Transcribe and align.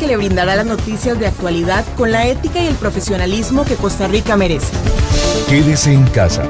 que 0.00 0.06
le 0.06 0.16
brindará 0.16 0.56
las 0.56 0.64
noticias 0.64 1.20
de 1.20 1.26
actualidad 1.26 1.84
con 1.96 2.10
la 2.10 2.26
ética 2.26 2.62
y 2.62 2.66
el 2.66 2.74
profesionalismo 2.74 3.66
que 3.66 3.74
Costa 3.74 4.08
Rica 4.08 4.34
merece. 4.34 4.72
Quédese 5.46 5.92
en 5.92 6.06
casa. 6.06 6.44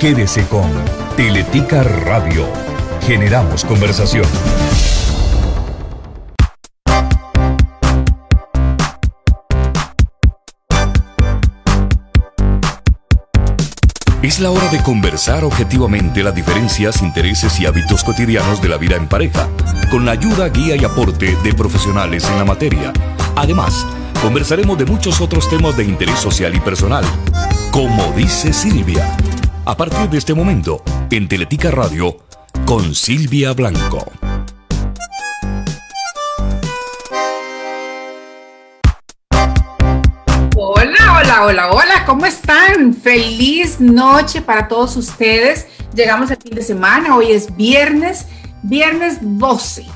Quédese 0.00 0.46
con 0.46 0.70
Teletica 1.14 1.82
Radio. 1.82 2.46
Generamos 3.02 3.66
conversación. 3.66 4.24
Es 14.28 14.40
la 14.40 14.50
hora 14.50 14.68
de 14.68 14.82
conversar 14.82 15.42
objetivamente 15.42 16.22
las 16.22 16.34
diferencias, 16.34 17.00
intereses 17.00 17.58
y 17.60 17.64
hábitos 17.64 18.04
cotidianos 18.04 18.60
de 18.60 18.68
la 18.68 18.76
vida 18.76 18.94
en 18.94 19.08
pareja, 19.08 19.48
con 19.90 20.04
la 20.04 20.12
ayuda, 20.12 20.50
guía 20.50 20.76
y 20.76 20.84
aporte 20.84 21.34
de 21.42 21.54
profesionales 21.54 22.28
en 22.28 22.36
la 22.36 22.44
materia. 22.44 22.92
Además, 23.36 23.86
conversaremos 24.20 24.76
de 24.76 24.84
muchos 24.84 25.22
otros 25.22 25.48
temas 25.48 25.78
de 25.78 25.84
interés 25.84 26.18
social 26.18 26.54
y 26.54 26.60
personal. 26.60 27.06
Como 27.70 28.12
dice 28.12 28.52
Silvia. 28.52 29.16
A 29.64 29.74
partir 29.74 30.10
de 30.10 30.18
este 30.18 30.34
momento, 30.34 30.82
en 31.10 31.26
Teletica 31.26 31.70
Radio, 31.70 32.18
con 32.66 32.94
Silvia 32.94 33.54
Blanco. 33.54 34.12
Hola, 41.40 41.70
hola, 41.70 42.04
¿cómo 42.04 42.26
están? 42.26 42.92
Feliz 42.94 43.78
noche 43.78 44.42
para 44.42 44.66
todos 44.66 44.96
ustedes. 44.96 45.68
Llegamos 45.94 46.32
al 46.32 46.38
fin 46.38 46.56
de 46.56 46.62
semana, 46.62 47.14
hoy 47.14 47.30
es 47.30 47.54
viernes, 47.54 48.26
viernes 48.64 49.18
12, 49.20 49.86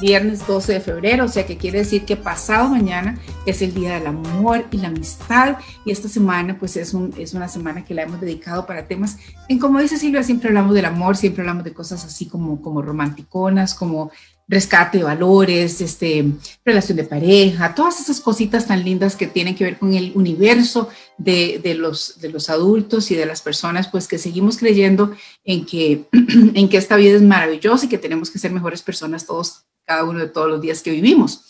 viernes 0.00 0.46
12 0.46 0.74
de 0.74 0.80
febrero, 0.80 1.24
o 1.24 1.28
sea 1.28 1.46
que 1.46 1.56
quiere 1.56 1.78
decir 1.78 2.04
que 2.04 2.16
pasado 2.16 2.68
mañana 2.68 3.18
es 3.44 3.60
el 3.60 3.74
Día 3.74 3.94
del 3.94 4.06
Amor 4.06 4.66
y 4.70 4.76
la 4.76 4.88
Amistad 4.88 5.56
y 5.84 5.90
esta 5.90 6.08
semana 6.08 6.56
pues 6.60 6.76
es, 6.76 6.94
un, 6.94 7.12
es 7.18 7.34
una 7.34 7.48
semana 7.48 7.84
que 7.84 7.94
la 7.94 8.02
hemos 8.02 8.20
dedicado 8.20 8.64
para 8.64 8.86
temas, 8.86 9.18
en 9.48 9.58
como 9.58 9.80
dice 9.80 9.98
Silvia, 9.98 10.22
siempre 10.22 10.50
hablamos 10.50 10.74
del 10.74 10.84
amor, 10.84 11.16
siempre 11.16 11.42
hablamos 11.42 11.64
de 11.64 11.72
cosas 11.72 12.04
así 12.04 12.28
como, 12.28 12.62
como 12.62 12.82
romanticonas, 12.82 13.74
como 13.74 14.12
rescate 14.46 14.98
de 14.98 15.04
valores, 15.04 15.80
este, 15.80 16.24
relación 16.64 16.96
de 16.96 17.04
pareja, 17.04 17.74
todas 17.74 18.00
esas 18.00 18.20
cositas 18.20 18.66
tan 18.66 18.84
lindas 18.84 19.16
que 19.16 19.26
tienen 19.26 19.54
que 19.54 19.64
ver 19.64 19.78
con 19.78 19.94
el 19.94 20.12
universo 20.14 20.90
de, 21.16 21.60
de, 21.62 21.74
los, 21.74 22.20
de 22.20 22.28
los 22.28 22.50
adultos 22.50 23.10
y 23.10 23.14
de 23.14 23.26
las 23.26 23.40
personas, 23.40 23.88
pues 23.88 24.06
que 24.06 24.18
seguimos 24.18 24.58
creyendo 24.58 25.14
en 25.44 25.64
que, 25.64 26.08
en 26.12 26.68
que 26.68 26.76
esta 26.76 26.96
vida 26.96 27.16
es 27.16 27.22
maravillosa 27.22 27.86
y 27.86 27.88
que 27.88 27.98
tenemos 27.98 28.30
que 28.30 28.38
ser 28.38 28.52
mejores 28.52 28.82
personas 28.82 29.26
todos, 29.26 29.64
cada 29.84 30.04
uno 30.04 30.20
de 30.20 30.28
todos 30.28 30.48
los 30.48 30.60
días 30.60 30.82
que 30.82 30.90
vivimos. 30.90 31.44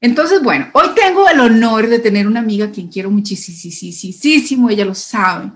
Entonces, 0.00 0.42
bueno, 0.42 0.68
hoy 0.74 0.88
tengo 0.94 1.28
el 1.28 1.40
honor 1.40 1.88
de 1.88 1.98
tener 1.98 2.26
una 2.26 2.40
amiga 2.40 2.70
quien 2.70 2.88
quiero 2.88 3.10
muchísimo, 3.10 4.70
ella 4.70 4.84
lo 4.84 4.94
sabe, 4.94 5.52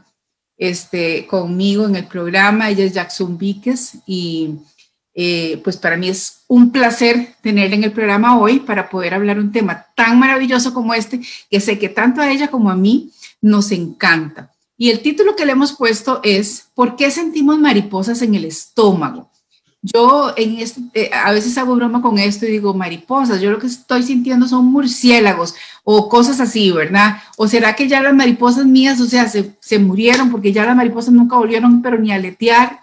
este, 0.56 1.27
conmigo 1.27 1.86
en 1.86 1.96
el 1.96 2.06
programa, 2.06 2.68
ella 2.68 2.84
es 2.84 2.92
Jackson 2.92 3.38
Víquez 3.38 3.94
y 4.06 4.56
eh, 5.14 5.61
pues 5.62 5.77
para 5.77 5.96
mí 5.96 6.08
es 6.08 6.39
un 6.51 6.73
placer 6.73 7.37
tenerla 7.43 7.77
en 7.77 7.84
el 7.84 7.93
programa 7.93 8.37
hoy 8.37 8.59
para 8.59 8.91
poder 8.91 9.15
hablar 9.15 9.39
un 9.39 9.53
tema 9.53 9.87
tan 9.95 10.19
maravilloso 10.19 10.75
como 10.75 10.92
este, 10.92 11.20
que 11.48 11.61
sé 11.61 11.79
que 11.79 11.89
tanto 11.89 12.20
a 12.20 12.29
ella 12.29 12.48
como 12.48 12.70
a 12.70 12.75
mí 12.75 13.12
nos 13.41 13.70
encanta. 13.70 14.51
Y 14.77 14.91
el 14.91 15.01
título 15.01 15.37
que 15.37 15.47
le 15.47 15.53
hemos 15.53 15.75
puesto 15.75 16.20
es 16.25 16.67
¿Por 16.75 16.97
qué 16.97 17.12
sentimos 17.12 17.57
mariposas 17.57 18.20
en 18.23 18.34
el 18.34 18.47
estómago? 18.47 19.31
Yo 19.81 20.34
en 20.37 20.59
este, 20.59 21.15
a 21.15 21.31
veces 21.31 21.57
hago 21.57 21.77
broma 21.77 22.03
con 22.03 22.19
esto 22.19 22.47
y 22.47 22.51
digo 22.51 22.75
mariposas, 22.75 23.41
yo 23.41 23.53
lo 23.53 23.61
que 23.61 23.69
estoy 23.69 24.03
sintiendo 24.03 24.48
son 24.48 24.64
murciélagos 24.67 25.55
o 25.85 26.09
cosas 26.09 26.41
así, 26.41 26.73
¿verdad? 26.73 27.19
¿O 27.37 27.47
será 27.47 27.77
que 27.77 27.87
ya 27.87 28.03
las 28.03 28.12
mariposas 28.12 28.67
mías, 28.67 29.01
o 29.01 29.07
sea, 29.07 29.29
se, 29.29 29.55
se 29.61 29.79
murieron 29.79 30.33
porque 30.33 30.53
ya 30.53 30.67
las 30.67 30.75
mariposas 30.75 31.14
nunca 31.14 31.37
volvieron, 31.37 31.81
pero 31.81 31.97
ni 31.97 32.11
a 32.11 32.17
aletear? 32.17 32.80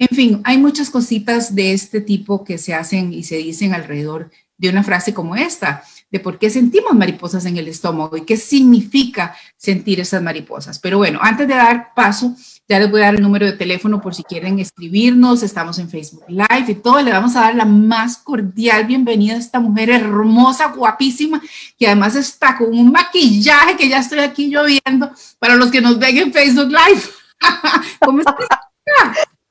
En 0.00 0.08
fin, 0.08 0.40
hay 0.44 0.56
muchas 0.56 0.88
cositas 0.88 1.54
de 1.54 1.74
este 1.74 2.00
tipo 2.00 2.42
que 2.42 2.56
se 2.56 2.72
hacen 2.72 3.12
y 3.12 3.22
se 3.22 3.36
dicen 3.36 3.74
alrededor 3.74 4.30
de 4.56 4.70
una 4.70 4.82
frase 4.82 5.12
como 5.12 5.36
esta, 5.36 5.84
de 6.10 6.18
por 6.18 6.38
qué 6.38 6.48
sentimos 6.48 6.94
mariposas 6.94 7.44
en 7.44 7.58
el 7.58 7.68
estómago 7.68 8.16
y 8.16 8.24
qué 8.24 8.38
significa 8.38 9.36
sentir 9.58 10.00
esas 10.00 10.22
mariposas. 10.22 10.78
Pero 10.78 10.96
bueno, 10.96 11.18
antes 11.20 11.46
de 11.46 11.54
dar 11.54 11.92
paso, 11.94 12.34
ya 12.66 12.78
les 12.78 12.90
voy 12.90 13.02
a 13.02 13.06
dar 13.06 13.16
el 13.16 13.22
número 13.22 13.44
de 13.44 13.52
teléfono 13.52 14.00
por 14.00 14.14
si 14.14 14.24
quieren 14.24 14.58
escribirnos. 14.58 15.42
Estamos 15.42 15.78
en 15.78 15.90
Facebook 15.90 16.24
Live 16.28 16.64
y 16.68 16.74
todo. 16.76 17.02
Le 17.02 17.12
vamos 17.12 17.36
a 17.36 17.42
dar 17.42 17.54
la 17.54 17.66
más 17.66 18.16
cordial 18.16 18.86
bienvenida 18.86 19.34
a 19.34 19.38
esta 19.38 19.60
mujer 19.60 19.90
hermosa, 19.90 20.68
guapísima, 20.68 21.42
que 21.78 21.86
además 21.86 22.16
está 22.16 22.56
con 22.56 22.68
un 22.68 22.90
maquillaje 22.90 23.76
que 23.76 23.86
ya 23.90 23.98
estoy 23.98 24.20
aquí 24.20 24.48
lloviendo 24.48 25.12
para 25.38 25.56
los 25.56 25.70
que 25.70 25.82
nos 25.82 25.98
ven 25.98 26.16
en 26.16 26.32
Facebook 26.32 26.68
Live. 26.68 27.02
¿Cómo 28.00 28.20
estás? 28.20 28.36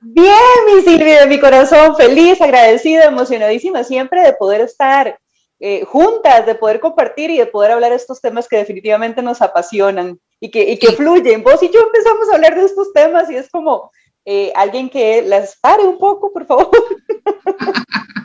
Bien, 0.01 0.33
mi 0.65 0.81
Silvia, 0.81 1.21
de 1.21 1.27
mi 1.27 1.39
corazón, 1.39 1.95
feliz, 1.97 2.39
agradecida, 2.39 3.05
emocionadísima 3.05 3.83
siempre 3.83 4.21
de 4.21 4.31
poder 4.31 4.61
estar 4.61 5.19
eh, 5.59 5.83
juntas, 5.83 6.45
de 6.45 6.55
poder 6.55 6.79
compartir 6.79 7.29
y 7.31 7.37
de 7.37 7.45
poder 7.45 7.71
hablar 7.71 7.91
estos 7.91 8.21
temas 8.21 8.47
que 8.47 8.55
definitivamente 8.55 9.21
nos 9.21 9.41
apasionan 9.41 10.17
y 10.39 10.51
que, 10.51 10.71
y 10.71 10.79
que 10.79 10.93
fluyen. 10.93 11.43
Vos 11.43 11.61
y 11.63 11.69
yo 11.69 11.81
empezamos 11.81 12.29
a 12.29 12.35
hablar 12.35 12.55
de 12.55 12.63
estos 12.63 12.93
temas 12.93 13.29
y 13.29 13.35
es 13.35 13.49
como 13.49 13.91
eh, 14.23 14.53
alguien 14.55 14.89
que 14.89 15.21
las 15.21 15.57
pare 15.59 15.83
un 15.83 15.97
poco, 15.97 16.31
por 16.31 16.45
favor. 16.45 16.71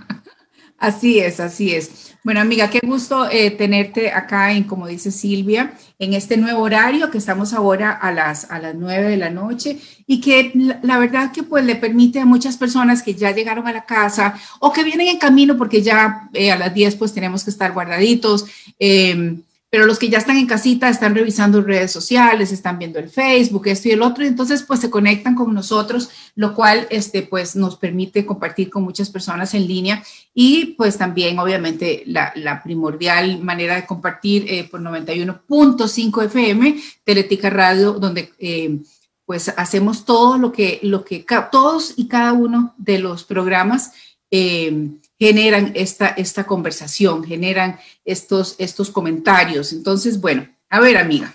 Así 0.84 1.18
es, 1.18 1.40
así 1.40 1.74
es. 1.74 2.14
Bueno, 2.22 2.40
amiga, 2.40 2.68
qué 2.68 2.80
gusto 2.82 3.26
eh, 3.30 3.50
tenerte 3.50 4.10
acá 4.10 4.52
en, 4.52 4.64
como 4.64 4.86
dice 4.86 5.10
Silvia, 5.10 5.72
en 5.98 6.12
este 6.12 6.36
nuevo 6.36 6.60
horario 6.60 7.10
que 7.10 7.16
estamos 7.16 7.54
ahora 7.54 7.90
a 7.90 8.12
las, 8.12 8.50
a 8.50 8.58
las 8.58 8.74
9 8.74 9.08
de 9.08 9.16
la 9.16 9.30
noche 9.30 9.78
y 10.06 10.20
que 10.20 10.52
la, 10.82 10.98
verdad 10.98 11.32
que 11.32 11.42
pues 11.42 11.64
le 11.64 11.76
permite 11.76 12.20
a 12.20 12.26
muchas 12.26 12.58
personas 12.58 13.02
que 13.02 13.14
ya 13.14 13.30
llegaron 13.30 13.66
a 13.66 13.72
la 13.72 13.86
casa 13.86 14.34
o 14.60 14.74
que 14.74 14.84
vienen 14.84 15.08
en 15.08 15.18
camino 15.18 15.56
porque 15.56 15.80
ya 15.80 16.28
eh, 16.34 16.52
a 16.52 16.58
las 16.58 16.74
10 16.74 16.96
pues 16.96 17.14
tenemos 17.14 17.44
que 17.44 17.50
estar 17.50 17.72
guardaditos. 17.72 18.44
Eh, 18.78 19.38
pero 19.74 19.86
los 19.86 19.98
que 19.98 20.08
ya 20.08 20.18
están 20.18 20.36
en 20.36 20.46
casita 20.46 20.88
están 20.88 21.16
revisando 21.16 21.60
redes 21.60 21.90
sociales, 21.90 22.52
están 22.52 22.78
viendo 22.78 23.00
el 23.00 23.10
Facebook, 23.10 23.66
esto 23.66 23.88
y 23.88 23.90
el 23.90 24.02
otro, 24.02 24.22
y 24.22 24.28
entonces 24.28 24.62
pues 24.62 24.78
se 24.78 24.88
conectan 24.88 25.34
con 25.34 25.52
nosotros, 25.52 26.10
lo 26.36 26.54
cual 26.54 26.86
este, 26.90 27.22
pues 27.22 27.56
nos 27.56 27.74
permite 27.74 28.24
compartir 28.24 28.70
con 28.70 28.84
muchas 28.84 29.10
personas 29.10 29.52
en 29.52 29.66
línea 29.66 30.00
y 30.32 30.76
pues 30.76 30.96
también 30.96 31.40
obviamente 31.40 32.04
la, 32.06 32.32
la 32.36 32.62
primordial 32.62 33.40
manera 33.40 33.74
de 33.74 33.84
compartir 33.84 34.44
eh, 34.46 34.62
por 34.62 34.80
91.5 34.80 36.24
FM, 36.26 36.80
Teletica 37.02 37.50
Radio, 37.50 37.94
donde... 37.94 38.32
Eh, 38.38 38.78
pues 39.26 39.48
hacemos 39.56 40.04
todo 40.04 40.36
lo 40.36 40.52
que, 40.52 40.80
lo 40.82 41.02
que 41.02 41.24
todos 41.50 41.94
y 41.96 42.08
cada 42.08 42.34
uno 42.34 42.74
de 42.76 42.98
los 42.98 43.24
programas 43.24 43.92
eh, 44.30 44.90
generan 45.18 45.72
esta, 45.74 46.08
esta 46.08 46.44
conversación, 46.44 47.24
generan 47.24 47.78
estos, 48.04 48.56
estos 48.58 48.90
comentarios. 48.90 49.72
Entonces, 49.72 50.20
bueno, 50.20 50.48
a 50.68 50.80
ver, 50.80 50.96
amiga, 50.96 51.34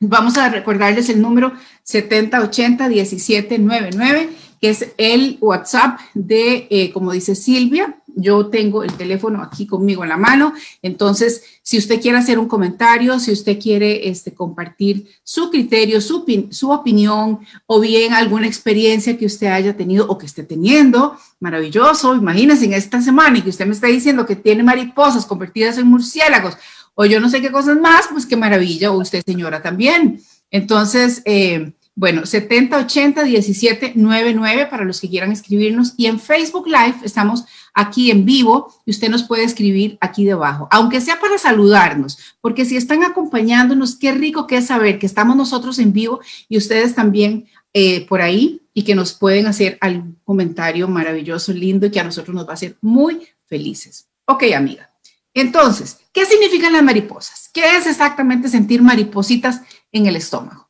vamos 0.00 0.36
a 0.36 0.48
recordarles 0.48 1.08
el 1.08 1.20
número 1.20 1.52
7080-1799, 1.86 4.28
que 4.60 4.70
es 4.70 4.92
el 4.96 5.38
WhatsApp 5.40 6.00
de, 6.14 6.66
eh, 6.70 6.92
como 6.92 7.12
dice 7.12 7.34
Silvia, 7.34 8.02
yo 8.16 8.46
tengo 8.46 8.82
el 8.82 8.92
teléfono 8.94 9.42
aquí 9.42 9.66
conmigo 9.66 10.02
en 10.02 10.08
la 10.08 10.16
mano, 10.16 10.54
entonces 10.82 11.42
si 11.62 11.78
usted 11.78 12.00
quiere 12.00 12.18
hacer 12.18 12.38
un 12.38 12.48
comentario, 12.48 13.20
si 13.20 13.30
usted 13.30 13.60
quiere 13.60 14.08
este, 14.08 14.34
compartir 14.34 15.06
su 15.22 15.50
criterio, 15.50 16.00
su, 16.00 16.24
opinión 16.70 17.40
o 17.66 17.78
bien 17.78 18.14
alguna 18.14 18.46
experiencia 18.46 19.16
que 19.16 19.26
usted 19.26 19.48
haya 19.48 19.76
tenido 19.76 20.06
o 20.08 20.16
que 20.16 20.26
esté 20.26 20.42
teniendo, 20.42 21.16
maravilloso, 21.38 22.16
imagínense 22.16 22.64
en 22.64 22.72
esta 22.72 23.00
semana 23.00 23.38
y 23.38 23.42
que 23.42 23.50
usted 23.50 23.66
me 23.66 23.74
está 23.74 23.86
diciendo 23.86 24.26
que 24.26 24.34
tiene 24.34 24.62
mariposas 24.62 25.26
convertidas 25.26 25.78
en 25.78 25.86
murciélagos 25.86 26.56
o 26.94 27.04
yo 27.04 27.20
no 27.20 27.28
sé 27.28 27.42
qué 27.42 27.52
cosas 27.52 27.78
más, 27.78 28.08
pues 28.10 28.24
qué 28.24 28.36
maravilla, 28.36 28.90
o 28.90 28.98
usted 28.98 29.22
señora 29.24 29.60
también. 29.60 30.18
Entonces, 30.50 31.20
eh, 31.26 31.72
bueno, 31.94 32.24
70 32.24 32.78
80 32.78 33.22
17 33.22 33.92
99 33.94 34.66
para 34.66 34.84
los 34.84 35.00
que 35.00 35.08
quieran 35.08 35.30
escribirnos. 35.30 35.92
Y 35.98 36.06
en 36.06 36.18
Facebook 36.18 36.66
Live 36.66 36.96
estamos 37.04 37.44
aquí 37.76 38.10
en 38.10 38.24
vivo 38.24 38.74
y 38.86 38.90
usted 38.90 39.10
nos 39.10 39.22
puede 39.22 39.44
escribir 39.44 39.98
aquí 40.00 40.24
debajo, 40.24 40.66
aunque 40.70 41.02
sea 41.02 41.20
para 41.20 41.36
saludarnos, 41.36 42.18
porque 42.40 42.64
si 42.64 42.76
están 42.76 43.04
acompañándonos, 43.04 43.96
qué 43.96 44.12
rico 44.12 44.46
que 44.46 44.56
es 44.56 44.66
saber 44.66 44.98
que 44.98 45.04
estamos 45.04 45.36
nosotros 45.36 45.78
en 45.78 45.92
vivo 45.92 46.20
y 46.48 46.56
ustedes 46.56 46.94
también 46.94 47.46
eh, 47.74 48.06
por 48.06 48.22
ahí 48.22 48.62
y 48.72 48.82
que 48.82 48.94
nos 48.94 49.12
pueden 49.12 49.46
hacer 49.46 49.76
algún 49.82 50.18
comentario 50.24 50.88
maravilloso, 50.88 51.52
lindo 51.52 51.86
y 51.86 51.90
que 51.90 52.00
a 52.00 52.04
nosotros 52.04 52.34
nos 52.34 52.46
va 52.46 52.52
a 52.52 52.54
hacer 52.54 52.78
muy 52.80 53.28
felices. 53.44 54.08
Ok, 54.24 54.44
amiga. 54.56 54.90
Entonces, 55.34 55.98
¿qué 56.12 56.24
significan 56.24 56.72
las 56.72 56.82
mariposas? 56.82 57.50
¿Qué 57.52 57.76
es 57.76 57.86
exactamente 57.86 58.48
sentir 58.48 58.80
maripositas 58.80 59.60
en 59.92 60.06
el 60.06 60.16
estómago? 60.16 60.65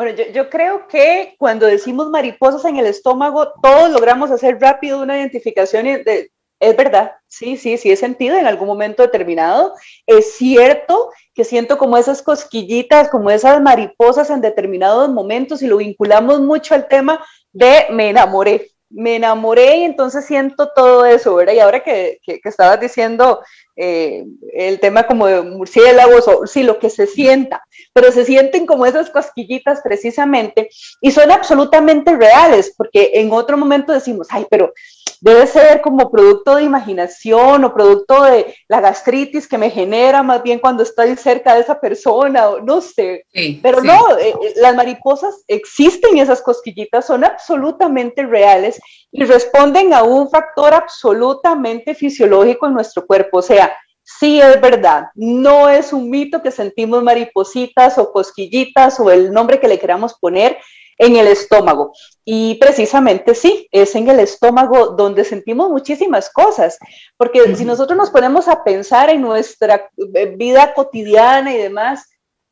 Bueno, 0.00 0.16
yo, 0.32 0.48
creo 0.48 0.88
que 0.88 1.34
cuando 1.36 1.66
decimos 1.66 2.08
mariposas 2.08 2.64
en 2.64 2.78
el 2.78 2.86
estómago, 2.86 3.52
todos 3.62 3.90
logramos 3.90 4.30
hacer 4.30 4.58
rápido 4.58 5.02
una 5.02 5.18
identificación 5.18 5.84
de 5.84 6.32
Es 6.58 6.74
verdad, 6.74 7.12
sí, 7.26 7.58
sí, 7.58 7.76
sí 7.76 7.90
he 7.90 7.96
sentido 7.96 8.38
en 8.38 8.46
algún 8.46 8.66
momento 8.66 9.02
determinado. 9.02 9.74
Es 10.06 10.38
cierto 10.38 11.10
que 11.34 11.44
siento 11.44 11.76
como 11.76 11.98
esas 11.98 12.22
cosquillitas, 12.22 13.10
como 13.10 13.30
esas 13.30 13.60
mariposas 13.60 14.30
en 14.30 14.40
determinados 14.40 15.10
momentos 15.10 15.60
y 15.60 15.66
lo 15.66 15.76
vinculamos 15.76 16.40
mucho 16.40 16.74
al 16.74 16.88
tema 16.88 17.22
de 17.52 17.84
me 17.90 18.08
enamoré 18.08 18.70
me 18.90 19.16
enamoré 19.16 19.78
y 19.78 19.84
entonces 19.84 20.24
siento 20.24 20.70
todo 20.74 21.06
eso, 21.06 21.36
¿verdad? 21.36 21.54
Y 21.54 21.60
ahora 21.60 21.80
que, 21.80 22.18
que, 22.24 22.40
estabas 22.42 22.80
diciendo 22.80 23.40
eh, 23.82 24.26
el 24.52 24.78
tema 24.78 25.04
como 25.04 25.26
de 25.26 25.40
murciélagos 25.40 26.28
o 26.28 26.46
sí, 26.46 26.62
lo 26.62 26.78
que 26.78 26.90
se 26.90 27.06
sienta, 27.06 27.64
pero 27.94 28.12
se 28.12 28.26
sienten 28.26 28.66
como 28.66 28.84
esas 28.84 29.08
cosquillitas 29.08 29.80
precisamente 29.82 30.68
y 31.00 31.10
son 31.12 31.30
absolutamente 31.30 32.14
reales, 32.14 32.74
porque 32.76 33.12
en 33.14 33.32
otro 33.32 33.56
momento 33.56 33.94
decimos, 33.94 34.26
ay, 34.30 34.46
pero 34.50 34.74
debe 35.20 35.46
ser 35.46 35.80
como 35.82 36.10
producto 36.10 36.56
de 36.56 36.64
imaginación 36.64 37.64
o 37.64 37.74
producto 37.74 38.22
de 38.22 38.54
la 38.68 38.80
gastritis 38.80 39.46
que 39.46 39.58
me 39.58 39.70
genera 39.70 40.22
más 40.22 40.42
bien 40.42 40.58
cuando 40.58 40.82
estoy 40.82 41.14
cerca 41.16 41.54
de 41.54 41.60
esa 41.60 41.78
persona, 41.78 42.48
o 42.48 42.60
no 42.60 42.80
sé. 42.80 43.26
Pero 43.62 43.82
no, 43.82 44.16
eh, 44.18 44.30
eh, 44.30 44.54
las 44.56 44.74
mariposas 44.74 45.44
existen, 45.46 46.18
esas 46.18 46.40
cosquillitas 46.40 47.06
son 47.06 47.24
absolutamente 47.24 48.24
reales 48.24 48.80
y 49.12 49.24
responden 49.24 49.92
a 49.92 50.02
un 50.02 50.30
factor 50.30 50.72
absolutamente 50.72 51.94
fisiológico 51.94 52.66
en 52.66 52.74
nuestro 52.74 53.06
cuerpo. 53.06 53.38
O 53.38 53.42
sea, 53.42 53.76
sí 54.02 54.40
es 54.40 54.60
verdad, 54.60 55.06
no 55.14 55.68
es 55.68 55.92
un 55.92 56.08
mito 56.08 56.42
que 56.42 56.50
sentimos 56.50 57.02
maripositas 57.02 57.98
o 57.98 58.10
cosquillitas 58.10 58.98
o 58.98 59.10
el 59.10 59.32
nombre 59.32 59.60
que 59.60 59.68
le 59.68 59.78
queramos 59.78 60.14
poner 60.14 60.58
en 61.00 61.16
el 61.16 61.26
estómago. 61.26 61.92
Y 62.24 62.56
precisamente 62.56 63.34
sí, 63.34 63.66
es 63.72 63.94
en 63.96 64.08
el 64.08 64.20
estómago 64.20 64.88
donde 64.88 65.24
sentimos 65.24 65.70
muchísimas 65.70 66.30
cosas, 66.30 66.78
porque 67.16 67.56
si 67.56 67.64
nosotros 67.64 67.96
nos 67.96 68.10
ponemos 68.10 68.48
a 68.48 68.62
pensar 68.62 69.08
en 69.08 69.22
nuestra 69.22 69.90
eh, 70.14 70.34
vida 70.36 70.74
cotidiana 70.74 71.54
y 71.54 71.56
demás, 71.56 72.06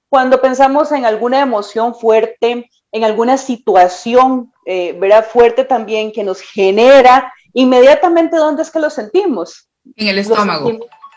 cuando 0.08 0.40
pensamos 0.40 0.90
en 0.92 1.04
alguna 1.04 1.40
emoción 1.40 1.94
fuerte, 1.94 2.70
en 2.90 3.04
alguna 3.04 3.36
situación, 3.36 4.50
eh, 4.64 4.96
¿verdad? 4.98 5.26
Fuerte 5.30 5.64
también 5.64 6.10
que 6.10 6.24
nos 6.24 6.40
genera, 6.40 7.30
inmediatamente, 7.52 8.38
¿dónde 8.38 8.62
es 8.62 8.70
que 8.70 8.80
lo 8.80 8.88
sentimos? 8.88 9.68
En 9.94 10.08
el 10.08 10.18
estómago. 10.18 10.70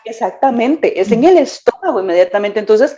Exactamente, 0.04 1.00
es 1.00 1.10
en 1.10 1.24
el 1.24 1.38
estómago 1.38 2.00
inmediatamente. 2.00 2.60
Entonces, 2.60 2.94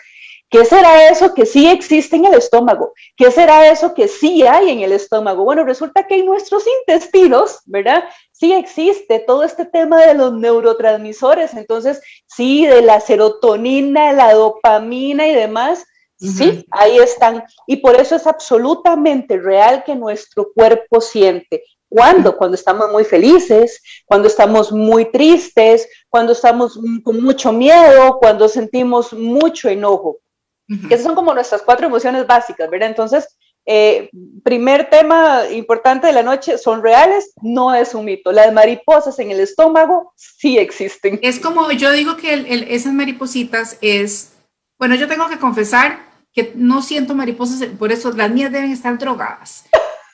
¿Qué 0.54 0.64
será 0.64 1.08
eso 1.08 1.34
que 1.34 1.46
sí 1.46 1.68
existe 1.68 2.14
en 2.14 2.26
el 2.26 2.34
estómago? 2.34 2.92
¿Qué 3.16 3.32
será 3.32 3.68
eso 3.72 3.92
que 3.92 4.06
sí 4.06 4.44
hay 4.44 4.70
en 4.70 4.82
el 4.82 4.92
estómago? 4.92 5.42
Bueno, 5.42 5.64
resulta 5.64 6.06
que 6.06 6.14
en 6.14 6.26
nuestros 6.26 6.62
intestinos, 6.80 7.58
¿verdad? 7.64 8.04
Sí 8.30 8.52
existe 8.52 9.18
todo 9.18 9.42
este 9.42 9.64
tema 9.64 10.06
de 10.06 10.14
los 10.14 10.32
neurotransmisores, 10.32 11.54
entonces 11.54 12.00
sí, 12.28 12.66
de 12.66 12.82
la 12.82 13.00
serotonina, 13.00 14.12
la 14.12 14.32
dopamina 14.32 15.26
y 15.26 15.34
demás, 15.34 15.86
sí, 16.18 16.64
ahí 16.70 16.98
están. 16.98 17.42
Y 17.66 17.78
por 17.78 17.96
eso 17.96 18.14
es 18.14 18.24
absolutamente 18.24 19.36
real 19.36 19.82
que 19.82 19.96
nuestro 19.96 20.52
cuerpo 20.54 21.00
siente. 21.00 21.64
¿Cuándo? 21.88 22.36
Cuando 22.36 22.54
estamos 22.54 22.92
muy 22.92 23.02
felices, 23.02 23.82
cuando 24.04 24.28
estamos 24.28 24.70
muy 24.70 25.06
tristes, 25.06 25.88
cuando 26.08 26.30
estamos 26.30 26.78
con 27.02 27.20
mucho 27.20 27.52
miedo, 27.52 28.18
cuando 28.20 28.46
sentimos 28.46 29.12
mucho 29.12 29.68
enojo. 29.68 30.20
Esas 30.68 31.02
son 31.02 31.14
como 31.14 31.34
nuestras 31.34 31.62
cuatro 31.62 31.86
emociones 31.86 32.26
básicas, 32.26 32.70
¿verdad? 32.70 32.88
Entonces, 32.88 33.36
eh, 33.66 34.10
primer 34.42 34.90
tema 34.90 35.42
importante 35.50 36.06
de 36.06 36.12
la 36.12 36.22
noche, 36.22 36.58
son 36.58 36.82
reales, 36.82 37.32
no 37.42 37.74
es 37.74 37.94
un 37.94 38.04
mito. 38.04 38.32
Las 38.32 38.52
mariposas 38.52 39.18
en 39.18 39.30
el 39.30 39.40
estómago 39.40 40.12
sí 40.16 40.58
existen. 40.58 41.18
Es 41.22 41.40
como 41.40 41.70
yo 41.72 41.90
digo 41.92 42.16
que 42.16 42.46
esas 42.68 42.92
maripositas 42.92 43.78
es, 43.80 44.32
bueno, 44.78 44.94
yo 44.94 45.08
tengo 45.08 45.28
que 45.28 45.38
confesar 45.38 46.12
que 46.32 46.52
no 46.56 46.82
siento 46.82 47.14
mariposas, 47.14 47.66
por 47.78 47.92
eso 47.92 48.10
las 48.12 48.30
mías 48.30 48.52
deben 48.52 48.72
estar 48.72 48.98
drogadas. 48.98 49.64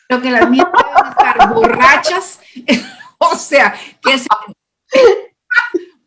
Creo 0.08 0.20
que 0.20 0.30
las 0.30 0.48
mías 0.48 0.66
deben 0.66 1.10
estar 1.10 1.54
borrachas, 1.54 2.40
o 3.18 3.34
sea, 3.36 3.74
que 4.02 4.14
es 4.14 4.26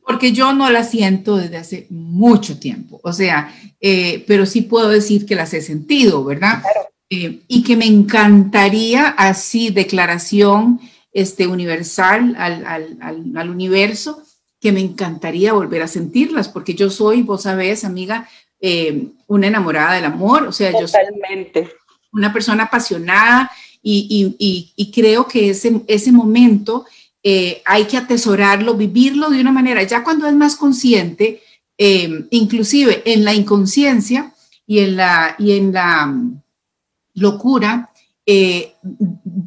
porque 0.05 0.31
yo 0.31 0.53
no 0.53 0.69
las 0.69 0.91
siento 0.91 1.37
desde 1.37 1.57
hace 1.57 1.87
mucho 1.89 2.59
tiempo, 2.59 2.99
o 3.03 3.13
sea, 3.13 3.53
eh, 3.79 4.23
pero 4.27 4.45
sí 4.45 4.61
puedo 4.61 4.89
decir 4.89 5.25
que 5.25 5.35
las 5.35 5.53
he 5.53 5.61
sentido, 5.61 6.23
¿verdad? 6.23 6.61
Eh, 7.09 7.41
y 7.47 7.63
que 7.63 7.75
me 7.75 7.85
encantaría 7.85 9.07
así 9.07 9.69
declaración 9.69 10.79
este, 11.11 11.47
universal 11.47 12.35
al, 12.37 12.65
al, 12.65 12.97
al, 13.35 13.49
universo, 13.49 14.23
que 14.59 14.71
me 14.71 14.79
encantaría 14.79 15.53
volver 15.53 15.83
a 15.83 15.87
sentirlas, 15.87 16.49
porque 16.49 16.73
yo 16.73 16.89
soy, 16.89 17.21
vos 17.21 17.43
sabés, 17.43 17.83
amiga, 17.83 18.27
eh, 18.59 19.09
una 19.27 19.47
enamorada 19.47 19.93
del 19.93 20.05
amor, 20.05 20.43
o 20.43 20.51
sea, 20.51 20.71
yo 20.71 20.87
soy 20.87 21.01
una 22.11 22.31
persona 22.31 22.63
apasionada 22.63 23.51
y, 23.81 24.35
y, 24.39 24.73
y 24.75 24.91
creo 24.91 25.27
que 25.27 25.49
ese, 25.49 25.81
ese 25.87 26.11
momento 26.11 26.85
eh, 27.25 27.61
hay 27.63 27.85
que 27.85 27.95
atesorarlo, 27.95 28.75
vivirlo 28.75 29.29
de 29.29 29.39
una 29.39 29.53
manera, 29.53 29.81
ya 29.83 30.03
cuando 30.03 30.27
es 30.27 30.33
más 30.33 30.57
consciente, 30.57 31.41
eh, 31.77 32.27
inclusive 32.31 33.01
en 33.05 33.23
la 33.23 33.33
inconsciencia 33.33 34.33
y 34.67 34.79
en 34.79 34.97
la, 34.97 35.35
y 35.39 35.53
en 35.53 35.71
la 35.71 36.05
mm, 36.05 36.41
locura, 37.15 37.91
eh, 38.25 38.73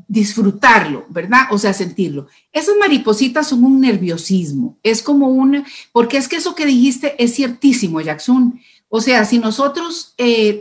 disfrutarlo, 0.09 1.05
¿verdad? 1.11 1.49
O 1.51 1.59
sea, 1.59 1.75
sentirlo. 1.75 2.29
Esas 2.51 2.77
maripositas 2.81 3.49
son 3.49 3.63
un 3.63 3.79
nerviosismo, 3.79 4.79
es 4.83 5.03
como 5.03 5.29
un, 5.29 5.63
porque 5.93 6.17
es 6.17 6.29
que 6.29 6.37
eso 6.37 6.55
que 6.55 6.65
dijiste 6.65 7.23
es 7.23 7.35
ciertísimo, 7.35 8.01
Jackson. 8.01 8.59
O 8.89 9.03
sea, 9.03 9.27
si 9.27 9.39
nosotros 9.39 10.15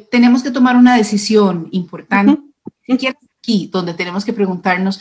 tenemos 0.10 0.44
que 0.44 0.52
tomar 0.52 0.76
una 0.76 0.98
decisión 0.98 1.70
importante, 1.72 2.42
aquí 3.40 3.70
donde 3.72 3.94
tenemos 3.94 4.26
que 4.26 4.34
preguntarnos 4.34 5.00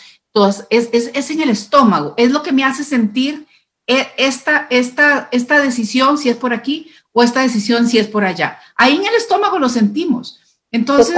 es, 0.70 0.88
es, 0.90 1.30
en 1.30 1.40
el 1.42 1.50
estómago, 1.50 2.14
es 2.16 2.30
lo 2.30 2.42
que 2.42 2.52
me 2.52 2.64
hace 2.64 2.82
sentir 2.82 3.46
eh, 3.86 4.08
esta, 4.16 4.66
esta, 4.70 5.28
esta 5.30 5.60
decisión 5.60 6.18
si 6.18 6.28
es 6.28 6.36
por 6.36 6.52
aquí 6.52 6.90
o 7.12 7.22
esta 7.22 7.40
decisión 7.40 7.86
si 7.86 7.98
es 7.98 8.08
por 8.08 8.24
allá. 8.24 8.58
Ahí 8.74 8.96
en 8.96 9.06
el 9.06 9.14
estómago 9.14 9.58
lo 9.58 9.68
sentimos. 9.68 10.40
Entonces, 10.72 11.14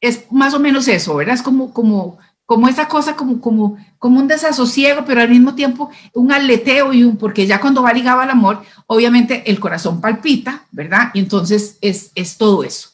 es 0.00 0.30
más 0.30 0.54
o 0.54 0.60
menos 0.60 0.86
eso, 0.86 1.16
¿verdad? 1.16 1.34
Es 1.34 1.42
como, 1.42 1.72
como, 1.74 2.18
como 2.46 2.68
esa 2.68 2.86
cosa, 2.86 3.16
como, 3.16 3.40
como, 3.40 3.76
como 3.98 4.20
un 4.20 4.28
desasosiego, 4.28 5.04
pero 5.04 5.20
al 5.20 5.28
mismo 5.28 5.56
tiempo 5.56 5.90
un 6.14 6.30
aleteo 6.30 6.92
y 6.92 7.02
un, 7.02 7.16
porque 7.16 7.46
ya 7.46 7.60
cuando 7.60 7.82
va 7.82 7.92
ligado 7.92 8.20
al 8.20 8.30
amor, 8.30 8.62
obviamente 8.86 9.42
el 9.50 9.58
corazón 9.58 10.00
palpita, 10.00 10.66
¿verdad? 10.70 11.10
Y 11.14 11.20
entonces 11.20 11.78
es, 11.80 12.12
es 12.14 12.36
todo 12.36 12.62
eso. 12.62 12.90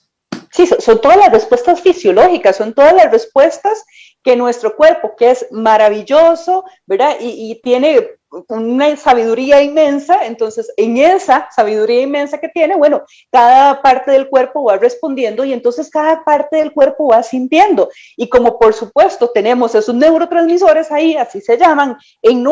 Sí, 0.50 0.66
son 0.66 1.00
todas 1.02 1.18
las 1.18 1.30
respuestas 1.30 1.82
fisiológicas, 1.82 2.56
son 2.56 2.72
todas 2.72 2.94
las 2.94 3.10
respuestas 3.10 3.84
que 4.26 4.34
nuestro 4.34 4.74
cuerpo, 4.74 5.14
que 5.16 5.30
es 5.30 5.46
maravilloso, 5.52 6.64
¿verdad? 6.84 7.16
Y, 7.20 7.60
tiene 7.62 8.08
una 8.48 8.96
sabiduría 8.96 9.62
inmensa, 9.62 10.26
entonces 10.26 10.68
en 10.76 10.96
esa 10.96 11.48
sabiduría 11.54 12.02
inmensa 12.02 12.38
que 12.38 12.48
tiene, 12.48 12.74
bueno, 12.74 13.04
cada 13.30 13.80
parte 13.82 14.10
del 14.10 14.28
cuerpo 14.28 14.64
va 14.64 14.78
respondiendo 14.78 15.44
y 15.44 15.52
entonces 15.52 15.88
cada 15.90 16.24
parte 16.24 16.56
del 16.56 16.72
cuerpo 16.72 17.10
va 17.10 17.22
sintiendo. 17.22 17.88
Y 18.16 18.28
como 18.28 18.58
por 18.58 18.74
supuesto 18.74 19.30
tenemos 19.30 19.76
esos 19.76 19.94
neurotransmisores 19.94 20.90
ahí, 20.90 21.16
así 21.16 21.40
se 21.40 21.56
llaman, 21.56 21.96
en, 22.20 22.44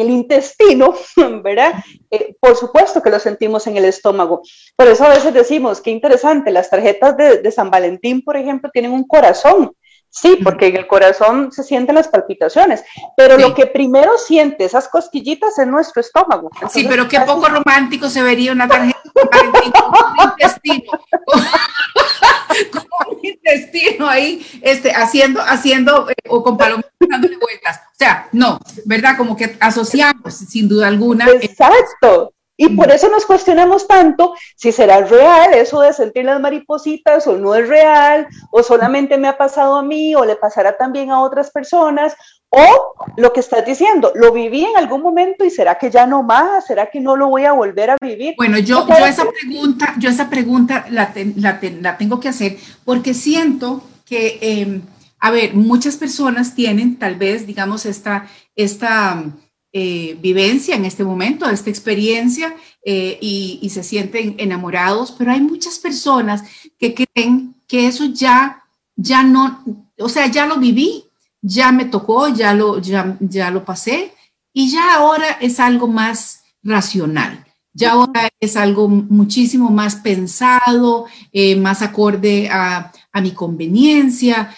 el 0.00 0.10
intestino, 0.10 0.94
¿verdad? 1.42 1.72
Eh, 2.10 2.36
por 2.38 2.54
supuesto 2.54 3.02
que 3.02 3.08
lo 3.08 3.18
sentimos 3.18 3.66
en 3.66 3.78
el 3.78 3.86
estómago. 3.86 4.42
Por 4.76 4.88
eso 4.88 5.06
a 5.06 5.08
veces 5.08 5.32
decimos, 5.32 5.80
qué 5.80 5.90
interesante, 5.90 6.50
las 6.50 6.68
tarjetas 6.68 7.16
de 7.16 7.50
San 7.50 7.70
Valentín, 7.70 8.22
por 8.22 8.36
ejemplo, 8.36 8.68
tienen 8.70 8.92
un 8.92 9.08
corazón 9.08 9.72
Sí, 10.10 10.38
porque 10.42 10.68
en 10.68 10.76
el 10.76 10.86
corazón 10.86 11.52
se 11.52 11.62
sienten 11.62 11.94
las 11.94 12.08
palpitaciones, 12.08 12.82
pero 13.16 13.36
lo 13.36 13.54
que 13.54 13.66
primero 13.66 14.16
siente 14.16 14.64
esas 14.64 14.88
cosquillitas 14.88 15.58
es 15.58 15.66
nuestro 15.66 16.00
estómago. 16.00 16.50
sí, 16.70 16.86
pero 16.88 17.08
qué 17.08 17.20
poco 17.20 17.48
romántico 17.48 18.08
se 18.08 18.22
vería 18.22 18.52
una 18.52 18.66
tarjeta 18.66 18.98
con 19.12 19.48
un 19.48 19.52
intestino, 20.30 20.92
con 22.72 23.16
un 23.16 23.18
intestino 23.22 24.08
ahí, 24.08 24.44
este, 24.62 24.92
haciendo, 24.92 25.40
haciendo, 25.42 26.10
eh, 26.10 26.14
o 26.28 26.42
con 26.42 26.56
palomitas 26.56 26.92
dándole 27.08 27.36
vueltas. 27.36 27.76
O 27.76 27.96
sea, 27.96 28.28
no, 28.32 28.58
¿verdad? 28.86 29.16
Como 29.16 29.36
que 29.36 29.56
asociamos, 29.60 30.34
sin 30.34 30.68
duda 30.68 30.88
alguna. 30.88 31.28
Exacto. 31.40 32.32
Y 32.60 32.70
por 32.70 32.90
eso 32.90 33.08
nos 33.08 33.24
cuestionamos 33.24 33.86
tanto 33.86 34.34
si 34.56 34.72
será 34.72 35.00
real 35.02 35.54
eso 35.54 35.80
de 35.80 35.92
sentir 35.92 36.24
las 36.24 36.40
maripositas 36.40 37.24
o 37.28 37.38
no 37.38 37.54
es 37.54 37.68
real, 37.68 38.26
o 38.50 38.64
solamente 38.64 39.16
me 39.16 39.28
ha 39.28 39.38
pasado 39.38 39.76
a 39.76 39.82
mí 39.84 40.16
o 40.16 40.24
le 40.24 40.34
pasará 40.34 40.76
también 40.76 41.12
a 41.12 41.22
otras 41.22 41.52
personas, 41.52 42.16
o 42.50 42.94
lo 43.16 43.32
que 43.32 43.40
estás 43.40 43.64
diciendo, 43.64 44.10
lo 44.16 44.32
viví 44.32 44.64
en 44.64 44.76
algún 44.76 45.02
momento 45.02 45.44
y 45.44 45.50
será 45.50 45.78
que 45.78 45.88
ya 45.88 46.04
no 46.06 46.24
más, 46.24 46.66
será 46.66 46.90
que 46.90 46.98
no 46.98 47.14
lo 47.14 47.28
voy 47.28 47.44
a 47.44 47.52
volver 47.52 47.90
a 47.90 47.96
vivir. 48.00 48.34
Bueno, 48.36 48.58
yo, 48.58 48.88
yo 48.88 49.06
esa 49.06 49.24
pregunta, 49.30 49.94
yo 49.96 50.10
esa 50.10 50.28
pregunta 50.28 50.86
la, 50.90 51.12
la, 51.36 51.96
tengo 51.96 52.18
que 52.18 52.28
hacer 52.28 52.56
porque 52.84 53.14
siento 53.14 53.84
que, 54.04 54.38
em, 54.40 54.82
a 55.20 55.30
ver, 55.30 55.54
muchas 55.54 55.96
personas 55.96 56.56
tienen 56.56 56.98
tal 56.98 57.14
vez, 57.14 57.46
digamos, 57.46 57.86
esta, 57.86 58.26
esta 58.56 59.22
eh, 59.70 60.16
vivencia 60.22 60.74
en 60.76 60.86
este 60.86 61.04
momento, 61.04 61.46
esta 61.46 61.68
experiencia, 61.68 62.56
eh, 62.82 63.18
y, 63.20 63.68
se 63.68 63.82
sienten 63.82 64.34
enamorados, 64.38 65.12
pero 65.12 65.30
hay 65.30 65.42
muchas 65.42 65.78
personas 65.78 66.42
que 66.78 66.94
creen 66.94 67.54
que 67.66 67.86
eso 67.86 68.06
ya, 68.06 68.64
ya 68.96 69.22
no, 69.22 69.62
o 69.98 70.08
sea, 70.08 70.26
ya 70.28 70.46
lo 70.46 70.56
viví, 70.56 71.04
ya 71.42 71.70
me 71.70 71.84
tocó, 71.84 72.28
ya 72.28 72.54
lo, 72.54 72.80
ya, 72.80 73.18
ya 73.20 73.50
lo 73.50 73.66
pasé, 73.66 74.14
y 74.54 74.70
ya 74.70 74.94
ahora 74.94 75.32
es 75.38 75.60
algo 75.60 75.86
más 75.86 76.44
racional. 76.62 77.44
Ya 77.74 77.92
ahora 77.92 78.30
es 78.40 78.56
algo 78.56 78.88
muchísimo 78.88 79.70
más 79.70 79.96
pensado, 79.96 81.04
eh, 81.30 81.56
más 81.56 81.82
acorde 81.82 82.48
a, 82.48 82.90
a, 83.12 83.20
mi 83.20 83.32
conveniencia, 83.32 84.50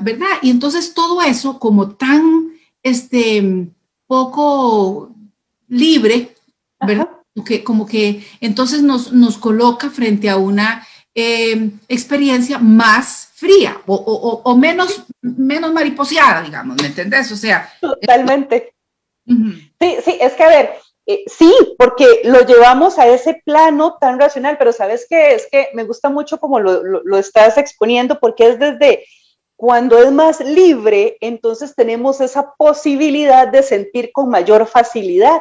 ¿verdad? 0.00 0.38
Y 0.40 0.48
entonces 0.48 0.94
todo 0.94 1.20
eso 1.20 1.58
como 1.60 1.90
tan, 1.90 2.48
este, 2.82 3.68
poco 4.14 5.10
libre, 5.66 6.36
¿verdad? 6.86 7.08
como 7.64 7.84
que 7.84 8.24
entonces 8.40 8.80
nos, 8.80 9.12
nos 9.12 9.38
coloca 9.38 9.90
frente 9.90 10.30
a 10.30 10.36
una 10.36 10.86
eh, 11.16 11.70
experiencia 11.88 12.58
más 12.60 13.30
fría 13.34 13.80
o, 13.86 14.56
menos, 14.56 15.02
menos 15.20 15.72
mariposeada, 15.72 16.42
digamos, 16.42 16.80
¿me 16.80 16.86
entendés? 16.86 17.32
O 17.32 17.36
sea. 17.36 17.68
Totalmente. 17.80 18.72
Sí, 19.26 19.96
sí, 20.04 20.18
es 20.20 20.32
que 20.34 20.44
a 20.44 20.48
ver, 20.48 20.70
eh, 21.06 21.24
sí, 21.26 21.52
porque 21.76 22.20
lo 22.22 22.46
llevamos 22.46 23.00
a 23.00 23.08
ese 23.08 23.42
plano 23.44 23.96
tan 24.00 24.20
racional, 24.20 24.56
pero 24.56 24.72
sabes 24.72 25.06
qué? 25.10 25.34
es 25.34 25.48
que 25.50 25.70
me 25.74 25.82
gusta 25.82 26.08
mucho 26.08 26.38
como 26.38 26.60
lo, 26.60 26.84
lo 26.84 27.18
estás 27.18 27.58
exponiendo, 27.58 28.20
porque 28.20 28.50
es 28.50 28.60
desde 28.60 29.04
cuando 29.64 29.96
es 29.98 30.12
más 30.12 30.40
libre, 30.40 31.16
entonces 31.22 31.74
tenemos 31.74 32.20
esa 32.20 32.52
posibilidad 32.58 33.48
de 33.48 33.62
sentir 33.62 34.10
con 34.12 34.28
mayor 34.28 34.66
facilidad. 34.66 35.40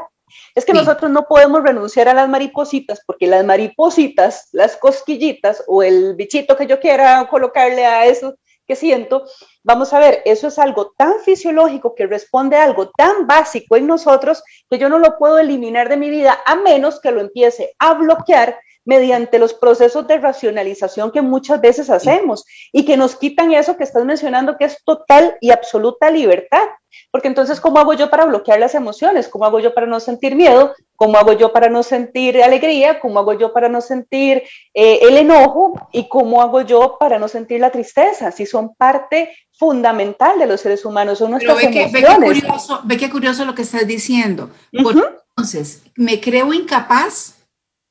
Es 0.56 0.64
que 0.64 0.72
nosotros 0.72 1.12
no 1.12 1.26
podemos 1.26 1.62
renunciar 1.62 2.08
a 2.08 2.14
las 2.14 2.30
maripositas 2.30 3.02
porque 3.06 3.28
las 3.28 3.44
maripositas, 3.44 4.48
las 4.54 4.78
cosquillitas 4.78 5.66
o 5.68 5.84
el 5.84 6.16
bichito 6.16 6.56
que 6.56 6.68
yo 6.68 6.80
quiera 6.80 7.28
colocarle 7.30 7.86
a 7.86 8.06
eso 8.06 8.36
que 8.66 8.78
siento, 8.78 9.26
vamos 9.62 9.92
a 9.92 10.00
ver, 10.00 10.22
eso 10.24 10.48
es 10.48 10.58
algo 10.58 10.94
tan 10.96 11.20
fisiológico 11.20 11.94
que 11.94 12.08
responde 12.08 12.56
a 12.56 12.64
algo 12.64 12.92
tan 12.92 13.28
básico 13.28 13.76
en 13.76 13.88
nosotros 13.88 14.42
que 14.70 14.78
yo 14.78 14.88
no 14.88 15.00
lo 15.00 15.18
puedo 15.18 15.38
eliminar 15.38 15.90
de 15.90 15.98
mi 15.98 16.10
vida 16.10 16.40
a 16.46 16.56
menos 16.56 17.02
que 17.02 17.12
lo 17.12 17.20
empiece 17.20 17.76
a 17.78 17.94
bloquear 17.96 18.58
mediante 18.86 19.40
los 19.40 19.54
procesos 19.54 20.08
de 20.08 20.18
racionalización 20.18 21.12
que 21.12 21.22
muchas 21.22 21.62
veces 21.62 21.90
hacemos 21.90 22.46
y 22.72 22.86
que 22.86 22.98
nos 22.98 23.16
quitan 23.16 23.54
eso 23.54 23.78
que 23.78 23.84
estás 23.84 24.06
mencionando, 24.06 24.58
que 24.58 24.66
es 24.66 24.84
total 24.84 25.38
y 25.42 25.52
absoluta 25.52 26.12
libertad. 26.12 26.64
Porque 27.12 27.28
entonces, 27.28 27.60
¿cómo 27.60 27.80
hago 27.80 27.94
yo 27.94 28.10
para 28.10 28.26
bloquear 28.26 28.60
las 28.60 28.76
emociones? 28.76 29.28
¿Cómo 29.28 29.46
hago 29.46 29.60
yo 29.60 29.74
para 29.74 29.88
no 29.88 30.00
sentir 30.00 30.36
miedo? 30.36 30.74
¿Cómo 30.96 31.18
hago 31.18 31.34
yo 31.34 31.52
para 31.52 31.70
no 31.70 31.82
sentir 31.82 32.42
alegría? 32.42 33.00
¿Cómo 33.00 33.20
hago 33.20 33.34
yo 33.34 33.52
para 33.52 33.70
no 33.70 33.82
sentir 33.82 34.44
eh, 34.74 35.00
el 35.02 35.18
enojo? 35.18 35.90
¿Y 35.92 36.08
cómo 36.08 36.42
hago 36.42 36.62
yo 36.62 36.98
para 37.00 37.18
no 37.18 37.28
sentir 37.28 37.60
la 37.60 37.72
tristeza? 37.72 38.32
Si 38.32 38.46
son 38.46 38.76
parte 38.76 39.36
fundamental 39.54 40.40
de 40.40 40.48
los 40.48 40.62
seres 40.62 40.86
humanos, 40.86 41.20
son 41.20 41.32
nuestras 41.32 41.58
ve 41.58 41.64
emociones. 41.64 41.94
ve, 41.94 42.02
qué 42.02 42.42
curioso, 42.42 42.82
ve 42.84 42.98
qué 42.98 43.10
curioso 43.10 43.46
lo 43.46 43.56
que 43.56 43.64
estás 43.64 43.88
diciendo. 43.88 44.50
Entonces, 44.72 45.84
me 45.96 46.20
creo 46.20 46.54
incapaz 46.54 47.36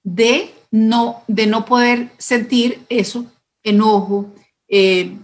de 0.04 0.52
no, 0.72 1.22
de 1.28 1.46
no 1.46 1.64
poder 1.64 2.10
sentir 2.18 2.84
eso, 2.88 3.26
enojo, 3.62 4.34
eh, 4.66 5.16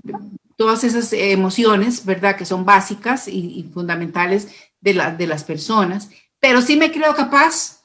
todas 0.56 0.84
esas 0.84 1.12
emociones, 1.12 2.04
¿verdad? 2.04 2.36
Que 2.36 2.44
son 2.44 2.64
básicas 2.64 3.26
y, 3.26 3.68
fundamentales 3.72 4.48
de, 4.80 4.92
de 5.16 5.26
las 5.26 5.42
personas, 5.42 6.10
pero 6.38 6.62
sí 6.62 6.76
me 6.76 6.92
creo 6.92 7.14
capaz 7.14 7.80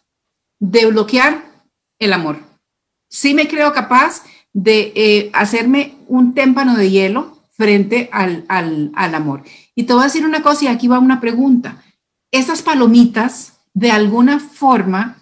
de 0.60 0.86
bloquear 0.88 1.44
el 2.00 2.14
amor. 2.14 2.40
Sí 3.10 3.34
me 3.34 3.48
creo 3.48 3.74
capaz 3.74 4.24
de 4.52 4.92
eh, 4.96 5.30
hacerme 5.34 5.96
un 6.08 6.34
témpano 6.34 6.76
de 6.76 6.92
hielo 6.92 7.40
frente 7.52 8.10
al, 8.12 8.46
al, 8.50 8.92
al, 8.96 9.16
amor. 9.16 9.44
Y 9.76 9.84
te 9.84 9.94
voy 9.94 10.02
a 10.02 10.06
decir 10.06 10.26
una 10.26 10.42
cosa 10.42 10.66
y 10.66 10.68
aquí 10.68 10.88
va 10.88 11.00
una 11.00 11.22
pregunta. 11.22 11.84
Estas 12.32 12.62
palomitas, 12.62 13.54
de 13.74 13.92
alguna 13.92 14.40
forma, 14.40 15.18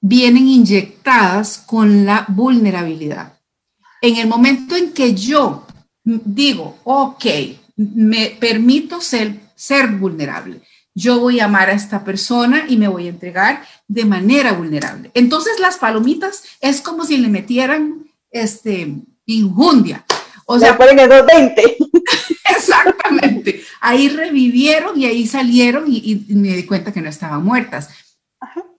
vienen 0.00 0.48
inyectadas 0.48 1.58
con 1.58 2.04
la 2.06 2.24
vulnerabilidad. 2.28 3.34
En 4.02 4.16
el 4.16 4.26
momento 4.26 4.76
en 4.76 4.92
que 4.92 5.14
yo 5.14 5.66
digo, 6.04 6.78
ok, 6.84 7.24
me 7.76 8.36
permito 8.40 9.00
ser, 9.00 9.34
ser 9.54 9.88
vulnerable, 9.88 10.62
yo 10.94 11.20
voy 11.20 11.40
a 11.40 11.44
amar 11.44 11.70
a 11.70 11.74
esta 11.74 12.04
persona 12.04 12.64
y 12.68 12.76
me 12.76 12.88
voy 12.88 13.06
a 13.06 13.10
entregar 13.10 13.64
de 13.86 14.04
manera 14.04 14.52
vulnerable. 14.52 15.10
Entonces 15.14 15.60
las 15.60 15.76
palomitas 15.76 16.42
es 16.60 16.80
como 16.80 17.04
si 17.04 17.16
le 17.16 17.28
metieran 17.28 18.06
este, 18.30 18.96
injundia. 19.26 20.04
O 20.46 20.58
sea, 20.58 20.76
ponen 20.76 20.98
el 20.98 21.08
220. 21.08 21.76
Exactamente. 22.56 23.62
Ahí 23.80 24.08
revivieron 24.08 25.00
y 25.00 25.06
ahí 25.06 25.26
salieron 25.26 25.84
y, 25.86 26.24
y 26.28 26.34
me 26.34 26.56
di 26.56 26.64
cuenta 26.64 26.92
que 26.92 27.00
no 27.00 27.08
estaban 27.08 27.44
muertas. 27.44 27.88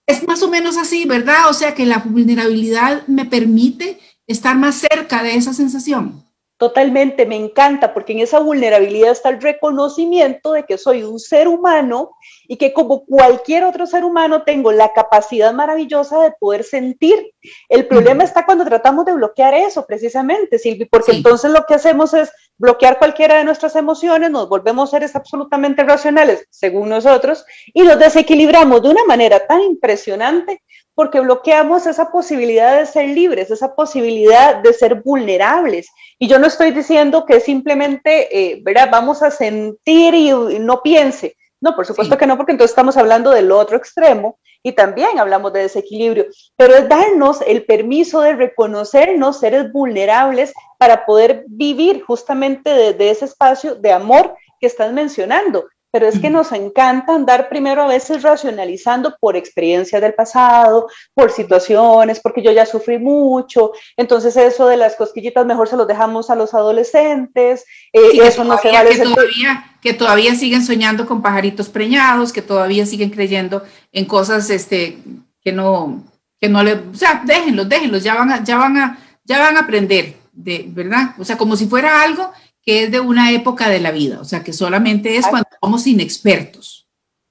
Es 0.06 0.28
más 0.28 0.44
o 0.44 0.50
menos 0.50 0.78
así, 0.78 1.06
¿verdad? 1.06 1.50
O 1.50 1.54
sea 1.54 1.74
que 1.74 1.86
la 1.86 2.00
vulnerabilidad 2.00 3.06
me 3.08 3.26
permite 3.26 4.00
estar 4.28 4.56
más 4.56 4.76
cerca 4.76 5.24
de 5.24 5.36
esa 5.36 5.54
sensación. 5.54 6.24
Totalmente, 6.62 7.26
me 7.26 7.38
encanta, 7.38 7.92
porque 7.92 8.14
en 8.14 8.20
esa 8.20 8.40
vulnerabilidad 8.40 9.14
está 9.14 9.30
el 9.30 9.42
reconocimiento 9.42 10.52
de 10.52 10.64
que 10.64 10.78
soy 10.78 11.02
un 11.02 11.20
ser 11.20 11.48
humano 11.48 12.12
y 12.48 12.58
que 12.58 12.72
como 12.72 13.04
cualquier 13.04 13.64
otro 13.64 13.88
ser 13.88 14.04
humano 14.04 14.44
tengo 14.44 14.72
la 14.72 14.94
capacidad 14.94 15.52
maravillosa 15.54 16.22
de 16.22 16.34
poder 16.40 16.64
sentir. 16.64 17.34
El 17.68 17.88
problema 17.88 18.24
está 18.24 18.46
cuando 18.46 18.64
tratamos 18.64 19.06
de 19.06 19.14
bloquear 19.14 19.56
eso, 19.56 19.88
precisamente, 19.88 20.60
Silvi, 20.60 20.86
porque 20.86 21.14
entonces 21.14 21.50
lo 21.50 21.66
que 21.68 21.74
hacemos 21.74 22.14
es 22.14 22.32
bloquear 22.62 23.00
cualquiera 23.00 23.38
de 23.38 23.44
nuestras 23.44 23.76
emociones, 23.76 24.30
nos 24.30 24.48
volvemos 24.48 24.92
seres 24.92 25.16
absolutamente 25.16 25.84
racionales, 25.84 26.46
según 26.52 26.90
nosotros, 26.90 27.44
y 27.74 27.82
nos 27.82 27.98
desequilibramos 27.98 28.84
de 28.84 28.90
una 28.90 29.04
manera 29.06 29.48
tan 29.48 29.62
impresionante 29.62 30.62
porque 30.94 31.20
bloqueamos 31.20 31.88
esa 31.88 32.12
posibilidad 32.12 32.78
de 32.78 32.86
ser 32.86 33.10
libres, 33.10 33.50
esa 33.50 33.74
posibilidad 33.74 34.58
de 34.58 34.74
ser 34.74 35.02
vulnerables. 35.02 35.90
Y 36.20 36.28
yo 36.28 36.38
no 36.38 36.46
estoy 36.46 36.72
diciendo 36.72 37.26
que 37.26 37.40
simplemente, 37.40 38.28
eh. 38.32 38.64
Vamos 38.92 39.24
a 39.24 39.32
sentir 39.32 40.14
y, 40.14 40.32
no 40.60 40.84
piense. 40.84 41.36
No, 41.62 41.76
por 41.76 41.86
supuesto 41.86 42.18
que 42.18 42.26
no, 42.26 42.38
porque 42.38 42.54
entonces 42.54 42.72
estamos 42.72 42.98
hablando 42.98 43.30
del 43.30 43.52
otro 43.52 43.78
extremo 43.78 44.40
y 44.64 44.72
también 44.72 45.20
hablamos 45.20 45.54
de 45.54 45.62
desequilibrio, 45.62 46.26
pero 46.56 46.76
es 46.76 46.90
darnos 46.90 47.42
el 47.42 47.66
permiso 47.66 48.22
de 48.22 48.34
reconocernos 48.34 49.40
seres 49.40 49.72
vulnerables 49.72 50.54
para 50.80 51.06
poder 51.06 51.46
vivir 51.48 52.02
justamente 52.04 52.72
desde 52.72 53.12
ese 53.12 53.26
espacio 53.26 53.76
de 53.76 53.92
amor 53.92 54.36
que 54.60 54.66
estás 54.66 54.92
mencionando, 54.92 55.66
pero 55.92 56.08
es 56.08 56.20
que 56.20 56.30
nos 56.30 56.52
encanta 56.54 57.14
andar 57.14 57.50
primero 57.50 57.84
a 57.84 57.88
veces 57.88 58.24
racionalizando 58.24 59.16
por 59.20 59.36
experiencias 59.36 60.02
del 60.02 60.14
pasado, 60.14 60.88
por 61.14 61.32
situaciones, 61.32 62.20
porque 62.22 62.42
yo 62.42 62.52
ya 62.52 62.66
sufrí 62.66 62.98
mucho, 62.98 63.74
entonces 63.98 64.38
eso 64.38 64.68
de 64.68 64.78
las 64.78 64.96
cosquillitas 64.96 65.46
mejor 65.46 65.68
se 65.68 65.76
los 65.76 65.88
dejamos 65.88 66.30
a 66.30 66.36
los 66.36 66.54
adolescentes, 66.54 67.66
eh, 67.92 68.00
eso 68.24 68.44
no 68.46 68.58
se 68.58 68.72
vale. 68.72 68.92
Que 68.92 69.04
todavía, 69.04 69.78
que 69.82 69.94
todavía 69.94 70.36
siguen 70.36 70.64
soñando 70.64 71.06
con 71.06 71.22
pajaritos 71.22 71.68
preñados, 71.68 72.32
que 72.32 72.42
todavía 72.42 72.86
siguen 72.86 73.10
creyendo 73.10 73.64
en 73.92 74.06
cosas 74.06 74.50
este, 74.50 74.98
que 75.44 75.52
no, 75.52 76.04
que 76.40 76.48
no 76.48 76.64
le, 76.64 76.74
o 76.74 76.94
sea, 76.94 77.22
déjenlos, 77.26 77.68
déjenlos, 77.68 78.04
ya 78.04 78.16
van 78.16 78.32
a, 78.32 78.44
ya 78.44 78.58
van 78.58 78.78
a, 78.78 79.00
ya 79.26 79.40
van 79.40 79.58
a 79.58 79.62
aprender, 79.62 80.16
de, 80.32 80.66
¿verdad? 80.70 81.16
O 81.20 81.26
sea, 81.26 81.38
como 81.38 81.58
si 81.58 81.68
fuera 81.68 82.02
algo 82.02 82.32
que 82.64 82.84
es 82.84 82.92
de 82.92 83.00
una 83.00 83.32
época 83.32 83.70
de 83.70 83.80
la 83.80 83.92
vida, 83.92 84.20
o 84.22 84.26
sea, 84.26 84.44
que 84.44 84.54
solamente 84.54 85.18
es 85.18 85.28
cuando 85.28 85.50
somos 85.62 85.88
inexpertos. 85.88 86.88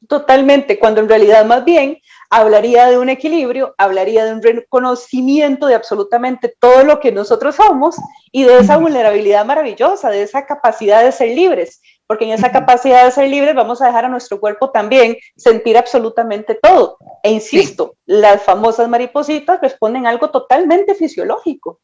Totalmente, 0.09 0.79
cuando 0.79 1.01
en 1.01 1.09
realidad 1.09 1.45
más 1.45 1.65
bien 1.65 1.99
hablaría 2.31 2.87
de 2.87 2.99
un 2.99 3.09
equilibrio, 3.09 3.75
hablaría 3.77 4.25
de 4.25 4.33
un 4.33 4.43
reconocimiento 4.43 5.67
de 5.67 5.75
absolutamente 5.75 6.55
todo 6.59 6.85
lo 6.85 7.01
que 7.01 7.13
nosotros 7.13 7.57
somos 7.57 7.97
y 8.33 8.45
de 8.45 8.59
esa 8.59 8.77
vulnerabilidad 8.77 9.45
maravillosa, 9.45 10.11
de 10.11 10.23
esa 10.23 10.47
capacidad 10.47 11.05
de 11.05 11.13
ser 11.13 11.29
libres, 11.29 11.81
porque 12.07 12.25
en 12.25 12.31
esa 12.31 12.51
capacidad 12.51 13.05
de 13.05 13.11
ser 13.11 13.29
libres 13.29 13.55
vamos 13.55 13.83
a 13.83 13.87
dejar 13.87 14.05
a 14.05 14.09
nuestro 14.09 14.41
cuerpo 14.41 14.71
también 14.71 15.17
sentir 15.37 15.77
absolutamente 15.77 16.55
todo. 16.55 16.99
E 17.23 17.31
insisto, 17.31 17.95
las 18.07 18.43
famosas 18.43 18.89
maripositas 18.89 19.61
responden 19.61 20.07
a 20.07 20.11
algo 20.11 20.31
totalmente 20.31 20.95
fisiológico. 20.95 21.81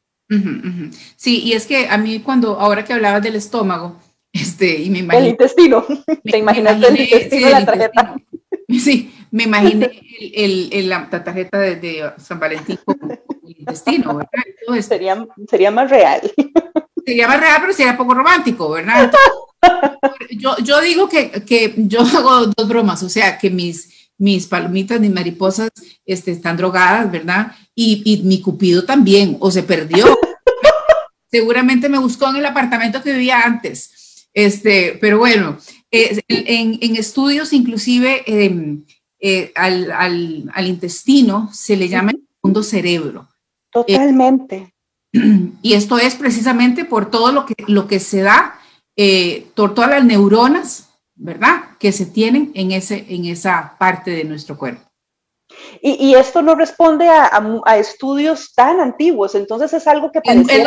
Sí, 1.17 1.43
y 1.43 1.53
es 1.53 1.67
que 1.67 1.89
a 1.89 1.97
mí 1.99 2.21
cuando, 2.21 2.59
ahora 2.59 2.85
que 2.85 2.93
hablabas 2.93 3.23
del 3.23 3.37
estómago, 3.37 3.97
este, 4.33 4.81
y 4.81 4.91
me 4.91 5.01
imagino... 5.01 5.25
El 5.25 5.31
intestino, 5.31 5.85
te 6.25 6.39
imaginas 6.39 6.83
el 6.83 7.01
intestino 7.01 7.51
la 7.51 7.65
tarjeta. 7.65 8.17
Sí, 8.69 9.15
me 9.31 9.45
imaginé 9.45 10.03
el, 10.35 10.89
la 10.89 11.09
tarjeta 11.09 11.61
de, 11.61 12.11
San 12.19 12.41
Valentín 12.41 12.81
con, 12.85 12.99
el 13.13 13.57
intestino, 13.61 14.17
¿verdad? 14.17 14.83
Sería, 14.83 15.25
sería 15.49 15.71
más 15.71 15.89
real. 15.89 16.21
Sería 17.05 17.29
más 17.29 17.39
real, 17.39 17.59
pero 17.61 17.73
sería 17.73 17.97
poco 17.97 18.15
romántico, 18.15 18.71
¿verdad? 18.71 19.13
yo, 20.33 20.57
yo 20.59 20.81
digo 20.81 21.09
que, 21.09 21.31
que 21.31 21.75
yo 21.77 22.01
hago 22.01 22.47
dos 22.47 22.69
bromas, 22.69 23.05
o 23.05 23.09
sea, 23.09 23.39
que 23.39 23.51
mis 23.51 24.06
mis 24.19 24.47
palomitas, 24.47 25.01
mis 25.01 25.13
mariposas 25.13 25.71
este, 26.05 26.33
están 26.33 26.57
drogadas, 26.57 27.11
¿verdad? 27.11 27.53
Y, 27.75 28.03
y 28.05 28.23
mi 28.23 28.41
cupido 28.41 28.85
también, 28.85 29.37
o 29.41 29.51
se 29.51 29.63
perdió. 29.63 30.07
Seguramente 31.31 31.89
me 31.89 31.99
buscó 31.99 32.29
en 32.31 32.37
el 32.37 32.47
apartamento 32.47 33.03
que 33.03 33.13
vivía 33.13 33.41
antes. 33.41 34.29
Este, 34.33 34.99
pero 35.01 35.19
bueno, 35.19 35.59
eh, 35.91 36.21
en, 36.29 36.79
en, 36.81 36.97
estudios 36.97 37.53
inclusive 37.53 38.23
em, 38.27 38.85
eh, 39.19 39.51
al, 39.55 39.91
al, 39.91 40.51
al, 40.53 40.67
intestino 40.67 41.49
se 41.53 41.77
le 41.77 41.89
llama 41.89 42.11
el 42.11 42.21
segundo 42.37 42.63
cerebro. 42.63 43.29
Totalmente. 43.73 44.75
y 45.63 45.73
esto 45.73 45.99
es 45.99 46.15
precisamente 46.17 46.85
por 46.85 47.11
todo 47.11 47.33
lo 47.33 47.47
que, 47.47 47.55
lo 47.67 47.87
que 47.87 47.99
se 47.99 48.21
da, 48.21 48.59
eh, 48.97 49.47
por 49.55 49.75
todas 49.75 49.91
las 49.91 50.05
neuronas, 50.05 50.86
¿verdad? 51.17 51.77
Que 51.79 51.93
se 51.93 52.07
tienen 52.07 52.53
en, 52.55 52.73
ese, 52.73 53.07
en 53.09 53.25
esa 53.25 53.77
parte 53.79 54.11
de 54.11 54.25
nuestro 54.25 54.57
cuerpo. 54.57 54.83
Y, 55.81 56.09
y 56.09 56.15
esto 56.15 56.43
no 56.43 56.55
responde 56.55 57.09
a, 57.09 57.27
a, 57.27 57.61
a, 57.65 57.79
estudios 57.79 58.53
tan 58.55 58.81
antiguos, 58.81 59.35
entonces 59.35 59.73
es 59.73 59.87
algo 59.87 60.11
que 60.11 60.21
parece 60.21 60.65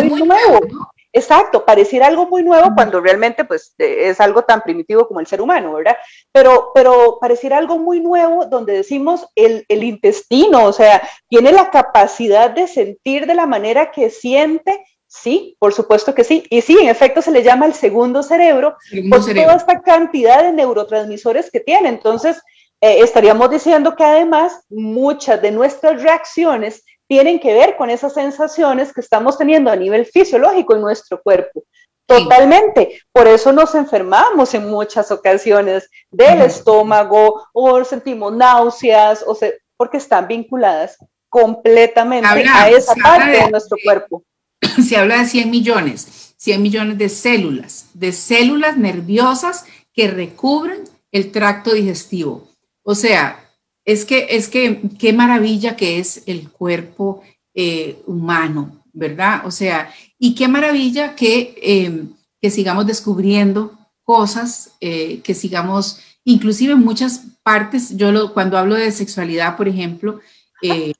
muy, 0.00 0.10
muy, 0.10 0.22
nuevo. 0.22 0.60
¿no? 0.70 0.90
Exacto, 1.12 1.64
pareciera 1.66 2.06
algo 2.06 2.26
muy 2.26 2.42
nuevo 2.42 2.70
cuando 2.74 2.98
realmente 3.00 3.44
pues 3.44 3.74
es 3.76 4.18
algo 4.18 4.42
tan 4.42 4.62
primitivo 4.62 5.06
como 5.06 5.20
el 5.20 5.26
ser 5.26 5.42
humano, 5.42 5.74
¿verdad? 5.74 5.96
Pero, 6.32 6.70
pero 6.74 7.18
pareciera 7.20 7.58
algo 7.58 7.76
muy 7.78 8.00
nuevo 8.00 8.46
donde 8.46 8.72
decimos 8.72 9.26
el, 9.34 9.66
el 9.68 9.84
intestino, 9.84 10.64
o 10.64 10.72
sea, 10.72 11.06
tiene 11.28 11.52
la 11.52 11.70
capacidad 11.70 12.48
de 12.48 12.66
sentir 12.66 13.26
de 13.26 13.34
la 13.34 13.44
manera 13.44 13.90
que 13.90 14.08
siente 14.08 14.82
Sí, 15.14 15.56
por 15.58 15.74
supuesto 15.74 16.14
que 16.14 16.24
sí. 16.24 16.42
Y 16.48 16.62
sí, 16.62 16.78
en 16.80 16.88
efecto 16.88 17.20
se 17.20 17.30
le 17.30 17.42
llama 17.42 17.66
el 17.66 17.74
segundo 17.74 18.22
cerebro 18.22 18.76
segundo 18.88 19.16
por 19.16 19.24
cerebro. 19.24 19.50
toda 19.50 19.56
esta 19.58 19.82
cantidad 19.82 20.42
de 20.42 20.52
neurotransmisores 20.52 21.50
que 21.50 21.60
tiene. 21.60 21.90
Entonces, 21.90 22.40
eh, 22.80 23.00
estaríamos 23.00 23.50
diciendo 23.50 23.94
que 23.94 24.04
además 24.04 24.64
muchas 24.70 25.42
de 25.42 25.50
nuestras 25.50 26.02
reacciones 26.02 26.82
tienen 27.06 27.40
que 27.40 27.52
ver 27.52 27.76
con 27.76 27.90
esas 27.90 28.14
sensaciones 28.14 28.94
que 28.94 29.02
estamos 29.02 29.36
teniendo 29.36 29.70
a 29.70 29.76
nivel 29.76 30.06
fisiológico 30.06 30.74
en 30.74 30.80
nuestro 30.80 31.20
cuerpo. 31.20 31.62
Totalmente. 32.06 32.98
Por 33.12 33.28
eso 33.28 33.52
nos 33.52 33.74
enfermamos 33.74 34.54
en 34.54 34.70
muchas 34.70 35.10
ocasiones 35.10 35.90
del 36.10 36.38
uh 36.38 36.42
-huh. 36.42 36.46
estómago 36.46 37.48
o 37.52 37.84
sentimos 37.84 38.32
náuseas, 38.32 39.22
o 39.26 39.34
se, 39.34 39.60
porque 39.76 39.98
están 39.98 40.26
vinculadas 40.26 40.96
completamente 41.28 42.48
a 42.50 42.70
esa 42.70 42.94
parte 42.94 43.30
de, 43.30 43.38
de 43.40 43.50
nuestro 43.50 43.76
cuerpo. 43.84 44.24
Se 44.86 44.96
habla 44.96 45.18
de 45.18 45.28
100 45.28 45.50
millones, 45.50 46.34
100 46.38 46.62
millones 46.62 46.98
de 46.98 47.08
células, 47.08 47.90
de 47.94 48.12
células 48.12 48.76
nerviosas 48.76 49.64
que 49.92 50.08
recubren 50.08 50.84
el 51.10 51.30
tracto 51.30 51.74
digestivo. 51.74 52.48
O 52.82 52.94
sea, 52.94 53.38
es 53.84 54.04
que, 54.04 54.28
es 54.30 54.48
que, 54.48 54.80
qué 54.98 55.12
maravilla 55.12 55.76
que 55.76 55.98
es 55.98 56.22
el 56.26 56.48
cuerpo 56.50 57.22
eh, 57.54 58.00
humano, 58.06 58.84
¿verdad? 58.92 59.42
O 59.44 59.50
sea, 59.50 59.92
y 60.18 60.34
qué 60.34 60.48
maravilla 60.48 61.14
que, 61.14 61.54
eh, 61.60 62.04
que 62.40 62.50
sigamos 62.50 62.86
descubriendo 62.86 63.78
cosas, 64.04 64.72
eh, 64.80 65.20
que 65.22 65.34
sigamos, 65.34 66.00
inclusive 66.24 66.72
en 66.72 66.80
muchas 66.80 67.24
partes, 67.42 67.96
yo 67.96 68.12
lo, 68.12 68.32
cuando 68.32 68.58
hablo 68.58 68.74
de 68.74 68.90
sexualidad, 68.90 69.56
por 69.56 69.68
ejemplo, 69.68 70.20
eh, 70.62 70.92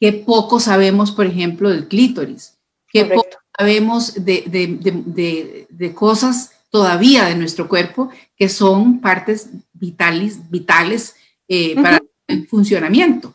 qué 0.00 0.12
poco 0.12 0.60
sabemos, 0.60 1.10
por 1.12 1.26
ejemplo, 1.26 1.70
del 1.70 1.88
clítoris, 1.88 2.57
Correcto. 3.02 3.22
poco 3.22 3.42
sabemos 3.58 4.14
de, 4.24 4.44
de, 4.46 4.78
de, 4.78 5.66
de, 5.68 5.94
cosas 5.94 6.52
todavía 6.70 7.24
de 7.26 7.34
nuestro 7.34 7.68
cuerpo 7.68 8.10
que 8.36 8.48
son 8.48 9.00
partes 9.00 9.48
vitales, 9.72 10.50
vitales 10.50 11.16
uh 11.48 11.54
-huh. 11.54 11.82
para 11.82 11.98
el 12.26 12.46
funcionamiento. 12.46 13.34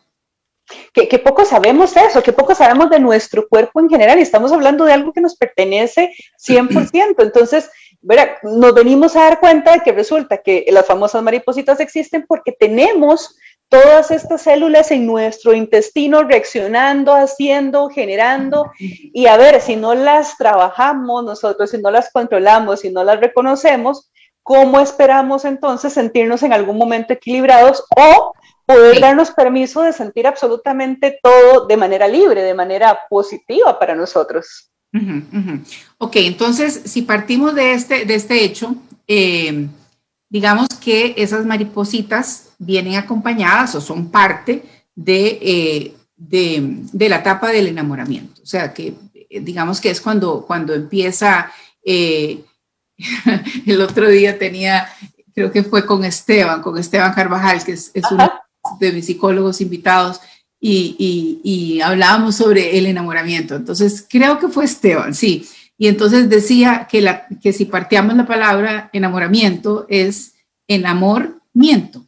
Que, 0.92 1.08
que, 1.08 1.18
poco 1.18 1.44
sabemos 1.44 1.94
eso, 1.96 2.22
que 2.22 2.32
poco 2.32 2.54
sabemos 2.54 2.88
de 2.88 2.98
nuestro 2.98 3.46
cuerpo 3.48 3.80
en 3.80 3.88
general, 3.88 4.18
y 4.18 4.22
estamos 4.22 4.50
hablando 4.50 4.84
de 4.84 4.94
algo 4.94 5.12
que 5.12 5.20
nos 5.20 5.36
pertenece 5.36 6.14
100%. 6.38 7.16
Entonces, 7.18 7.70
verá, 8.00 8.38
nos 8.42 8.74
venimos 8.74 9.14
a 9.14 9.24
dar 9.24 9.40
cuenta 9.40 9.72
de 9.72 9.80
que 9.80 9.92
resulta 9.92 10.38
que 10.38 10.64
las 10.70 10.86
famosas 10.86 11.22
maripositas 11.22 11.80
existen 11.80 12.24
porque 12.26 12.52
tenemos 12.52 13.36
todas 13.68 14.10
estas 14.10 14.42
células 14.42 14.90
en 14.90 15.06
nuestro 15.06 15.52
intestino 15.54 16.22
reaccionando, 16.22 17.14
haciendo, 17.14 17.88
generando, 17.88 18.70
y 18.78 19.26
a 19.26 19.36
ver, 19.36 19.60
si 19.60 19.76
no 19.76 19.94
las 19.94 20.36
trabajamos 20.36 21.24
nosotros, 21.24 21.70
si 21.70 21.78
no 21.78 21.90
las 21.90 22.10
controlamos, 22.12 22.80
si 22.80 22.90
no 22.90 23.02
las 23.02 23.20
reconocemos, 23.20 24.10
¿cómo 24.42 24.80
esperamos 24.80 25.44
entonces 25.44 25.92
sentirnos 25.92 26.42
en 26.42 26.52
algún 26.52 26.78
momento 26.78 27.12
equilibrados 27.14 27.82
o 27.96 28.34
poder 28.66 28.94
sí. 28.94 29.00
darnos 29.00 29.30
permiso 29.30 29.82
de 29.82 29.92
sentir 29.92 30.26
absolutamente 30.26 31.18
todo 31.22 31.66
de 31.66 31.76
manera 31.76 32.08
libre, 32.08 32.42
de 32.42 32.54
manera 32.54 32.98
positiva 33.08 33.78
para 33.78 33.94
nosotros. 33.94 34.70
Uh 34.92 34.98
-huh, 34.98 35.24
uh 35.32 35.36
-huh. 35.36 35.60
Ok, 35.98 36.16
entonces, 36.16 36.82
si 36.84 37.02
partimos 37.02 37.54
de 37.54 37.72
este, 37.72 38.04
de 38.04 38.14
este 38.14 38.44
hecho, 38.44 38.76
eh, 39.06 39.68
digamos 40.30 40.68
que 40.82 41.14
esas 41.16 41.44
maripositas 41.44 42.43
vienen 42.58 42.96
acompañadas 42.96 43.74
o 43.74 43.80
son 43.80 44.10
parte 44.10 44.64
de, 44.94 45.38
eh, 45.42 45.94
de, 46.16 46.78
de, 46.92 47.08
la 47.08 47.16
etapa 47.16 47.50
del 47.50 47.66
enamoramiento. 47.66 48.42
O 48.42 48.46
sea, 48.46 48.72
que 48.72 48.94
eh, 49.34 49.40
digamos 49.40 49.80
que 49.80 49.90
es 49.90 50.00
cuando, 50.00 50.44
cuando 50.46 50.74
empieza, 50.74 51.50
eh, 51.84 52.44
el 53.66 53.80
otro 53.80 54.08
día 54.08 54.38
tenía, 54.38 54.88
creo 55.34 55.50
que 55.50 55.64
fue 55.64 55.84
con 55.84 56.04
Esteban, 56.04 56.62
con 56.62 56.78
Esteban 56.78 57.12
Carvajal, 57.14 57.64
que 57.64 57.72
es, 57.72 57.90
es 57.94 58.04
uno 58.10 58.32
de 58.78 58.92
mis 58.92 59.06
psicólogos 59.06 59.60
invitados 59.60 60.20
y, 60.60 60.96
y, 60.98 61.40
y, 61.44 61.80
hablábamos 61.82 62.36
sobre 62.36 62.78
el 62.78 62.86
enamoramiento. 62.86 63.56
Entonces, 63.56 64.06
creo 64.08 64.38
que 64.38 64.48
fue 64.48 64.64
Esteban, 64.64 65.14
sí. 65.14 65.46
Y 65.76 65.88
entonces 65.88 66.30
decía 66.30 66.86
que, 66.90 67.02
la, 67.02 67.26
que 67.42 67.52
si 67.52 67.66
partíamos 67.66 68.16
la 68.16 68.26
palabra 68.26 68.88
enamoramiento 68.92 69.84
es 69.88 70.34
enamoramiento. 70.68 72.06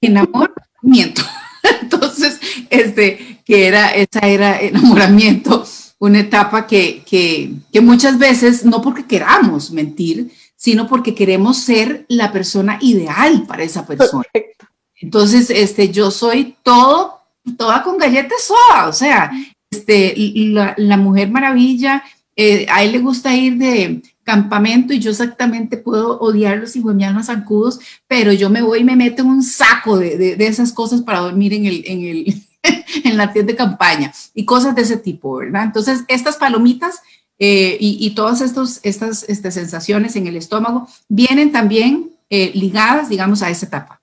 Enamoramiento. 0.00 1.22
Entonces, 1.82 2.40
este, 2.70 3.40
que 3.44 3.66
era, 3.66 3.90
esa 3.94 4.20
era 4.20 4.60
enamoramiento, 4.60 5.64
una 5.98 6.20
etapa 6.20 6.66
que, 6.66 7.02
que, 7.06 7.52
que 7.72 7.80
muchas 7.80 8.18
veces, 8.18 8.64
no 8.64 8.82
porque 8.82 9.06
queramos 9.06 9.70
mentir, 9.70 10.30
sino 10.56 10.86
porque 10.86 11.14
queremos 11.14 11.58
ser 11.58 12.04
la 12.08 12.32
persona 12.32 12.78
ideal 12.80 13.44
para 13.46 13.64
esa 13.64 13.86
persona. 13.86 14.24
Perfecto. 14.32 14.66
Entonces, 15.00 15.50
este, 15.50 15.90
yo 15.90 16.10
soy 16.10 16.56
todo, 16.62 17.20
toda 17.58 17.82
con 17.82 17.98
galletas 17.98 18.44
soda, 18.44 18.88
o 18.88 18.92
sea, 18.92 19.30
este, 19.70 20.14
la, 20.16 20.74
la 20.78 20.96
mujer 20.96 21.30
maravilla, 21.30 22.02
eh, 22.36 22.66
a 22.70 22.82
él 22.82 22.92
le 22.92 22.98
gusta 22.98 23.34
ir 23.34 23.56
de 23.58 24.02
campamento 24.24 24.92
y 24.92 24.98
yo 24.98 25.10
exactamente 25.10 25.76
puedo 25.76 26.18
odiar 26.18 26.58
los 26.58 26.74
hijos 26.76 26.92
de 26.92 26.96
mi 26.96 27.04
alma 27.04 27.22
zancudos, 27.22 27.78
pero 28.08 28.32
yo 28.32 28.50
me 28.50 28.62
voy 28.62 28.80
y 28.80 28.84
me 28.84 28.96
meto 28.96 29.22
en 29.22 29.28
un 29.28 29.42
saco 29.42 29.98
de, 29.98 30.16
de, 30.16 30.36
de 30.36 30.46
esas 30.46 30.72
cosas 30.72 31.02
para 31.02 31.20
dormir 31.20 31.52
en 31.54 31.66
el, 31.66 31.84
en 31.86 32.04
el, 32.04 32.34
en 33.04 33.16
la 33.16 33.32
tienda 33.32 33.52
de 33.52 33.56
campaña 33.56 34.12
y 34.34 34.44
cosas 34.44 34.74
de 34.74 34.82
ese 34.82 34.96
tipo, 34.96 35.36
¿verdad? 35.36 35.64
Entonces, 35.64 36.04
estas 36.08 36.36
palomitas 36.36 37.00
eh, 37.38 37.76
y, 37.80 37.98
y, 38.00 38.14
todas 38.14 38.40
estos, 38.40 38.80
estas, 38.84 39.24
estas 39.28 39.54
sensaciones 39.54 40.16
en 40.16 40.26
el 40.26 40.36
estómago 40.36 40.86
vienen 41.08 41.52
también 41.52 42.12
eh, 42.30 42.52
ligadas, 42.54 43.08
digamos, 43.08 43.42
a 43.42 43.50
esa 43.50 43.66
etapa. 43.66 44.00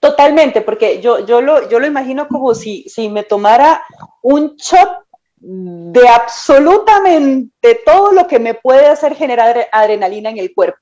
Totalmente, 0.00 0.60
porque 0.60 1.00
yo, 1.00 1.24
yo, 1.26 1.40
lo, 1.40 1.68
yo 1.70 1.80
lo 1.80 1.86
imagino 1.86 2.28
como 2.28 2.54
si, 2.54 2.84
si 2.88 3.08
me 3.08 3.22
tomara 3.22 3.82
un 4.22 4.56
shot 4.56 5.05
de 5.48 6.08
absolutamente 6.08 7.80
todo 7.84 8.10
lo 8.10 8.26
que 8.26 8.40
me 8.40 8.54
puede 8.54 8.86
hacer 8.86 9.14
generar 9.14 9.68
adrenalina 9.70 10.30
en 10.30 10.38
el 10.38 10.52
cuerpo. 10.52 10.78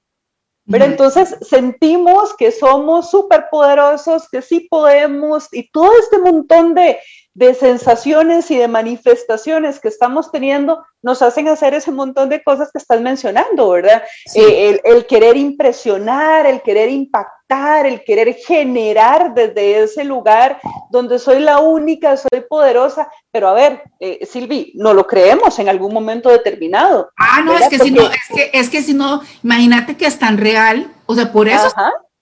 Pero 0.66 0.84
uh 0.84 0.88
-huh. 0.88 0.90
entonces 0.92 1.36
sentimos 1.42 2.34
que 2.34 2.50
somos 2.50 3.10
súper 3.10 3.48
poderosos, 3.50 4.26
que 4.30 4.40
sí 4.40 4.66
podemos, 4.70 5.48
y 5.52 5.70
todo 5.70 5.92
este 5.98 6.16
montón 6.18 6.72
de, 6.72 6.98
de 7.34 7.54
sensaciones 7.54 8.50
y 8.50 8.56
de 8.56 8.68
manifestaciones 8.68 9.80
que 9.80 9.88
estamos 9.88 10.30
teniendo 10.30 10.84
nos 11.02 11.20
hacen 11.20 11.48
hacer 11.48 11.74
ese 11.74 11.90
montón 11.90 12.28
de 12.28 12.42
cosas 12.42 12.70
que 12.72 12.78
estás 12.78 13.00
mencionando, 13.00 13.68
¿verdad? 13.70 14.02
Sí. 14.26 14.40
Eh, 14.40 14.70
el, 14.70 14.80
el, 14.84 15.06
querer 15.06 15.36
impresionar, 15.36 16.46
el 16.46 16.62
querer 16.62 16.88
impactar, 16.88 17.86
el 17.86 18.04
querer 18.04 18.34
generar 18.34 19.34
desde 19.34 19.82
ese 19.82 20.04
lugar 20.04 20.60
donde 20.90 21.18
soy 21.18 21.40
la 21.40 21.58
única, 21.58 22.16
soy 22.16 22.42
poderosa, 22.48 23.08
pero 23.30 23.48
a 23.48 23.52
ver, 23.52 23.82
eh, 23.98 24.24
Silvi, 24.24 24.72
no 24.76 24.94
lo 24.94 25.06
creemos 25.06 25.58
en 25.58 25.68
algún 25.68 25.92
momento 25.92 26.30
determinado. 26.30 27.10
Ah, 27.16 27.42
no, 27.44 27.58
es 27.58 27.68
que, 27.68 27.78
Porque... 27.78 27.84
si 27.84 27.90
no, 27.90 28.02
es 28.02 28.28
que, 28.34 28.50
es 28.58 28.70
que 28.70 28.82
si 28.82 28.94
no, 28.94 29.22
imagínate 29.42 29.96
que 29.96 30.06
es 30.06 30.18
tan 30.18 30.38
real, 30.38 30.90
o 31.06 31.14
sea, 31.14 31.32
por 31.32 31.48
eso 31.48 31.68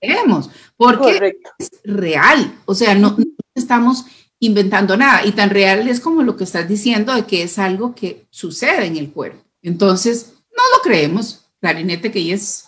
creemos, 0.01 0.51
porque 0.77 1.15
Correcto. 1.15 1.51
es 1.59 1.71
real, 1.85 2.59
o 2.65 2.75
sea, 2.75 2.95
no, 2.95 3.11
no 3.11 3.25
estamos 3.55 4.07
inventando 4.43 4.97
nada. 4.97 5.25
Y 5.25 5.33
tan 5.33 5.51
real 5.51 5.89
es 5.89 6.01
como 6.01 6.23
lo 6.23 6.37
que 6.37 6.45
estás 6.45 6.69
diciendo 6.69 7.15
de 7.15 7.25
que 7.25 7.45
es 7.45 7.59
algo 7.59 7.95
que 7.95 8.27
sucede 8.31 8.87
en 8.87 8.97
el 8.97 9.11
cuerpo. 9.11 9.43
Entonces, 9.63 10.35
no 10.51 10.63
lo 10.77 10.83
creemos. 10.83 11.47
Clarinete 11.61 12.11
que 12.11 12.33
es 12.33 12.67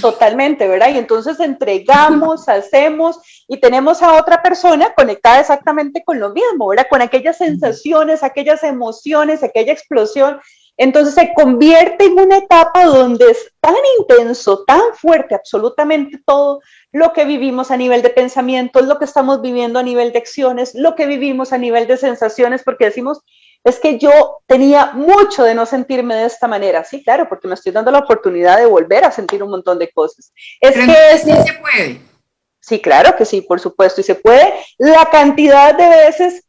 Totalmente, 0.00 0.66
¿verdad? 0.66 0.94
Y 0.94 0.98
entonces 0.98 1.38
entregamos, 1.40 2.48
hacemos 2.48 3.18
y 3.48 3.58
tenemos 3.60 4.02
a 4.02 4.14
otra 4.14 4.42
persona 4.42 4.92
conectada 4.94 5.40
exactamente 5.40 6.02
con 6.04 6.18
lo 6.18 6.30
mismo, 6.30 6.68
¿verdad? 6.68 6.86
Con 6.88 7.02
aquellas 7.02 7.38
sensaciones, 7.38 8.22
aquellas 8.22 8.62
emociones, 8.62 9.42
aquella 9.42 9.72
explosión. 9.72 10.40
Entonces 10.76 11.14
se 11.14 11.32
convierte 11.34 12.06
en 12.06 12.18
una 12.18 12.38
etapa 12.38 12.86
donde 12.86 13.30
es 13.30 13.52
tan 13.60 13.74
intenso, 13.98 14.64
tan 14.64 14.94
fuerte, 14.94 15.34
absolutamente 15.34 16.20
todo 16.26 16.60
lo 16.92 17.12
que 17.12 17.24
vivimos 17.24 17.70
a 17.70 17.76
nivel 17.76 18.02
de 18.02 18.10
pensamientos, 18.10 18.86
lo 18.86 18.98
que 18.98 19.04
estamos 19.04 19.42
viviendo 19.42 19.78
a 19.78 19.82
nivel 19.82 20.12
de 20.12 20.18
acciones, 20.18 20.74
lo 20.74 20.94
que 20.94 21.06
vivimos 21.06 21.52
a 21.52 21.58
nivel 21.58 21.86
de 21.86 21.96
sensaciones, 21.96 22.62
porque 22.64 22.86
decimos, 22.86 23.20
es 23.64 23.78
que 23.78 23.98
yo 23.98 24.38
tenía 24.46 24.92
mucho 24.92 25.44
de 25.44 25.54
no 25.54 25.66
sentirme 25.66 26.16
de 26.16 26.26
esta 26.26 26.48
manera. 26.48 26.82
Sí, 26.84 27.02
claro, 27.04 27.28
porque 27.28 27.46
me 27.46 27.54
estoy 27.54 27.72
dando 27.72 27.90
la 27.90 28.00
oportunidad 28.00 28.58
de 28.58 28.66
volver 28.66 29.04
a 29.04 29.12
sentir 29.12 29.42
un 29.42 29.50
montón 29.50 29.78
de 29.78 29.90
cosas. 29.92 30.32
Es 30.60 30.74
que 30.74 31.18
sí 31.18 31.30
se 31.30 31.60
puede. 31.60 32.00
Sí, 32.60 32.80
claro 32.80 33.16
que 33.16 33.24
sí, 33.24 33.42
por 33.42 33.60
supuesto, 33.60 34.00
y 34.00 34.04
se 34.04 34.14
puede 34.14 34.54
la 34.78 35.08
cantidad 35.10 35.74
de 35.74 35.88
veces 35.88 36.44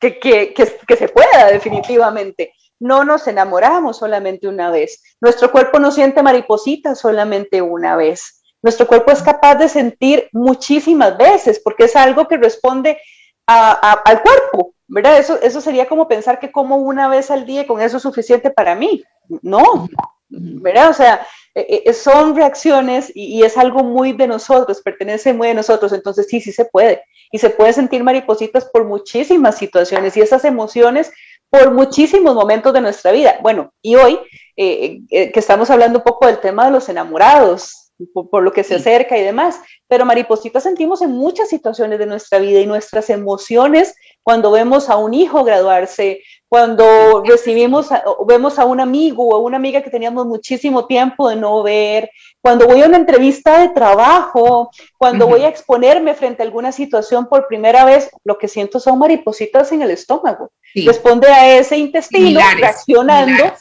que, 0.00 0.18
que, 0.18 0.54
que, 0.54 0.96
se 0.96 1.08
pueda, 1.08 1.46
definitivamente. 1.52 2.52
No 2.80 3.04
nos 3.04 3.28
enamoramos 3.28 3.98
solamente 3.98 4.48
una 4.48 4.70
vez. 4.70 5.02
Nuestro 5.20 5.52
cuerpo 5.52 5.78
no 5.78 5.92
siente 5.92 6.22
maripositas 6.22 6.98
solamente 6.98 7.62
una 7.62 7.94
vez. 7.94 8.42
Nuestro 8.62 8.86
cuerpo 8.86 9.12
es 9.12 9.22
capaz 9.22 9.54
de 9.54 9.68
sentir 9.68 10.28
muchísimas 10.32 11.16
veces 11.16 11.60
porque 11.62 11.84
es 11.84 11.94
algo 11.94 12.26
que 12.26 12.36
responde 12.36 12.98
al 13.46 14.22
cuerpo, 14.22 14.74
¿verdad? 14.86 15.18
Eso, 15.18 15.38
eso 15.42 15.60
sería 15.60 15.88
como 15.88 16.06
pensar 16.08 16.38
que 16.38 16.52
como 16.52 16.76
una 16.76 17.08
vez 17.08 17.30
al 17.30 17.46
día 17.46 17.66
con 17.66 17.80
eso 17.80 17.96
es 17.96 18.02
suficiente 18.02 18.50
para 18.50 18.74
mí. 18.74 19.02
No, 19.42 19.88
¿verdad? 20.28 20.90
O 20.90 20.92
sea, 20.92 21.26
eh, 21.54 21.82
eh, 21.86 21.92
son 21.92 22.36
reacciones 22.36 23.10
y, 23.14 23.42
es 23.42 23.56
algo 23.56 23.82
muy 23.82 24.12
de 24.12 24.28
nosotros, 24.28 24.82
pertenece 24.82 25.32
muy 25.32 25.48
a 25.48 25.54
nosotros, 25.54 25.92
entonces 25.92 26.26
sí, 26.28 26.40
sí 26.40 26.52
se 26.52 26.64
puede. 26.64 27.02
Y 27.32 27.38
se 27.38 27.50
puede 27.50 27.72
sentir 27.72 28.04
maripositas 28.04 28.64
por 28.66 28.84
muchísimas 28.84 29.58
situaciones 29.58 30.16
y 30.16 30.20
esas 30.20 30.44
emociones 30.44 31.12
por 31.50 31.72
muchísimos 31.72 32.34
momentos 32.34 32.72
de 32.72 32.80
nuestra 32.80 33.12
vida. 33.12 33.38
Bueno, 33.42 33.72
y 33.82 33.96
hoy 33.96 34.18
eh, 34.56 35.00
que 35.08 35.32
estamos 35.34 35.70
hablando 35.70 35.98
un 35.98 36.04
poco 36.04 36.26
del 36.26 36.38
tema 36.38 36.66
de 36.66 36.70
los 36.70 36.88
enamorados, 36.88 37.80
por, 38.12 38.42
lo 38.42 38.52
que 38.52 38.64
se 38.64 38.76
acerca 38.76 39.18
y 39.18 39.22
demás. 39.22 39.60
Pero 39.88 40.04
maripositas 40.04 40.62
sentimos 40.62 41.02
en 41.02 41.10
muchas 41.10 41.48
situaciones 41.48 41.98
de 41.98 42.06
nuestra 42.06 42.38
vida 42.38 42.60
y 42.60 42.66
nuestras 42.66 43.10
emociones 43.10 43.94
cuando 44.22 44.50
vemos 44.50 44.88
a 44.88 44.96
un 44.96 45.14
hijo 45.14 45.44
graduarse, 45.44 46.22
cuando 46.50 47.22
recibimos, 47.24 47.90
vemos 48.26 48.58
a 48.58 48.64
un 48.64 48.80
amigo 48.80 49.24
o 49.24 49.36
a 49.36 49.38
una 49.38 49.56
amiga 49.56 49.82
que 49.82 49.88
teníamos 49.88 50.26
muchísimo 50.26 50.88
tiempo 50.88 51.28
de 51.28 51.36
no 51.36 51.62
ver, 51.62 52.10
cuando 52.42 52.66
voy 52.66 52.82
a 52.82 52.86
una 52.86 52.96
entrevista 52.96 53.60
de 53.60 53.68
trabajo, 53.68 54.68
cuando 54.98 55.28
voy 55.28 55.42
a 55.42 55.48
exponerme 55.48 56.12
frente 56.12 56.42
a 56.42 56.46
alguna 56.46 56.72
situación 56.72 57.28
por 57.28 57.46
primera 57.46 57.84
vez, 57.84 58.10
lo 58.24 58.36
que 58.36 58.48
siento 58.48 58.80
son 58.80 58.98
maripositas 58.98 59.70
en 59.70 59.82
el 59.82 59.92
estómago. 59.92 60.50
Responde 60.74 61.28
a 61.28 61.56
ese 61.56 61.76
intestino 61.76 62.40
reaccionando. 62.56 63.54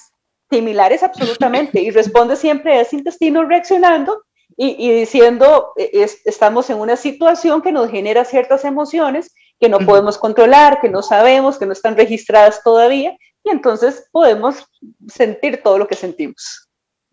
Similares. 0.50 1.04
absolutamente, 1.04 1.80
y 1.82 1.92
responde 1.92 2.36
siempre 2.38 2.74
a 2.74 2.82
ese 2.82 2.96
intestino 2.96 3.44
reaccionando 3.44 4.24
y, 4.58 4.92
diciendo, 4.94 5.74
e, 5.78 6.08
estamos 6.26 6.72
en 6.72 6.80
una 6.80 6.96
situación 6.96 7.62
que 7.62 7.72
nos 7.72 7.92
genera 7.92 8.26
ciertas 8.26 8.66
emociones 8.66 9.32
que 9.60 9.70
no 9.70 9.80
podemos 9.80 10.18
controlar, 10.18 10.80
que 10.80 10.90
no 10.90 11.02
sabemos, 11.02 11.58
que 11.58 11.66
no 11.66 11.74
están 11.74 11.98
registradas 11.98 12.64
todavía, 12.64 13.18
y 13.44 13.50
entonces 13.50 14.08
podemos 14.12 14.66
sentir 15.08 15.62
todo 15.64 15.78
lo 15.78 15.88
que 15.88 15.96
sentimos. 15.96 16.68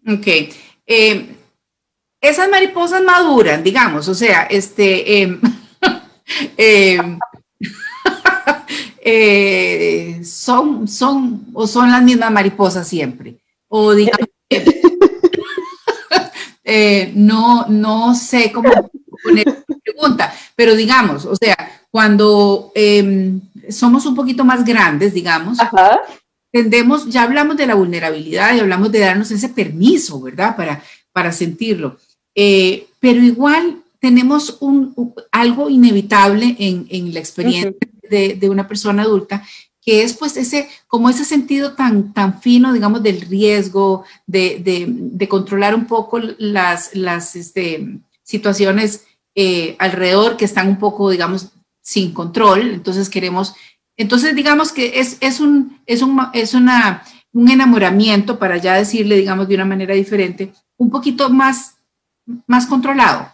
Ok. 0.06 0.26
Eh, 0.86 1.36
esas 2.20 2.48
mariposas 2.48 3.02
maduran, 3.02 3.62
digamos, 3.62 4.08
o 4.08 4.14
sea, 4.14 4.44
este, 4.44 5.22
em, 5.22 5.40
em, 6.56 7.18
eh, 9.00 10.20
son, 10.24 10.86
son, 10.86 11.46
o 11.52 11.66
son 11.66 11.90
las 11.90 12.02
mismas 12.02 12.30
mariposas 12.30 12.86
siempre, 12.86 13.38
o 13.68 13.92
digamos, 13.92 14.28
eh, 16.64 17.10
no, 17.14 17.66
no 17.66 18.14
sé 18.14 18.52
cómo 18.52 18.70
poner 19.26 19.64
pregunta, 19.84 20.32
pero 20.54 20.74
digamos, 20.74 21.24
o 21.24 21.36
sea, 21.36 21.56
cuando 21.90 22.72
em, 22.74 23.40
somos 23.70 24.06
un 24.06 24.14
poquito 24.14 24.44
más 24.44 24.64
grandes, 24.64 25.14
digamos, 25.14 25.58
tendemos, 26.52 27.08
ya 27.08 27.22
hablamos 27.22 27.56
de 27.56 27.66
la 27.66 27.74
vulnerabilidad 27.74 28.54
y 28.54 28.60
hablamos 28.60 28.92
de 28.92 29.00
darnos 29.00 29.30
ese 29.30 29.48
permiso, 29.48 30.20
¿verdad? 30.20 30.56
Para, 30.56 30.82
para 31.12 31.32
sentirlo. 31.32 31.98
Eh, 32.34 32.86
pero 33.00 33.22
igual 33.22 33.82
tenemos 33.98 34.58
un, 34.60 35.14
algo 35.32 35.70
inevitable 35.70 36.56
en, 36.58 36.86
en 36.90 37.14
la 37.14 37.20
experiencia 37.20 37.72
de, 38.08 38.34
de, 38.34 38.50
una 38.50 38.68
persona 38.68 39.02
adulta 39.02 39.42
que 39.86 40.02
es 40.02 40.14
pues 40.14 40.36
ese, 40.36 40.68
como 40.88 41.08
ese 41.08 41.24
sentido 41.24 41.74
tan, 41.74 42.12
tan 42.12 42.40
fino, 42.40 42.72
digamos, 42.72 43.04
del 43.04 43.20
riesgo, 43.20 44.04
de, 44.26 44.60
de, 44.62 44.86
de 44.88 45.28
controlar 45.28 45.76
un 45.76 45.86
poco 45.86 46.18
las, 46.38 46.94
las 46.94 47.36
este, 47.36 48.00
situaciones 48.24 49.04
eh, 49.36 49.76
alrededor 49.78 50.36
que 50.36 50.46
están 50.46 50.66
un 50.66 50.78
poco, 50.78 51.10
digamos, 51.10 51.52
sin 51.82 52.12
control. 52.12 52.72
Entonces 52.72 53.08
queremos, 53.08 53.54
entonces 53.96 54.34
digamos 54.34 54.72
que 54.72 54.98
es, 54.98 55.18
es, 55.20 55.38
un, 55.38 55.80
es, 55.86 56.02
un, 56.02 56.20
es 56.32 56.54
una, 56.54 57.04
un 57.32 57.50
enamoramiento, 57.50 58.38
para 58.38 58.56
ya 58.56 58.74
decirle, 58.74 59.16
digamos, 59.16 59.46
de 59.46 59.54
una 59.54 59.64
manera 59.66 59.94
diferente, 59.94 60.52
un 60.78 60.90
poquito 60.90 61.30
más, 61.30 61.76
más 62.46 62.66
controlado. 62.66 63.30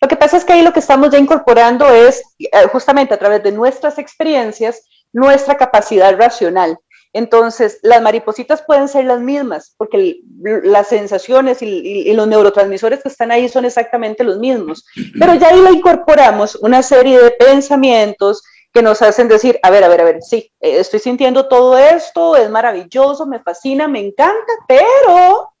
Lo 0.00 0.08
que 0.08 0.16
pasa 0.16 0.36
es 0.36 0.44
que 0.44 0.52
ahí 0.52 0.62
lo 0.62 0.72
que 0.72 0.80
estamos 0.80 1.10
ya 1.10 1.18
incorporando 1.18 1.88
es 1.88 2.22
eh, 2.38 2.48
justamente 2.70 3.14
a 3.14 3.18
través 3.18 3.42
de 3.42 3.52
nuestras 3.52 3.98
experiencias, 3.98 4.82
nuestra 5.12 5.56
capacidad 5.56 6.14
racional. 6.18 6.78
Entonces, 7.16 7.78
las 7.82 8.02
maripositas 8.02 8.62
pueden 8.62 8.88
ser 8.88 9.06
las 9.06 9.20
mismas, 9.20 9.74
porque 9.78 10.20
las 10.42 10.88
sensaciones 10.88 11.62
y, 11.62 12.12
los 12.12 12.28
neurotransmisores 12.28 13.02
que 13.02 13.08
están 13.08 13.32
ahí 13.32 13.48
son 13.48 13.64
exactamente 13.64 14.22
los 14.22 14.38
mismos. 14.38 14.84
Pero 15.18 15.34
ya 15.34 15.48
ahí 15.48 15.60
le 15.60 15.72
incorporamos 15.72 16.56
una 16.56 16.82
serie 16.82 17.18
de 17.18 17.30
pensamientos 17.30 18.42
que 18.72 18.82
nos 18.82 19.00
hacen 19.00 19.28
decir, 19.28 19.58
a 19.62 19.70
ver, 19.70 19.84
a 19.84 19.88
ver, 19.88 20.02
a 20.02 20.04
ver, 20.04 20.22
sí, 20.22 20.52
eh, 20.60 20.78
estoy 20.78 21.00
sintiendo 21.00 21.48
todo 21.48 21.78
esto, 21.78 22.36
es 22.36 22.50
maravilloso, 22.50 23.26
me 23.26 23.40
fascina, 23.40 23.88
me 23.88 24.00
encanta, 24.00 24.52
pero, 24.68 25.54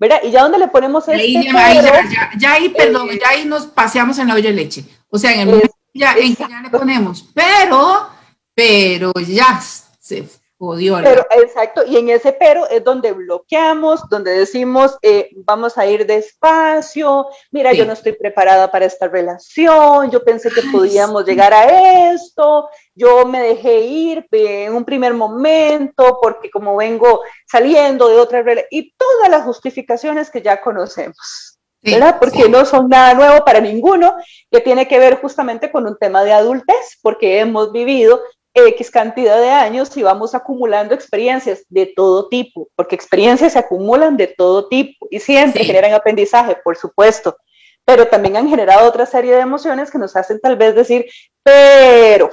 ¿verdad? 0.00 0.20
Y 0.24 0.32
ya 0.32 0.42
donde 0.42 0.58
le 0.58 0.66
ponemos 0.66 1.06
este 1.06 1.44
ya, 1.44 2.30
ya, 2.36 2.52
ahí, 2.52 2.70
perdón, 2.70 3.10
ya 3.10 3.28
ahí 3.28 3.44
nos 3.44 3.66
paseamos 3.66 4.18
en 4.18 4.26
la 4.26 4.34
olla 4.34 4.50
de 4.50 4.56
leche. 4.56 4.84
O 5.08 5.18
sea, 5.18 5.32
en 5.32 5.48
el 5.48 5.70
ya, 5.94 6.14
en 6.14 6.34
que 6.34 6.44
ya 6.48 6.60
le 6.60 6.70
ponemos, 6.70 7.30
pero 7.32 8.10
pero 8.56 9.12
ya 9.12 9.60
se 9.60 10.26
jodió. 10.58 10.98
Pero, 11.02 11.26
exacto, 11.30 11.84
y 11.86 11.96
en 11.96 12.08
ese 12.08 12.32
pero 12.32 12.68
es 12.68 12.82
donde 12.82 13.12
bloqueamos, 13.12 14.08
donde 14.08 14.32
decimos, 14.32 14.96
eh, 15.02 15.30
vamos 15.44 15.78
a 15.78 15.86
ir 15.86 16.06
despacio, 16.06 17.26
mira, 17.50 17.72
yo 17.72 17.84
no 17.84 17.92
estoy 17.92 18.12
preparada 18.12 18.70
para 18.70 18.86
esta 18.86 19.08
relación, 19.08 20.10
yo 20.10 20.24
pensé 20.24 20.50
que 20.50 20.62
podíamos 20.72 21.24
llegar 21.24 21.52
a 21.52 22.12
esto, 22.12 22.68
yo 22.94 23.26
me 23.26 23.40
dejé 23.42 23.80
ir 23.80 24.26
en 24.32 24.74
un 24.74 24.84
primer 24.84 25.14
momento 25.14 26.18
porque 26.20 26.50
como 26.50 26.76
vengo 26.76 27.20
saliendo 27.46 28.08
de 28.08 28.18
otra 28.18 28.42
relación, 28.42 28.68
y 28.70 28.94
todas 28.96 29.30
las 29.30 29.44
justificaciones 29.44 30.30
que 30.30 30.42
ya 30.42 30.60
conocemos. 30.60 31.56
¿verdad? 31.82 32.18
Porque 32.18 32.48
no 32.48 32.64
son 32.64 32.88
nada 32.88 33.14
nuevo 33.14 33.44
para 33.44 33.60
ninguno, 33.60 34.16
que 34.50 34.60
tiene 34.60 34.88
que 34.88 34.98
ver 34.98 35.20
justamente 35.20 35.70
con 35.70 35.86
un 35.86 35.96
tema 35.96 36.24
de 36.24 36.32
adultez, 36.32 36.98
porque 37.00 37.38
hemos 37.38 37.70
vivido 37.70 38.20
X 38.56 38.90
cantidad 38.90 39.38
de 39.38 39.50
años 39.50 39.94
y 39.96 40.02
vamos 40.02 40.34
acumulando 40.34 40.94
experiencias 40.94 41.64
de 41.68 41.92
todo 41.94 42.28
tipo, 42.28 42.68
porque 42.74 42.94
experiencias 42.94 43.52
se 43.52 43.58
acumulan 43.58 44.16
de 44.16 44.28
todo 44.28 44.66
tipo 44.68 45.06
y 45.10 45.20
siempre 45.20 45.62
generan 45.62 45.92
aprendizaje, 45.92 46.56
por 46.64 46.76
supuesto, 46.76 47.36
pero 47.84 48.08
también 48.08 48.36
han 48.36 48.48
generado 48.48 48.88
otra 48.88 49.04
serie 49.04 49.34
de 49.34 49.42
emociones 49.42 49.90
que 49.90 49.98
nos 49.98 50.16
hacen 50.16 50.40
tal 50.40 50.56
vez 50.56 50.74
decir, 50.74 51.04
pero, 51.42 52.30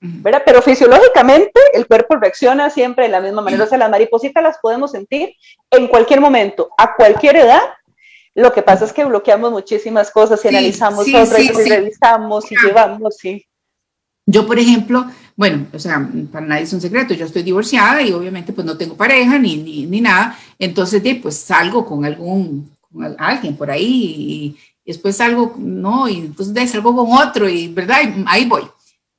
¿verdad? 0.00 0.42
Pero 0.44 0.60
fisiológicamente 0.60 1.60
el 1.72 1.86
cuerpo 1.86 2.16
reacciona 2.16 2.68
siempre 2.68 3.04
de 3.04 3.10
la 3.10 3.20
misma 3.20 3.42
manera, 3.42 3.64
o 3.64 3.66
sea, 3.68 3.78
las 3.78 3.90
maripositas 3.90 4.42
las 4.42 4.58
podemos 4.58 4.90
sentir 4.90 5.32
en 5.70 5.86
cualquier 5.86 6.20
momento, 6.20 6.70
a 6.76 6.96
cualquier 6.96 7.36
edad, 7.36 7.62
lo 8.34 8.52
que 8.52 8.62
pasa 8.62 8.84
es 8.84 8.92
que 8.92 9.04
bloqueamos 9.04 9.52
muchísimas 9.52 10.10
cosas 10.10 10.44
y 10.44 10.48
analizamos 10.48 11.06
otras 11.08 11.38
y 11.38 11.68
revisamos 11.68 12.50
y 12.50 12.56
llevamos, 12.56 13.16
sí. 13.16 13.46
Yo, 14.26 14.46
por 14.46 14.58
ejemplo, 14.58 15.06
bueno, 15.36 15.66
o 15.72 15.78
sea, 15.78 16.10
para 16.32 16.46
nadie 16.46 16.64
es 16.64 16.72
un 16.72 16.80
secreto, 16.80 17.14
yo 17.14 17.26
estoy 17.26 17.44
divorciada 17.44 18.02
y 18.02 18.12
obviamente 18.12 18.52
pues 18.52 18.66
no 18.66 18.76
tengo 18.76 18.96
pareja 18.96 19.38
ni, 19.38 19.56
ni, 19.56 20.00
nada, 20.00 20.36
entonces 20.58 21.02
pues 21.22 21.36
salgo 21.36 21.86
con 21.86 22.04
algún, 22.04 22.70
alguien 23.18 23.56
por 23.56 23.70
ahí 23.70 23.84
y, 23.84 24.56
después 24.84 25.16
salgo, 25.16 25.54
no, 25.58 26.08
y 26.08 26.18
entonces 26.18 26.70
salgo 26.70 26.94
con 26.94 27.12
otro 27.12 27.48
y, 27.48 27.68
¿verdad? 27.68 27.98
ahí 28.26 28.46
voy. 28.46 28.62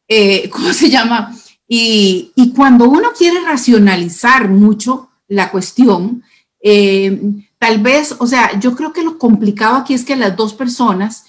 Eh, 0.07 0.49
¿Cómo 0.53 0.73
se 0.73 0.89
llama? 0.89 1.35
Y, 1.67 2.31
y, 2.35 2.53
cuando 2.53 2.89
uno 2.89 3.09
quiere 3.17 3.41
racionalizar 3.41 4.49
mucho 4.49 5.09
la 5.27 5.51
cuestión, 5.51 6.23
eh, 6.61 7.21
tal 7.59 7.79
vez, 7.79 8.15
o 8.17 8.25
sea, 8.25 8.59
yo 8.59 8.75
creo 8.75 8.93
que 8.93 9.03
lo 9.03 9.17
complicado 9.17 9.75
aquí 9.75 9.93
es 9.93 10.03
que 10.05 10.15
las 10.15 10.35
dos 10.35 10.53
personas 10.53 11.25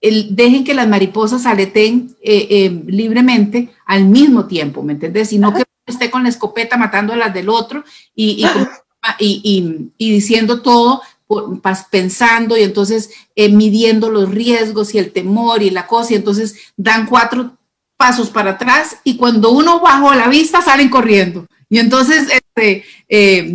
dejen 0.00 0.64
que 0.64 0.74
las 0.74 0.88
mariposas 0.88 1.44
aleten 1.46 2.16
eh, 2.22 2.46
eh, 2.50 2.82
libremente 2.86 3.70
al 3.86 4.06
mismo 4.06 4.46
tiempo, 4.46 4.82
¿me 4.82 4.94
entiendes? 4.94 5.32
Y 5.32 5.38
no 5.38 5.52
que 5.52 5.64
esté 5.86 6.10
con 6.10 6.22
la 6.22 6.30
escopeta 6.30 6.76
matando 6.76 7.12
a 7.12 7.16
las 7.16 7.34
del 7.34 7.48
otro 7.48 7.84
y, 8.14 8.46
y, 9.18 9.92
y, 9.98 10.10
diciendo 10.12 10.62
todo, 10.62 11.02
pensando 11.90 12.56
y 12.56 12.62
entonces 12.62 13.10
eh, 13.36 13.50
midiendo 13.50 14.10
los 14.10 14.30
riesgos 14.30 14.94
y 14.94 14.98
el 14.98 15.12
temor 15.12 15.62
y 15.62 15.70
la 15.70 15.86
cosa, 15.86 16.14
y 16.14 16.16
entonces 16.16 16.56
dan 16.76 17.06
cuatro 17.06 17.56
pasos 17.96 18.30
para 18.30 18.52
atrás 18.52 18.96
y 19.04 19.16
cuando 19.16 19.50
uno 19.50 19.80
bajó 19.80 20.14
la 20.14 20.28
vista 20.28 20.62
salen 20.62 20.88
corriendo. 20.88 21.46
Y 21.72 21.78
entonces, 21.78 22.26
este, 22.32 22.84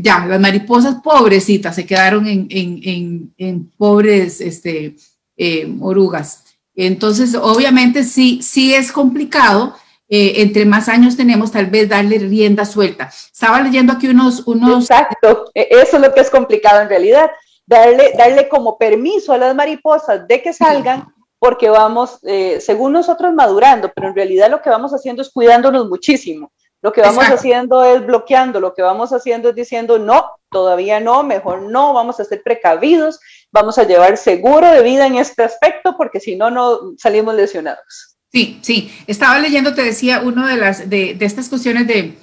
ya, 0.01 0.25
las 0.25 0.39
mariposas 0.39 1.01
pobrecitas 1.03 1.75
se 1.75 1.85
quedaron 1.85 2.27
en, 2.27 2.47
en, 2.49 3.33
en 3.37 3.69
pobres, 3.77 4.39
este, 4.39 4.95
eh, 5.37 5.75
orugas. 5.81 6.43
Entonces, 6.75 7.35
obviamente 7.35 8.03
sí, 8.03 8.41
sí 8.41 8.73
es 8.73 8.91
complicado. 8.91 9.75
Eh, 10.07 10.41
entre 10.41 10.65
más 10.65 10.87
años 10.87 11.17
tenemos, 11.17 11.51
tal 11.51 11.67
vez 11.67 11.89
darle 11.89 12.19
rienda 12.19 12.65
suelta. 12.65 13.09
Estaba 13.33 13.61
leyendo 13.61 13.93
aquí 13.93 14.07
unos, 14.07 14.45
unos... 14.45 14.83
Exacto, 14.89 15.49
e, 15.53 15.67
eso 15.71 15.97
es 15.97 16.01
lo 16.01 16.13
que 16.13 16.19
es 16.19 16.29
complicado 16.29 16.81
en 16.81 16.89
realidad. 16.89 17.31
Darle, 17.65 18.13
darle 18.17 18.47
como 18.47 18.77
permiso 18.77 19.33
a 19.33 19.37
las 19.37 19.55
mariposas 19.55 20.27
de 20.27 20.41
que 20.43 20.53
salgan 20.53 21.15
porque 21.39 21.69
vamos, 21.69 22.19
eh, 22.23 22.59
según 22.59 22.93
nosotros, 22.93 23.33
madurando, 23.33 23.91
pero 23.93 24.07
en 24.07 24.15
realidad 24.15 24.49
lo 24.49 24.61
que 24.61 24.69
vamos 24.69 24.93
haciendo 24.93 25.21
es 25.21 25.29
cuidándonos 25.29 25.87
muchísimo. 25.87 26.51
Lo 26.81 26.91
que 26.91 27.01
vamos 27.01 27.25
haciendo 27.25 27.83
es 27.83 28.05
bloqueando, 28.05 28.59
lo 28.59 28.73
que 28.73 28.81
vamos 28.81 29.11
haciendo 29.11 29.49
es 29.49 29.55
diciendo, 29.55 29.97
no, 29.97 30.31
todavía 30.51 30.99
no, 30.99 31.23
mejor 31.23 31.63
no, 31.63 31.93
vamos 31.93 32.19
a 32.19 32.25
ser 32.25 32.43
precavidos, 32.43 33.19
vamos 33.55 33.77
a 33.77 33.85
llevar 33.85 34.17
seguro 34.17 34.69
de 34.69 34.83
vida 34.83 35.07
en 35.07 35.15
este 35.15 35.43
aspecto, 35.43 35.95
porque 35.97 36.19
si 36.19 36.35
no, 36.35 36.51
no 36.51 36.93
salimos 36.97 37.33
lesionados. 37.35 38.17
Sí, 38.29 38.59
sí, 38.61 38.91
estaba 39.07 39.39
leyendo, 39.39 39.73
te 39.73 39.81
decía, 39.81 40.19
una 40.19 40.49
de, 40.49 40.57
las, 40.57 40.89
de, 40.89 41.17
estas 41.21 41.47
cuestiones 41.47 41.87
de, 41.87 42.17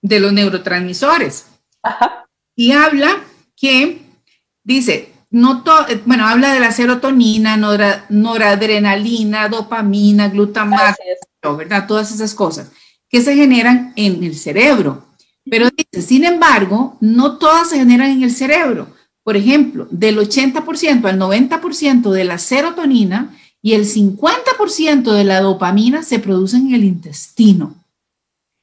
de 0.00 0.20
los 0.20 0.32
neurotransmisores. 0.32 1.46
Ajá. 1.82 2.28
Y 2.54 2.70
habla 2.72 3.24
que, 3.56 4.02
dice, 4.62 5.12
no 5.30 5.64
bueno, 6.06 6.28
habla 6.28 6.54
de 6.54 6.60
la 6.60 6.70
serotonina, 6.70 7.56
noradrenalina, 8.08 9.48
dopamina, 9.48 10.28
glutamato, 10.28 11.56
¿verdad? 11.56 11.88
Todas 11.88 12.12
esas 12.12 12.34
cosas 12.34 12.70
que 13.08 13.20
se 13.20 13.34
generan 13.34 13.92
en 13.96 14.22
el 14.22 14.36
cerebro. 14.36 15.06
Pero 15.50 15.68
dice, 15.70 16.06
sin 16.06 16.24
embargo, 16.24 16.96
no 17.00 17.38
todas 17.38 17.70
se 17.70 17.78
generan 17.78 18.10
en 18.10 18.22
el 18.22 18.30
cerebro. 18.30 18.88
Por 19.28 19.36
ejemplo, 19.36 19.86
del 19.90 20.16
80% 20.16 21.04
al 21.04 21.18
90% 21.18 22.10
de 22.12 22.24
la 22.24 22.38
serotonina 22.38 23.36
y 23.60 23.74
el 23.74 23.84
50% 23.84 25.12
de 25.12 25.24
la 25.24 25.42
dopamina 25.42 26.02
se 26.02 26.18
producen 26.18 26.68
en 26.68 26.76
el 26.76 26.84
intestino. 26.84 27.74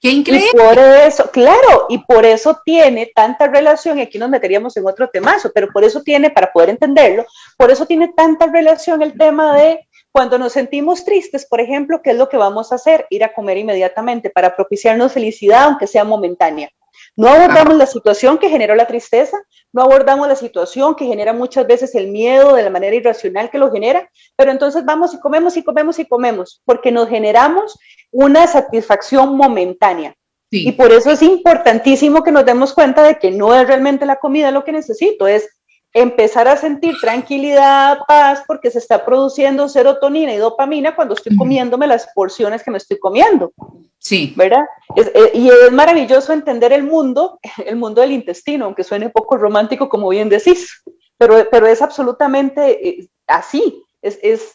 Qué 0.02 0.10
increíble. 0.10 0.50
Y 0.52 0.58
por 0.58 0.80
eso, 0.80 1.30
claro, 1.30 1.86
y 1.88 2.00
por 2.00 2.26
eso 2.26 2.58
tiene 2.66 3.12
tanta 3.14 3.46
relación, 3.46 4.00
y 4.00 4.02
aquí 4.02 4.18
nos 4.18 4.32
meteríamos 4.32 4.76
en 4.76 4.88
otro 4.88 5.08
temazo, 5.08 5.52
pero 5.54 5.68
por 5.72 5.84
eso 5.84 6.02
tiene, 6.02 6.32
para 6.32 6.52
poder 6.52 6.72
entenderlo, 6.72 7.28
por 7.60 7.70
eso 7.70 7.86
tiene 7.86 8.12
tanta 8.18 8.48
relación 8.48 9.04
el 9.04 9.16
tema 9.16 9.56
de 9.56 9.88
cuando 10.12 10.40
nos 10.40 10.54
sentimos 10.54 11.06
tristes, 11.06 11.46
por 11.46 11.62
ejemplo, 11.62 12.02
¿qué 12.02 12.10
es 12.10 12.18
lo 12.18 12.28
que 12.28 12.38
vamos 12.38 12.72
a 12.72 12.76
hacer? 12.78 13.06
Ir 13.12 13.24
a 13.24 13.36
comer 13.36 13.60
inmediatamente 13.60 14.32
para 14.32 14.56
propiciarnos 14.56 15.12
felicidad, 15.12 15.66
aunque 15.66 15.86
sea 15.86 16.06
momentánea. 16.06 16.72
No 17.18 17.30
abordamos 17.30 17.76
la 17.76 17.86
situación 17.86 18.38
que 18.38 18.50
generó 18.50 18.76
la 18.76 18.88
tristeza, 18.88 19.38
no 19.72 19.84
abordamos 19.84 20.28
la 20.28 20.36
situación 20.36 20.96
que 20.96 21.06
genera 21.06 21.32
muchas 21.32 21.66
veces 21.66 21.96
el 21.96 22.10
miedo 22.10 22.56
de 22.56 22.64
la 22.64 22.70
manera 22.70 22.96
irracional 22.96 23.50
que 23.50 23.58
lo 23.58 23.72
genera, 23.72 24.10
pero 24.36 24.52
entonces 24.52 24.84
vamos 24.84 25.14
y 25.14 25.20
comemos 25.20 25.56
y 25.56 25.64
comemos 25.64 25.98
y 26.00 26.06
comemos, 26.06 26.62
porque 26.66 26.92
nos 26.92 27.08
generamos 27.08 27.78
una 28.12 28.48
satisfacción 28.48 29.38
momentánea. 29.38 30.16
Y 30.52 30.72
por 30.74 30.92
eso 30.92 31.12
es 31.12 31.22
importantísimo 31.22 32.24
que 32.24 32.32
nos 32.32 32.46
demos 32.46 32.74
cuenta 32.74 33.04
de 33.04 33.18
que 33.20 33.30
no 33.32 33.54
es 33.54 33.68
realmente 33.68 34.06
la 34.06 34.18
comida 34.18 34.52
lo 34.52 34.64
que 34.64 34.72
necesito, 34.72 35.28
es 35.28 35.50
empezar 35.96 36.46
a 36.50 36.58
sentir 36.58 36.98
tranquilidad, 37.00 38.00
paz, 38.06 38.44
porque 38.46 38.70
se 38.70 38.80
está 38.80 39.06
produciendo 39.06 39.70
serotonina 39.70 40.34
y 40.34 40.38
dopamina 40.38 40.94
cuando 40.94 41.14
estoy 41.14 41.38
comiéndome 41.38 41.88
las 41.88 42.10
porciones 42.14 42.64
que 42.64 42.70
me 42.70 42.80
estoy 42.80 43.00
comiendo. 43.00 43.54
Sí. 43.98 44.34
¿Verdad? 44.36 44.66
Eh, 44.98 45.32
y 45.34 45.48
es 45.48 45.72
maravilloso 45.72 46.34
entender 46.34 46.74
el 46.74 46.84
mundo, 46.84 47.40
el 47.66 47.78
mundo 47.78 48.02
del 48.02 48.12
intestino, 48.12 48.66
aunque 48.66 48.84
suene 48.84 49.10
poco 49.10 49.38
romántico, 49.38 49.88
como 49.88 50.10
bien 50.10 50.28
decís, 50.28 50.84
pero, 51.18 51.48
pero 51.50 51.66
es 51.66 51.82
absolutamente 51.82 52.90
eh, 52.90 53.10
así. 53.26 53.82
Es, 54.02 54.20
es, 54.22 54.54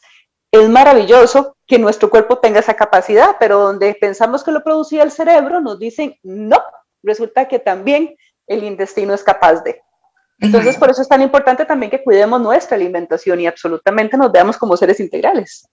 es 0.53 0.69
maravilloso 0.69 1.57
que 1.67 1.79
nuestro 1.79 2.11
cuerpo 2.11 2.37
tenga 2.37 2.61
esa 2.61 2.75
capacidad, 2.75 3.37
pero 3.41 3.61
donde 3.61 3.97
pensamos 3.99 4.45
que 4.45 4.53
lo 4.53 4.63
producía 4.63 5.03
el 5.03 5.11
cerebro, 5.11 5.63
nos 5.63 5.79
dicen 5.79 6.17
no, 6.23 6.59
resulta 7.03 7.49
que 7.49 7.59
también 7.59 8.15
el 8.47 8.63
intestino 8.63 9.15
es 9.15 9.25
capaz 9.25 9.63
de. 9.63 9.81
Entonces, 10.41 10.77
por 10.77 10.91
eso 10.91 11.03
es 11.03 11.09
tan 11.09 11.21
importante 11.21 11.67
también 11.67 11.91
que 11.91 12.03
cuidemos 12.03 12.41
nuestra 12.41 12.77
alimentación 12.77 13.41
y 13.41 13.47
absolutamente 13.47 14.17
nos 14.17 14.33
veamos 14.33 14.57
como 14.57 14.77
seres 14.77 14.99
integrales. 14.99 15.69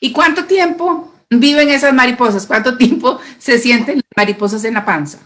¿Y 0.00 0.12
cuánto 0.12 0.44
tiempo 0.44 1.12
viven 1.28 1.68
esas 1.70 1.92
mariposas? 1.92 2.46
¿Cuánto 2.46 2.76
tiempo 2.76 3.18
se 3.38 3.58
sienten 3.58 3.96
las 3.96 4.04
mariposas 4.16 4.64
en 4.64 4.74
la 4.74 4.84
panza? 4.84 5.18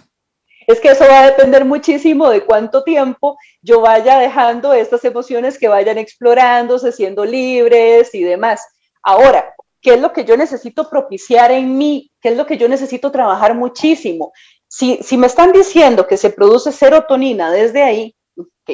Es 0.66 0.80
que 0.80 0.88
eso 0.88 1.04
va 1.06 1.20
a 1.20 1.26
depender 1.26 1.64
muchísimo 1.64 2.28
de 2.30 2.40
cuánto 2.40 2.82
tiempo 2.82 3.38
yo 3.62 3.82
vaya 3.82 4.18
dejando 4.18 4.72
estas 4.72 5.04
emociones 5.04 5.58
que 5.58 5.68
vayan 5.68 5.98
explorándose, 5.98 6.90
siendo 6.90 7.24
libres 7.24 8.14
y 8.14 8.24
demás. 8.24 8.62
Ahora, 9.02 9.54
¿qué 9.80 9.94
es 9.94 10.00
lo 10.00 10.12
que 10.12 10.24
yo 10.24 10.36
necesito 10.36 10.90
propiciar 10.90 11.52
en 11.52 11.78
mí? 11.78 12.10
¿Qué 12.20 12.30
es 12.30 12.36
lo 12.36 12.46
que 12.46 12.56
yo 12.56 12.68
necesito 12.68 13.12
trabajar 13.12 13.54
muchísimo? 13.54 14.32
Si, 14.66 14.98
si 15.02 15.16
me 15.16 15.28
están 15.28 15.52
diciendo 15.52 16.08
que 16.08 16.16
se 16.16 16.30
produce 16.30 16.72
serotonina 16.72 17.52
desde 17.52 17.84
ahí, 17.84 18.15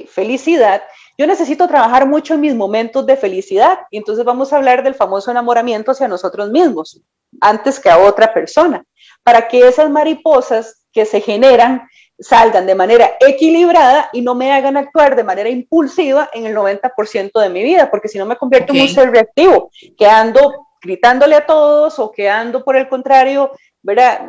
felicidad, 0.08 0.82
yo 1.18 1.26
necesito 1.26 1.68
trabajar 1.68 2.06
mucho 2.06 2.34
en 2.34 2.40
mis 2.40 2.54
momentos 2.54 3.06
de 3.06 3.16
felicidad 3.16 3.80
y 3.90 3.98
entonces 3.98 4.24
vamos 4.24 4.52
a 4.52 4.56
hablar 4.56 4.82
del 4.82 4.94
famoso 4.94 5.30
enamoramiento 5.30 5.92
hacia 5.92 6.08
nosotros 6.08 6.50
mismos, 6.50 7.00
antes 7.40 7.78
que 7.78 7.90
a 7.90 7.98
otra 7.98 8.32
persona, 8.32 8.84
para 9.22 9.48
que 9.48 9.66
esas 9.68 9.90
mariposas 9.90 10.86
que 10.92 11.04
se 11.04 11.20
generan 11.20 11.88
salgan 12.18 12.66
de 12.66 12.74
manera 12.74 13.12
equilibrada 13.20 14.08
y 14.12 14.22
no 14.22 14.34
me 14.34 14.52
hagan 14.52 14.76
actuar 14.76 15.16
de 15.16 15.24
manera 15.24 15.48
impulsiva 15.48 16.30
en 16.32 16.46
el 16.46 16.54
90% 16.54 17.40
de 17.40 17.48
mi 17.48 17.62
vida, 17.62 17.90
porque 17.90 18.08
si 18.08 18.18
no 18.18 18.26
me 18.26 18.36
convierto 18.36 18.72
en 18.72 18.82
un 18.82 18.88
ser 18.88 19.10
reactivo, 19.10 19.70
que 19.96 20.06
ando 20.06 20.68
gritándole 20.80 21.36
a 21.36 21.46
todos 21.46 21.98
o 21.98 22.10
que 22.10 22.28
ando 22.28 22.64
por 22.64 22.76
el 22.76 22.88
contrario, 22.88 23.52
¿verdad? 23.82 24.28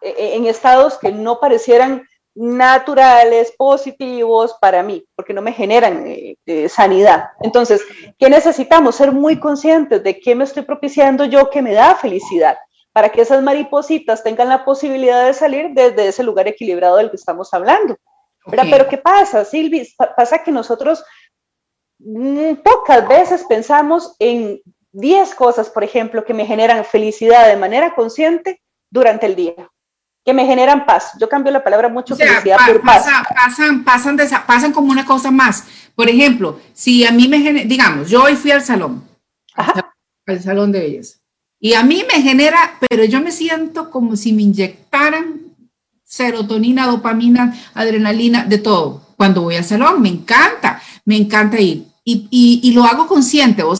E, 0.00 0.10
e, 0.10 0.36
en 0.36 0.46
estados 0.46 0.98
que 0.98 1.10
no 1.10 1.40
parecieran 1.40 2.06
naturales, 2.38 3.52
positivos 3.58 4.56
para 4.60 4.84
mí, 4.84 5.04
porque 5.16 5.34
no 5.34 5.42
me 5.42 5.52
generan 5.52 6.06
eh, 6.06 6.36
eh, 6.46 6.68
sanidad. 6.68 7.30
Entonces, 7.40 7.82
¿qué 8.16 8.30
necesitamos? 8.30 8.94
Ser 8.94 9.10
muy 9.10 9.40
conscientes 9.40 10.04
de 10.04 10.20
qué 10.20 10.36
me 10.36 10.44
estoy 10.44 10.62
propiciando 10.62 11.24
yo 11.24 11.50
que 11.50 11.62
me 11.62 11.74
da 11.74 11.96
felicidad, 11.96 12.56
para 12.92 13.08
que 13.08 13.22
esas 13.22 13.42
maripositas 13.42 14.22
tengan 14.22 14.48
la 14.48 14.64
posibilidad 14.64 15.26
de 15.26 15.34
salir 15.34 15.70
desde 15.72 16.06
ese 16.06 16.22
lugar 16.22 16.46
equilibrado 16.46 16.98
del 16.98 17.10
que 17.10 17.16
estamos 17.16 17.52
hablando. 17.52 17.96
Pero 18.48 18.88
¿qué 18.88 18.98
pasa, 18.98 19.44
Silvi? 19.44 19.86
Pasa 20.16 20.42
que 20.44 20.52
nosotros 20.52 21.04
mm, 21.98 22.54
pocas 22.62 23.06
veces 23.08 23.44
pensamos 23.48 24.14
en 24.20 24.60
10 24.92 25.34
cosas, 25.34 25.68
por 25.68 25.82
ejemplo, 25.82 26.24
que 26.24 26.34
me 26.34 26.46
generan 26.46 26.84
felicidad 26.84 27.48
de 27.48 27.56
manera 27.56 27.96
consciente 27.96 28.62
durante 28.90 29.26
el 29.26 29.34
día 29.34 29.68
que 30.28 30.34
me 30.34 30.44
generan 30.44 30.84
paz. 30.84 31.12
Yo 31.18 31.26
cambio 31.26 31.50
la 31.50 31.64
palabra 31.64 31.88
mucho 31.88 32.14
felicidad 32.14 32.58
por 32.66 32.82
paz. 32.82 33.06
pasan, 33.34 33.82
pasan, 33.82 34.18
pasan 34.46 34.72
como 34.72 34.92
una 34.92 35.06
cosa 35.06 35.30
más. 35.30 35.64
Por 35.94 36.06
ejemplo, 36.06 36.60
si 36.74 37.06
a 37.06 37.12
mí 37.12 37.26
me 37.28 37.40
genera, 37.40 37.66
digamos, 37.66 38.10
yo 38.10 38.24
hoy 38.24 38.36
fui 38.36 38.50
al 38.50 38.62
salón, 38.62 39.08
al 40.26 40.42
salón 40.42 40.70
de 40.70 40.80
belleza, 40.80 41.16
y 41.58 41.72
a 41.72 41.82
mí 41.82 42.04
me 42.12 42.20
genera, 42.20 42.76
pero 42.90 43.06
yo 43.06 43.22
me 43.22 43.32
siento 43.32 43.88
como 43.88 44.16
si 44.16 44.34
me 44.34 44.42
inyectaran 44.42 45.40
serotonina, 46.04 46.86
dopamina, 46.86 47.58
adrenalina, 47.72 48.44
de 48.44 48.58
todo. 48.58 49.00
Cuando 49.16 49.40
voy 49.40 49.56
al 49.56 49.64
salón, 49.64 50.02
me 50.02 50.10
encanta, 50.10 50.82
me 51.06 51.16
encanta 51.16 51.58
ir. 51.58 51.86
Y, 52.04 52.28
y, 52.62 52.72
lo 52.72 52.84
hago 52.84 53.06
consciente. 53.06 53.62
de 53.62 53.78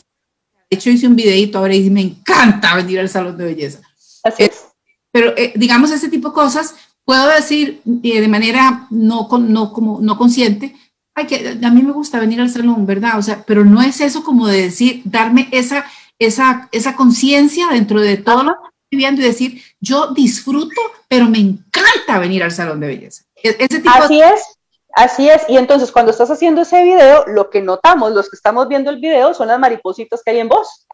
hecho, 0.71 0.89
hice 0.89 1.05
un 1.05 1.15
videito 1.15 1.59
ahora 1.59 1.75
y 1.75 1.91
me 1.91 2.01
encanta 2.01 2.75
venir 2.75 3.01
al 3.01 3.09
salón 3.09 3.37
de 3.37 3.45
belleza. 3.45 3.81
Así 4.23 4.45
es 4.45 4.68
pero 5.11 5.35
eh, 5.37 5.53
digamos 5.55 5.91
ese 5.91 6.09
tipo 6.09 6.29
de 6.29 6.35
cosas, 6.35 6.75
puedo 7.05 7.27
decir 7.29 7.81
eh, 8.03 8.21
de 8.21 8.27
manera 8.27 8.87
no, 8.89 9.27
no, 9.39 9.73
como, 9.73 9.99
no 10.01 10.17
consciente, 10.17 10.75
ay, 11.15 11.27
que 11.27 11.57
a 11.63 11.69
mí 11.69 11.81
me 11.81 11.91
gusta 11.91 12.19
venir 12.19 12.39
al 12.39 12.49
salón, 12.49 12.85
¿verdad? 12.85 13.17
O 13.17 13.21
sea, 13.21 13.43
pero 13.45 13.65
no 13.65 13.81
es 13.81 13.99
eso 14.01 14.23
como 14.23 14.47
de 14.47 14.63
decir, 14.63 15.01
darme 15.05 15.49
esa, 15.51 15.85
esa, 16.19 16.69
esa 16.71 16.95
conciencia 16.95 17.67
dentro 17.71 17.99
de 17.99 18.17
todo 18.17 18.43
lo 18.43 18.51
que 18.51 18.67
estoy 18.67 18.89
viviendo 18.91 19.21
y 19.21 19.25
decir, 19.25 19.61
yo 19.79 20.13
disfruto, 20.13 20.81
pero 21.07 21.25
me 21.25 21.39
encanta 21.39 22.19
venir 22.19 22.43
al 22.43 22.51
salón 22.51 22.79
de 22.79 22.87
belleza. 22.87 23.23
E, 23.43 23.67
Así 23.85 24.21
es. 24.21 24.41
Así 24.93 25.29
es, 25.29 25.43
y 25.47 25.57
entonces 25.57 25.91
cuando 25.91 26.11
estás 26.11 26.31
haciendo 26.31 26.61
ese 26.61 26.83
video, 26.83 27.23
lo 27.27 27.51
que 27.51 27.61
notamos, 27.61 28.11
los 28.11 28.27
que 28.27 28.35
estamos 28.35 28.67
viendo 28.67 28.89
el 28.89 28.99
video, 28.99 29.35
son 29.35 29.47
las 29.47 29.59
maripositas 29.59 30.23
que 30.23 30.31
hay 30.31 30.39
en 30.39 30.49
vos, 30.49 30.87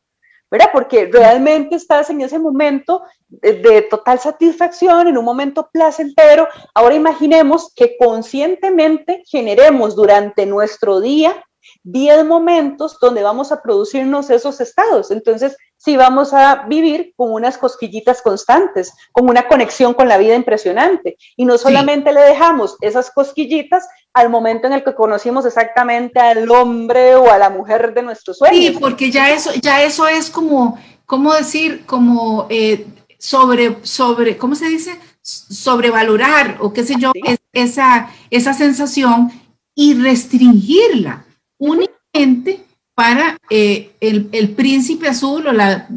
¿verdad? 0.49 0.69
Porque 0.71 1.09
realmente 1.11 1.75
estás 1.75 2.09
en 2.09 2.21
ese 2.21 2.39
momento 2.39 3.03
de, 3.27 3.81
total 3.89 4.19
satisfacción, 4.19 5.07
en 5.07 5.17
un 5.17 5.25
momento 5.25 5.69
placentero. 5.71 6.47
Ahora 6.73 6.95
imaginemos 6.95 7.73
que 7.75 7.97
conscientemente 7.97 9.23
generemos 9.27 9.95
durante 9.95 10.45
nuestro 10.45 11.01
día 11.01 11.43
10 11.83 12.25
momentos 12.25 12.97
donde 12.99 13.23
vamos 13.23 13.51
a 13.51 13.61
producirnos 13.61 14.29
esos 14.29 14.61
estados. 14.61 15.11
Entonces, 15.11 15.57
sí 15.77 15.97
vamos 15.97 16.33
a 16.33 16.65
vivir 16.67 17.13
con 17.15 17.31
unas 17.31 17.57
cosquillitas 17.57 18.21
constantes, 18.21 18.93
con 19.11 19.29
una 19.29 19.47
conexión 19.47 19.93
con 19.93 20.07
la 20.07 20.17
vida 20.17 20.35
impresionante. 20.35 21.17
Y 21.35 21.45
no 21.45 21.57
solamente 21.57 22.11
le 22.11 22.21
dejamos 22.21 22.75
esas 22.81 23.11
cosquillitas 23.11 23.87
al 24.15 24.29
momento 24.29 24.65
en 24.65 24.71
el 24.71 24.83
que 24.83 24.95
conocimos 24.95 25.45
exactamente 25.45 26.21
al 26.21 26.49
hombre 26.49 27.15
o 27.15 27.29
a 27.29 27.37
la 27.37 27.49
mujer 27.49 27.93
de 27.93 28.01
nuestro 28.01 28.33
sueños. 28.33 28.57
Sí, 28.57 28.77
porque 28.79 29.11
ya 29.11 29.29
eso, 29.29 29.51
ya 29.61 29.83
eso 29.83 30.07
es 30.07 30.29
como, 30.29 30.79
¿cómo 31.05 31.33
decir? 31.33 31.83
Como 31.85 32.47
eh, 32.49 32.87
sobre, 33.19 33.75
sobre, 33.83 34.37
¿cómo 34.37 34.55
se 34.55 34.69
dice? 34.69 34.97
Sobrevalorar 35.21 36.59
o 36.61 36.71
qué 36.71 36.85
sé 36.85 36.95
yo, 36.97 37.11
esa, 37.51 38.09
esa 38.29 38.53
sensación 38.53 39.33
y 39.75 39.95
restringirla 39.95 41.25
únicamente 41.57 42.63
para 42.93 43.37
eh, 43.49 43.91
el, 43.99 44.49
príncipe 44.51 45.09
azul 45.09 45.45
o 45.45 45.51
la, 45.51 45.89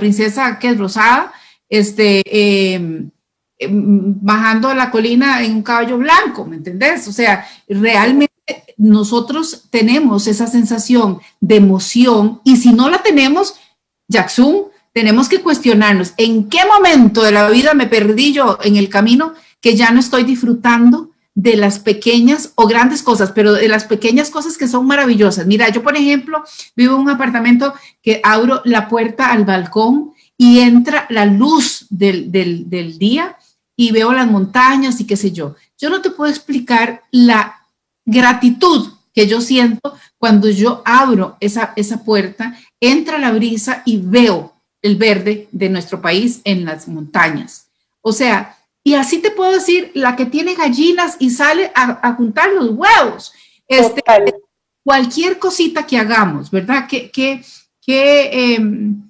princesa 0.00 0.58
que 0.58 0.68
es 0.68 0.78
rosada, 0.78 1.34
este, 1.68 2.22
em, 2.74 3.10
bajando 3.68 4.72
la 4.74 4.90
colina 4.90 5.42
en 5.42 5.56
un 5.56 5.62
caballo 5.62 5.98
blanco, 5.98 6.46
¿me 6.46 6.56
entendés? 6.56 7.06
O 7.08 7.12
sea, 7.12 7.46
realmente 7.68 8.32
nosotros 8.76 9.64
tenemos 9.70 10.26
esa 10.26 10.46
sensación 10.46 11.20
de 11.40 11.56
emoción 11.56 12.40
y 12.44 12.56
si 12.56 12.72
no 12.72 12.88
la 12.88 13.02
tenemos, 13.02 13.54
Jackson, 14.08 14.64
tenemos 14.92 15.28
que 15.28 15.40
cuestionarnos 15.40 16.14
en 16.16 16.48
qué 16.48 16.60
momento 16.66 17.22
de 17.22 17.32
la 17.32 17.48
vida 17.50 17.74
me 17.74 17.86
perdí 17.86 18.32
yo 18.32 18.58
en 18.62 18.76
el 18.76 18.88
camino 18.88 19.34
que 19.60 19.76
ya 19.76 19.90
no 19.90 20.00
estoy 20.00 20.24
disfrutando 20.24 21.10
de 21.34 21.56
las 21.56 21.78
pequeñas 21.78 22.52
o 22.56 22.66
grandes 22.66 23.02
cosas, 23.02 23.32
pero 23.32 23.52
de 23.52 23.68
las 23.68 23.84
pequeñas 23.84 24.30
cosas 24.30 24.58
que 24.58 24.66
son 24.66 24.86
maravillosas. 24.86 25.46
Mira, 25.46 25.68
yo 25.68 25.82
por 25.82 25.96
ejemplo 25.96 26.42
vivo 26.74 26.96
en 26.96 27.02
un 27.02 27.10
apartamento 27.10 27.72
que 28.02 28.20
abro 28.24 28.62
la 28.64 28.88
puerta 28.88 29.30
al 29.30 29.44
balcón 29.44 30.12
y 30.36 30.60
entra 30.60 31.06
la 31.10 31.26
luz 31.26 31.86
del, 31.90 32.30
día 32.98 33.36
y 33.80 33.92
veo 33.92 34.12
las 34.12 34.30
montañas 34.30 35.00
y 35.00 35.06
qué 35.06 35.16
sé 35.16 35.32
yo. 35.32 35.54
Yo 35.78 35.88
no 35.88 36.02
te 36.02 36.10
puedo 36.10 36.30
explicar 36.30 37.02
la 37.10 37.66
gratitud 38.04 38.92
que 39.14 39.26
yo 39.26 39.40
siento 39.40 39.94
cuando 40.18 40.50
yo 40.50 40.82
abro 40.84 41.38
esa, 41.40 41.72
esa 41.76 42.04
puerta, 42.04 42.58
entra 42.78 43.16
la 43.16 43.32
brisa 43.32 43.82
y 43.86 43.96
veo 43.96 44.52
el 44.82 44.96
verde 44.96 45.48
de 45.50 45.70
nuestro 45.70 46.02
país 46.02 46.42
en 46.44 46.66
las 46.66 46.88
montañas. 46.88 47.68
O 48.02 48.12
sea, 48.12 48.58
y 48.84 48.96
así 48.96 49.16
te 49.16 49.30
puedo 49.30 49.52
decir, 49.52 49.92
la 49.94 50.14
que 50.14 50.26
tiene 50.26 50.56
gallinas 50.56 51.16
y 51.18 51.30
sale 51.30 51.72
a, 51.74 52.12
juntar 52.18 52.52
los 52.52 52.72
huevos. 52.72 53.32
Este, 53.66 54.02
cualquier 54.84 55.38
cosita 55.38 55.86
que 55.86 55.96
hagamos, 55.96 56.50
¿verdad? 56.50 56.86
Qué, 56.86 57.10
qué, 57.10 57.42
qué, 57.80 58.56
em, 58.56 59.08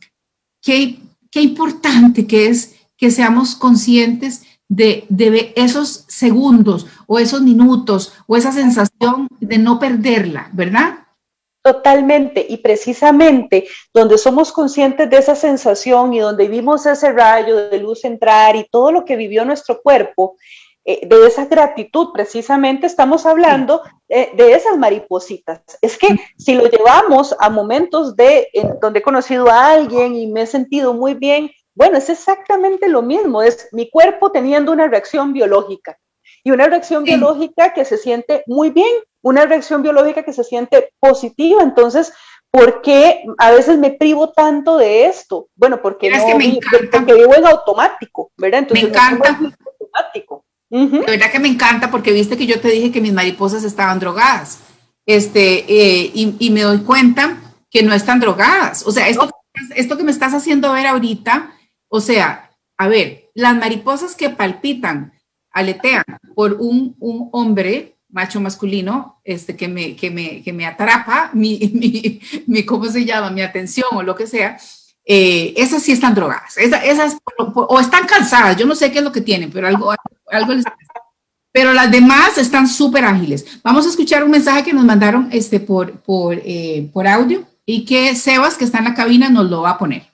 qué, 0.63 1.01
qué 1.29 1.41
importante 1.41 2.25
que 2.29 2.47
es 2.47 2.77
que 2.97 3.11
seamos 3.11 3.57
conscientes 3.57 4.43
de, 4.71 5.05
de, 5.09 5.53
esos 5.57 6.05
segundos 6.09 6.87
o 7.09 7.19
esos 7.19 7.43
minutos 7.43 8.15
o 8.27 8.37
esa 8.37 8.53
sensación 8.53 9.27
de 9.41 9.59
no 9.59 9.79
perderla, 9.81 10.49
¿verdad? 10.53 11.01
Totalmente, 11.63 12.47
y 12.49 12.59
precisamente 12.59 13.67
donde 13.93 14.17
somos 14.17 14.53
conscientes 14.53 15.11
de 15.11 15.19
esa 15.19 15.35
sensación 15.35 16.15
y 16.15 16.21
donde 16.21 16.49
vimos 16.49 16.87
ese 16.87 17.13
rayo 17.13 17.69
de 17.69 17.79
luz 17.79 18.05
entrar 18.05 18.57
y 18.57 18.67
todo 18.71 18.93
lo 18.93 19.05
que 19.05 19.17
vivió 19.17 19.45
nuestro 19.45 19.83
cuerpo, 19.83 20.37
eh, 20.83 21.07
de 21.07 21.27
esa 21.27 21.45
gratitud, 21.45 22.09
precisamente 22.15 22.87
estamos 22.87 23.27
hablando 23.27 23.83
de, 24.09 24.53
esas 24.53 24.79
maripositas. 24.79 25.63
Es 25.83 25.99
que 25.99 26.09
si 26.39 26.55
lo 26.55 26.67
llevamos 26.67 27.37
a 27.39 27.51
momentos 27.51 28.17
de 28.17 28.49
donde 28.81 29.01
he 29.01 29.03
conocido 29.03 29.51
a 29.51 29.73
alguien 29.73 30.17
y 30.17 30.27
me 30.27 30.43
he 30.43 30.47
sentido 30.47 30.95
muy 30.95 31.15
bien, 31.15 31.51
bueno, 31.81 31.97
es 31.97 32.11
exactamente 32.11 32.91
lo 32.91 33.01
mismo, 33.01 33.41
es 33.41 33.71
mi 33.73 33.89
cuerpo 33.89 34.31
teniendo 34.31 34.71
una 34.71 34.87
reacción 34.87 35.33
biológica 35.33 35.97
y 36.45 36.51
una 36.51 36.67
reacción 36.67 37.05
biológica 37.05 37.73
que 37.73 37.87
se 37.87 37.97
siente 37.97 38.43
muy 38.47 38.69
bien, 38.69 38.95
una 39.23 39.47
reacción 39.47 39.81
biológica 39.81 40.23
que 40.23 40.35
se 40.35 40.45
siente 40.45 40.93
positiva. 41.01 41.63
Entonces, 41.63 42.13
¿por 42.51 42.83
qué 42.83 43.25
a 43.39 43.51
veces 43.53 43.79
me 43.79 43.93
privo 43.93 44.31
tanto 44.31 44.77
de 44.77 45.07
esto? 45.07 45.49
Bueno, 45.55 45.81
porque, 45.81 46.11
no, 46.11 46.19
porque 46.93 47.15
vivo 47.15 47.35
en 47.35 47.47
automático, 47.47 48.31
¿verdad? 48.37 48.59
Entonces, 48.59 48.85
me 48.85 48.91
encanta. 48.91 49.29
automático. 49.31 50.45
De 50.69 51.13
verdad 51.13 51.33
que 51.33 51.41
me 51.41 51.49
encanta 51.49 51.91
porque 51.91 52.13
viste 52.13 52.37
que 52.37 52.47
yo 52.47 52.61
te 52.61 52.69
dije 52.69 52.93
que 52.93 53.01
mis 53.01 53.15
mariposas 53.15 53.65
estaban 53.65 53.99
drogadas. 53.99 54.59
Este, 55.07 55.65
eh, 55.67 56.11
y, 56.13 56.51
me 56.51 56.61
doy 56.61 56.81
cuenta 56.81 57.39
que 57.71 57.83
no 57.83 57.95
están 57.95 58.21
drogadas. 58.21 58.87
O 58.87 58.93
sea, 58.93 59.09
esto, 59.09 59.31
esto 59.75 59.97
que 59.97 60.05
me 60.05 60.11
estás 60.11 60.35
haciendo 60.35 60.73
ver 60.73 60.87
ahorita, 60.87 61.55
o 61.91 62.01
sea, 62.01 62.51
a 62.79 62.89
ver, 62.89 63.31
las 63.35 63.57
mariposas 63.57 64.15
que 64.15 64.31
palpitan, 64.31 65.13
aletean 65.51 66.05
por 66.35 66.55
un, 66.55 66.97
un 67.01 67.29
hombre 67.33 67.97
macho 68.09 68.41
masculino 68.41 69.21
este, 69.25 69.57
que, 69.57 69.69
me, 69.69 69.97
que, 69.97 70.11
me, 70.11 70.43
que 70.43 70.53
me 70.53 70.67
atrapa 70.67 71.31
mi, 71.35 71.59
mi, 71.75 72.21
mi, 72.47 72.65
¿cómo 72.65 72.87
se 72.87 73.05
llama? 73.05 73.31
Mi 73.31 73.43
atención 73.43 73.89
o 73.93 74.03
lo 74.03 74.15
que 74.15 74.27
sea, 74.27 74.57
eh, 75.05 75.53
esas 75.57 75.83
sí 75.83 75.93
están 75.93 76.15
drogadas, 76.15 76.57
esas, 76.57 77.19
o 77.37 77.81
están 77.81 78.07
cansadas, 78.07 78.57
yo 78.57 78.67
no 78.67 78.75
sé 78.75 78.93
qué 78.93 78.99
es 78.99 79.05
lo 79.05 79.13
que 79.13 79.21
tienen, 79.21 79.51
pero 79.51 79.67
algo, 79.67 79.93
algo 80.31 80.53
les 80.55 80.65
pero 81.53 81.73
las 81.73 81.91
demás 81.91 82.39
están 82.39 82.69
súper 82.69 83.05
ágiles. 83.05 83.61
Vamos 83.65 83.85
a 83.85 83.89
escuchar 83.89 84.23
un 84.23 84.31
mensaje 84.31 84.63
que 84.63 84.73
nos 84.73 84.85
mandaron 84.85 85.29
este, 85.33 85.59
por, 85.59 85.99
por, 86.01 86.41
eh, 86.45 86.89
por 86.93 87.09
audio 87.09 87.45
y 87.67 87.85
que 87.85 88.15
Sebas, 88.15 88.57
que 88.57 88.65
está 88.65 88.79
en 88.79 88.85
la 88.85 88.95
cabina, 88.95 89.29
nos 89.29 89.51
lo 89.51 89.63
va 89.63 89.71
a 89.71 89.79
poner. 89.79 90.10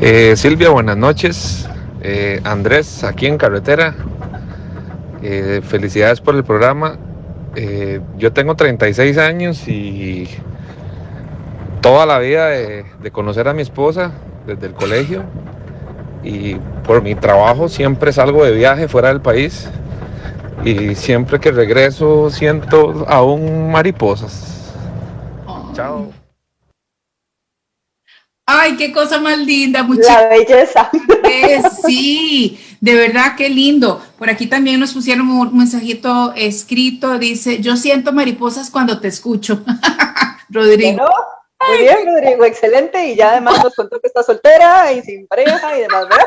Eh, 0.00 0.34
Silvia, 0.36 0.70
buenas 0.70 0.96
noches. 0.96 1.68
Andrés, 2.44 3.02
aquí 3.02 3.26
en 3.26 3.36
carretera, 3.36 3.94
eh, 5.22 5.60
felicidades 5.64 6.20
por 6.20 6.36
el 6.36 6.44
programa. 6.44 6.98
Eh, 7.56 8.00
yo 8.18 8.32
tengo 8.32 8.54
36 8.54 9.18
años 9.18 9.66
y 9.66 10.28
toda 11.80 12.06
la 12.06 12.18
vida 12.18 12.46
de, 12.46 12.84
conocer 13.10 13.48
a 13.48 13.54
mi 13.54 13.62
esposa 13.62 14.12
desde 14.46 14.66
el 14.66 14.74
colegio 14.74 15.22
y 16.22 16.56
por 16.84 17.02
mi 17.02 17.14
trabajo 17.14 17.68
siempre 17.68 18.12
salgo 18.12 18.44
de 18.44 18.52
viaje 18.52 18.88
fuera 18.88 19.08
del 19.08 19.20
país 19.20 19.68
y 20.64 20.94
siempre 20.94 21.40
que 21.40 21.50
regreso 21.50 22.30
siento 22.30 23.06
aún 23.08 23.70
mariposas. 23.70 24.74
Chao. 25.72 26.25
Ay, 28.48 28.76
qué 28.76 28.92
cosa 28.92 29.18
más 29.18 29.38
linda, 29.38 29.84
La 29.84 30.28
belleza. 30.28 30.88
sí, 31.84 32.60
de 32.80 32.94
verdad, 32.94 33.34
qué 33.36 33.48
lindo. 33.48 34.00
Por 34.16 34.30
aquí 34.30 34.46
también 34.46 34.78
nos 34.78 34.94
pusieron 34.94 35.28
un 35.28 35.58
mensajito 35.58 36.32
escrito, 36.36 37.18
dice, 37.18 37.60
yo 37.60 37.76
siento 37.76 38.12
mariposas 38.12 38.70
cuando 38.70 39.00
te 39.00 39.08
escucho. 39.08 39.64
Rodrigo. 40.48 41.04
muy 41.68 41.78
bien, 41.78 42.06
Rodrigo, 42.06 42.44
excelente. 42.44 43.08
Y 43.08 43.16
ya 43.16 43.32
además 43.32 43.64
nos 43.64 43.74
contó 43.74 44.00
que 44.00 44.06
está 44.06 44.22
soltera 44.22 44.92
y 44.92 45.02
sin 45.02 45.26
pareja 45.26 45.76
y 45.76 45.82
demás, 45.82 46.08
¿verdad? 46.08 46.26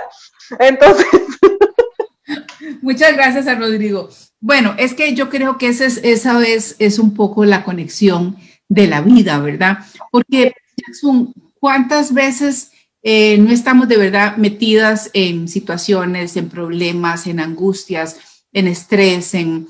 Entonces. 0.60 1.06
Muchas 2.82 3.14
gracias 3.14 3.48
a 3.48 3.56
Rodrigo. 3.56 4.10
Bueno, 4.42 4.76
es 4.78 4.94
que 4.94 5.14
yo 5.14 5.30
creo 5.30 5.58
que 5.58 5.70
esa 5.70 5.86
es, 5.86 6.02
esa 6.04 6.38
vez 6.38 6.76
es 6.80 7.00
un 7.00 7.14
poco 7.14 7.46
la 7.46 7.64
conexión 7.64 8.36
de 8.68 8.88
la 8.88 9.00
vida, 9.00 9.40
¿verdad? 9.40 9.80
Porque 10.12 10.54
un 11.02 11.34
¿Cuántas 11.60 12.14
veces 12.14 12.72
eh, 13.02 13.38
no 13.38 13.52
estamos 13.52 13.88
de 13.88 13.98
verdad 13.98 14.38
metidas 14.38 15.10
en 15.14 15.48
situaciones, 15.48 16.36
en 16.36 16.50
problemas, 16.50 17.28
en 17.28 17.40
angustias, 17.40 18.18
en 18.52 18.68
estrés, 18.68 19.34
en, 19.34 19.68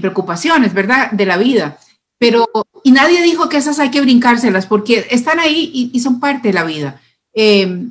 preocupaciones, 0.00 0.74
¿verdad? 0.74 1.10
De 1.10 1.26
la 1.26 1.36
vida. 1.36 1.76
Pero, 2.16 2.48
y 2.84 2.92
nadie 2.92 3.20
dijo 3.20 3.48
que 3.48 3.56
esas 3.56 3.80
hay 3.80 3.90
que 3.90 4.00
brincárselas 4.00 4.66
porque 4.66 5.08
están 5.10 5.40
ahí 5.40 5.90
y, 5.92 5.98
son 5.98 6.20
parte 6.20 6.48
de 6.48 6.54
la 6.54 6.62
vida. 6.62 7.00
Eh, 7.34 7.88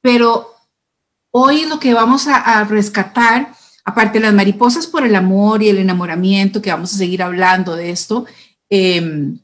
pero 0.00 0.54
hoy 1.30 1.66
lo 1.66 1.78
que 1.78 1.92
vamos 1.92 2.28
a, 2.28 2.64
rescatar, 2.64 3.52
aparte 3.84 4.18
de 4.18 4.24
las 4.24 4.32
mariposas 4.32 4.86
por 4.86 5.04
el 5.04 5.14
amor 5.14 5.62
y 5.62 5.68
el 5.68 5.76
enamoramiento, 5.76 6.62
que 6.62 6.70
vamos 6.70 6.94
a 6.94 6.96
seguir 6.96 7.22
hablando 7.22 7.76
de 7.76 7.90
esto, 7.90 8.24
eh, 8.70 9.34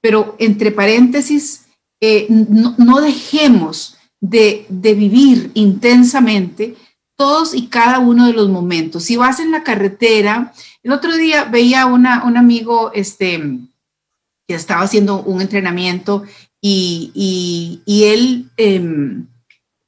pero 0.00 0.36
entre 0.38 0.70
paréntesis, 0.70 1.67
eh, 2.00 2.26
no, 2.28 3.00
dejemos 3.00 3.98
de, 4.20 4.66
vivir 4.70 5.50
intensamente 5.54 6.76
todos 7.16 7.54
y 7.54 7.66
cada 7.66 7.98
uno 7.98 8.26
de 8.26 8.32
los 8.32 8.48
momentos. 8.48 9.04
Si 9.04 9.16
vas 9.16 9.40
en 9.40 9.50
la 9.50 9.64
carretera, 9.64 10.52
el 10.82 10.92
otro 10.92 11.16
día 11.16 11.44
veía 11.44 11.86
una, 11.86 12.24
un 12.24 12.36
amigo 12.36 12.92
este, 12.94 13.58
que 14.46 14.54
estaba 14.54 14.82
haciendo 14.82 15.22
un 15.22 15.40
entrenamiento 15.40 16.22
y, 16.60 17.82
él 17.86 18.48
em, 18.56 19.26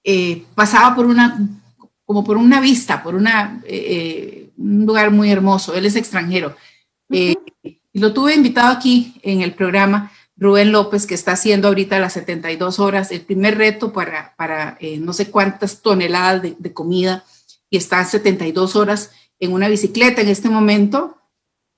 eh, 0.03 0.45
pasaba 0.57 0.97
por 0.97 1.07
una, 1.07 1.39
como 2.05 2.25
por 2.25 2.37
una 2.37 2.61
vista, 2.61 3.03
por 3.03 3.15
una, 3.15 3.63
eh, 3.65 4.51
un 4.57 4.85
lugar 4.85 5.13
muy 5.13 5.31
hermoso. 5.31 5.75
Él 5.75 5.87
es 5.87 5.95
extranjero. 5.95 6.57
y 7.09 7.37
lo 7.93 8.13
tuve 8.13 8.35
invitado 8.35 8.69
aquí 8.69 9.15
en 9.23 9.43
el 9.43 9.53
programa 9.53 10.13
Rubén 10.41 10.73
López, 10.73 11.07
que 11.07 11.15
está 11.15 11.33
haciendo 11.33 11.69
ahorita 11.69 12.01
las 12.01 12.15
72 12.15 12.81
horas, 12.81 13.13
el 13.13 13.21
primer 13.21 13.59
reto 13.59 13.93
para, 13.93 14.35
para 14.37 14.79
eh, 14.81 14.97
no 14.97 15.13
sé 15.13 15.31
cuántas 15.31 15.83
toneladas 15.83 16.43
de, 16.59 16.73
comida, 16.73 17.25
y 17.69 17.77
está 17.77 18.03
72 18.03 18.75
horas 18.75 19.11
en 19.39 19.53
una 19.53 19.69
bicicleta 19.69 20.23
en 20.23 20.29
este 20.29 20.49
momento, 20.49 21.19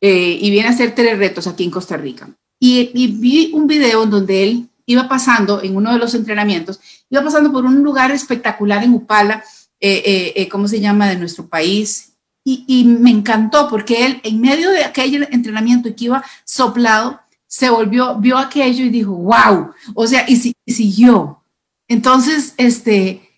eh, 0.00 0.38
y 0.40 0.50
viene 0.50 0.68
a 0.68 0.72
hacer 0.72 0.94
tres 0.94 1.18
retos 1.18 1.48
aquí 1.48 1.64
en 1.64 1.72
Costa 1.72 1.96
Rica. 1.96 2.30
Y, 2.60 3.08
vi 3.08 3.50
un 3.52 3.66
video 3.66 4.04
en 4.04 4.10
donde 4.10 4.44
él 4.44 4.68
iba 4.86 5.08
pasando, 5.08 5.60
en 5.60 5.76
uno 5.76 5.92
de 5.92 5.98
los 5.98 6.14
entrenamientos, 6.14 6.78
iba 7.10 7.22
pasando 7.22 7.50
por 7.50 7.64
un 7.64 7.82
lugar 7.82 8.12
espectacular 8.12 8.84
en 8.84 8.94
Upala, 8.94 9.42
eh, 9.80 10.48
¿cómo 10.48 10.68
se 10.68 10.78
llama?, 10.78 11.08
de 11.08 11.16
nuestro 11.16 11.48
país, 11.48 12.12
y, 12.44 12.64
y 12.68 12.84
me 12.84 13.10
encantó 13.10 13.68
porque 13.68 14.06
él, 14.06 14.20
en 14.22 14.40
medio 14.40 14.70
de 14.70 14.84
aquel 14.84 15.26
entrenamiento 15.32 15.94
que 15.96 16.04
iba 16.04 16.24
soplado, 16.44 17.22
se 17.53 17.68
volvió, 17.68 18.14
vio 18.14 18.38
aquello 18.38 18.82
y 18.86 18.88
dijo, 18.88 19.12
wow, 19.12 19.72
o 19.94 20.07
sea, 20.07 20.24
y, 20.26 20.36
si, 20.36 20.57
siguió. 20.66 21.42
Entonces, 21.86 22.55
este, 22.57 23.28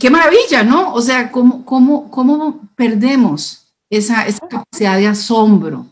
qué 0.00 0.08
maravilla, 0.08 0.62
¿no? 0.62 0.94
O 0.94 1.02
sea, 1.02 1.30
¿cómo, 1.30 1.62
cómo, 1.66 2.10
cómo 2.10 2.60
perdemos 2.76 3.74
esa, 3.90 4.26
esa 4.26 4.48
capacidad 4.48 4.96
de 4.96 5.08
asombro? 5.08 5.84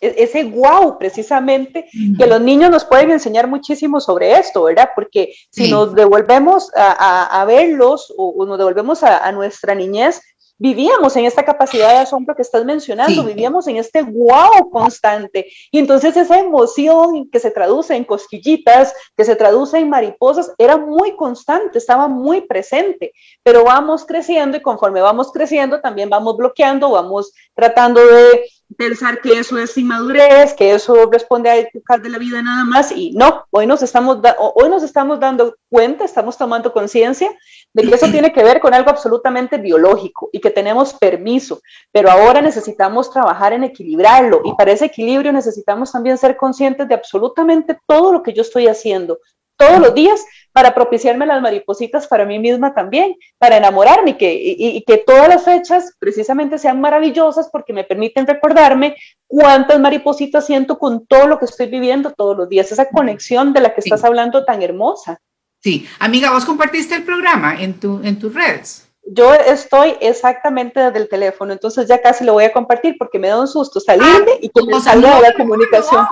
E-, 0.00 0.14
ese 0.16 0.44
wow, 0.44 0.96
precisamente, 0.98 1.86
que 2.16 2.26
los 2.26 2.40
niños 2.40 2.70
nos 2.70 2.86
pueden 2.86 3.10
enseñar 3.10 3.46
muchísimo 3.46 4.00
sobre 4.00 4.38
esto, 4.38 4.62
¿verdad? 4.62 4.88
Porque 4.94 5.34
si 5.50 5.70
nos 5.70 5.94
devolvemos 5.94 6.70
a, 6.74 7.44
verlos 7.46 8.10
o, 8.16 8.46
nos 8.46 8.56
devolvemos 8.56 9.02
a, 9.02 9.18
a, 9.18 9.32
nuestra 9.32 9.74
niñez, 9.74 10.22
vivíamos 10.58 11.14
en 11.16 11.24
esta 11.24 11.44
capacidad 11.44 11.90
de 11.90 11.98
asombro 11.98 12.34
que 12.34 12.42
estás 12.42 12.64
mencionando, 12.64 13.24
vivíamos 13.24 13.66
en 13.68 13.76
este 13.76 14.02
wow 14.02 14.68
constante. 14.70 15.46
Y 15.70 15.78
entonces 15.78 16.16
esa 16.16 16.38
emoción 16.38 17.28
que 17.30 17.38
se 17.38 17.50
traduce 17.50 17.94
en 17.94 18.04
cosquillitas, 18.04 18.92
que 19.16 19.24
se 19.24 19.36
traduce 19.36 19.78
en 19.78 19.88
mariposas, 19.88 20.52
era 20.58 20.76
muy 20.76 21.16
constante, 21.16 21.78
estaba 21.78 22.08
muy 22.08 22.42
presente. 22.42 23.12
Pero 23.42 23.64
vamos 23.64 24.04
creciendo 24.04 24.56
y 24.56 24.62
conforme 24.62 25.00
vamos 25.00 25.30
creciendo, 25.32 25.80
también 25.80 26.10
vamos 26.10 26.36
bloqueando, 26.36 26.90
vamos 26.90 27.32
tratando 27.54 28.04
de 28.04 28.44
pensar 28.76 29.20
que 29.20 29.38
eso 29.38 29.58
es 29.58 29.76
inmadurez, 29.78 30.52
que 30.54 30.74
eso 30.74 31.08
responde 31.10 31.48
a 31.48 31.56
épocas 31.56 32.02
de 32.02 32.10
la 32.10 32.18
vida 32.18 32.42
nada 32.42 32.64
más 32.64 32.92
y 32.92 33.12
no, 33.12 33.46
hoy 33.50 33.66
nos 33.66 33.82
estamos, 33.82 34.18
hoy 34.38 34.68
nos 34.68 34.82
estamos 34.82 35.18
dando 35.18 35.56
cuenta, 35.70 36.04
estamos 36.04 36.36
tomando 36.36 36.72
conciencia 36.72 37.34
de 37.78 37.88
que 37.88 37.94
eso 37.94 38.06
tiene 38.10 38.32
que 38.32 38.42
ver 38.42 38.60
con 38.60 38.74
algo 38.74 38.90
absolutamente 38.90 39.58
biológico 39.58 40.28
y 40.32 40.40
que 40.40 40.50
tenemos 40.50 40.94
permiso, 40.94 41.60
pero 41.92 42.10
ahora 42.10 42.40
necesitamos 42.40 43.10
trabajar 43.10 43.52
en 43.52 43.64
equilibrarlo 43.64 44.42
y 44.44 44.52
para 44.54 44.72
ese 44.72 44.86
equilibrio 44.86 45.32
necesitamos 45.32 45.92
también 45.92 46.18
ser 46.18 46.36
conscientes 46.36 46.88
de 46.88 46.94
absolutamente 46.94 47.78
todo 47.86 48.12
lo 48.12 48.22
que 48.22 48.32
yo 48.32 48.42
estoy 48.42 48.66
haciendo, 48.66 49.18
todos 49.56 49.80
los 49.80 49.94
días 49.94 50.24
para 50.52 50.74
propiciarme 50.74 51.26
las 51.26 51.40
maripositas 51.40 52.06
para 52.08 52.24
mí 52.24 52.38
misma 52.38 52.74
también, 52.74 53.14
para 53.38 53.56
enamorarme 53.56 54.10
y 54.10 54.14
que, 54.14 54.34
y, 54.34 54.82
que 54.82 54.98
todas 54.98 55.28
las 55.28 55.44
fechas 55.44 55.94
precisamente 55.98 56.58
sean 56.58 56.80
maravillosas 56.80 57.48
porque 57.50 57.72
me 57.72 57.84
permiten 57.84 58.26
recordarme 58.26 58.96
cuántas 59.26 59.78
maripositas 59.78 60.46
siento 60.46 60.78
con 60.78 61.06
todo 61.06 61.26
lo 61.26 61.38
que 61.38 61.44
estoy 61.44 61.66
viviendo 61.66 62.12
todos 62.12 62.36
los 62.36 62.48
días, 62.48 62.72
esa 62.72 62.88
conexión 62.88 63.52
de 63.52 63.60
la 63.60 63.74
que 63.74 63.80
estás 63.80 64.04
hablando 64.04 64.44
tan 64.44 64.62
hermosa. 64.62 65.20
Sí, 65.60 65.88
amiga, 65.98 66.30
vos 66.30 66.44
compartiste 66.44 66.94
el 66.94 67.02
programa 67.02 67.60
en, 67.60 67.74
tu, 67.74 68.00
en 68.02 68.18
tus 68.18 68.32
redes. 68.32 68.88
Yo 69.10 69.32
estoy 69.34 69.94
exactamente 70.00 70.80
desde 70.80 70.98
el 70.98 71.08
teléfono, 71.08 71.52
entonces 71.52 71.88
ya 71.88 72.00
casi 72.00 72.24
lo 72.24 72.34
voy 72.34 72.44
a 72.44 72.52
compartir 72.52 72.96
porque 72.98 73.18
me 73.18 73.28
da 73.28 73.40
un 73.40 73.48
susto 73.48 73.80
salirme 73.80 74.32
ah, 74.32 74.38
y 74.40 74.48
que 74.50 74.62
me 74.66 74.80
salga 74.80 75.16
de 75.16 75.22
la 75.22 75.34
comunicación. 75.34 76.06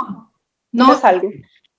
No, 0.73 0.89
no, 0.89 1.01
no, 1.01 1.23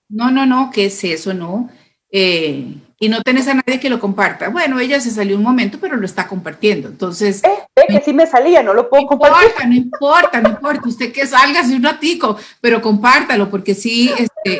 no, 0.08 0.30
no, 0.30 0.46
no, 0.46 0.70
¿qué 0.72 0.86
es 0.86 1.04
eso? 1.04 1.34
No. 1.34 1.68
Eh, 2.10 2.74
y 3.00 3.08
no 3.08 3.22
tenés 3.22 3.46
a 3.46 3.54
nadie 3.54 3.78
que 3.78 3.90
lo 3.90 4.00
comparta. 4.00 4.48
Bueno, 4.48 4.80
ella 4.80 5.00
se 5.00 5.10
salió 5.10 5.36
un 5.36 5.42
momento, 5.42 5.78
pero 5.80 5.96
lo 5.96 6.04
está 6.04 6.26
compartiendo. 6.26 6.88
Entonces. 6.88 7.44
Eh, 7.44 7.86
que 7.88 8.00
sí 8.00 8.12
me 8.12 8.26
salía, 8.26 8.62
no 8.62 8.74
lo 8.74 8.90
puedo 8.90 9.04
no 9.04 9.08
compartir. 9.08 9.48
Importa, 9.48 9.66
no 9.66 9.74
importa, 9.74 10.40
no 10.40 10.48
importa. 10.48 10.88
Usted 10.88 11.12
que 11.12 11.26
salga 11.26 11.60
así 11.60 11.74
un 11.74 11.84
ratico, 11.84 12.36
pero 12.60 12.82
compártalo, 12.82 13.48
porque 13.48 13.74
sí 13.74 14.10
este, 14.18 14.54
es 14.54 14.58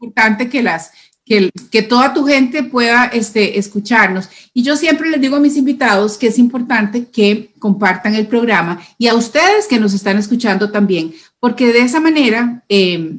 importante 0.00 0.48
que 0.48 0.62
las. 0.62 0.92
Que, 1.28 1.50
que, 1.70 1.82
toda 1.82 2.14
tu 2.14 2.24
gente 2.24 2.62
pueda 2.62 3.04
este, 3.04 3.58
escucharnos. 3.58 4.30
Y 4.54 4.62
yo 4.62 4.76
siempre 4.76 5.10
les 5.10 5.20
digo 5.20 5.36
a 5.36 5.40
mis 5.40 5.58
invitados 5.58 6.16
que 6.16 6.28
es 6.28 6.38
importante 6.38 7.06
que 7.08 7.52
compartan 7.58 8.14
el 8.14 8.26
programa 8.26 8.80
y 8.96 9.08
a 9.08 9.14
ustedes 9.14 9.66
que 9.68 9.78
nos 9.78 9.92
están 9.92 10.16
escuchando 10.16 10.70
también, 10.70 11.12
porque 11.38 11.70
de 11.70 11.82
esa 11.82 12.00
manera 12.00 12.64
eh, 12.70 13.18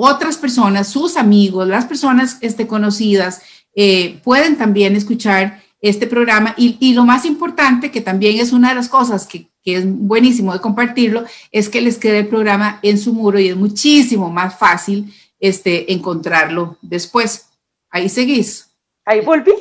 otras 0.00 0.36
personas, 0.36 0.86
sus 0.86 1.16
amigos, 1.16 1.66
las 1.66 1.84
personas 1.84 2.38
este, 2.40 2.68
conocidas, 2.68 3.42
eh, 3.74 4.20
pueden 4.22 4.56
también 4.56 4.94
escuchar 4.94 5.60
este 5.80 6.06
programa. 6.06 6.54
Y, 6.56 6.94
lo 6.94 7.04
más 7.04 7.24
importante, 7.24 7.90
que 7.90 8.00
también 8.00 8.38
es 8.38 8.52
una 8.52 8.68
de 8.68 8.76
las 8.76 8.88
cosas 8.88 9.26
que, 9.26 9.48
es 9.64 9.84
buenísimo 9.84 10.52
de 10.52 10.60
compartirlo, 10.60 11.24
es 11.50 11.68
que 11.68 11.80
les 11.80 11.98
quede 11.98 12.20
el 12.20 12.28
programa 12.28 12.78
en 12.82 12.96
su 12.96 13.12
muro 13.12 13.38
y 13.38 13.48
es 13.48 13.56
muchísimo 13.56 14.30
más 14.30 14.56
fácil 14.56 15.12
este, 15.40 15.92
encontrarlo 15.92 16.78
después. 16.80 17.47
Ahí 17.90 18.08
seguís. 18.08 18.74
Ahí 19.04 19.20
volví. 19.20 19.52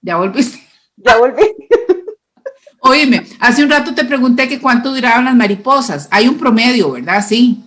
Ya 0.00 0.16
volviste. 0.16 0.58
Ya 0.96 1.16
volví. 1.16 1.42
Oíme, 2.80 3.26
hace 3.40 3.64
un 3.64 3.70
rato 3.70 3.94
te 3.94 4.04
pregunté 4.04 4.48
que 4.48 4.60
cuánto 4.60 4.94
duraban 4.94 5.24
las 5.24 5.34
mariposas. 5.34 6.08
Hay 6.10 6.28
un 6.28 6.38
promedio, 6.38 6.92
¿verdad? 6.92 7.24
Sí 7.26 7.62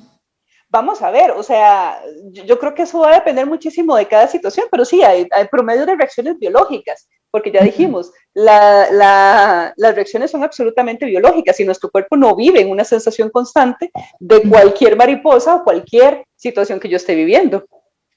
vamos 0.70 1.02
a 1.02 1.10
ver, 1.10 1.32
o 1.32 1.42
sea, 1.42 2.00
yo, 2.32 2.60
creo 2.60 2.76
que 2.76 2.84
eso 2.84 3.00
va 3.00 3.12
a 3.12 3.16
depender 3.16 3.46
muchísimo 3.48 3.96
de 3.96 4.08
cada 4.08 4.28
situación, 4.28 4.68
pero 4.72 4.86
sí, 4.86 5.02
hay, 5.02 5.28
hay 5.32 5.48
promedio 5.48 5.86
de 5.86 5.96
reacciones 5.96 6.38
biológicas, 6.38 7.10
porque 7.32 7.52
ya 7.52 7.64
dijimos, 7.64 8.12
las 8.34 9.74
reacciones 9.78 10.32
son 10.32 10.44
absolutamente 10.44 11.06
biológicas 11.06 11.60
y 11.60 11.66
nuestro 11.66 11.90
cuerpo 11.90 12.16
no 12.16 12.36
vive 12.36 12.62
en 12.62 12.70
una 12.70 12.84
sensación 12.84 13.30
constante 13.30 13.92
de 14.20 14.42
cualquier 14.44 14.96
mariposa 14.96 15.56
o 15.56 15.64
cualquier 15.64 16.24
situación 16.36 16.80
que 16.80 16.90
yo 16.90 16.98
esté 16.98 17.16
viviendo. 17.16 17.66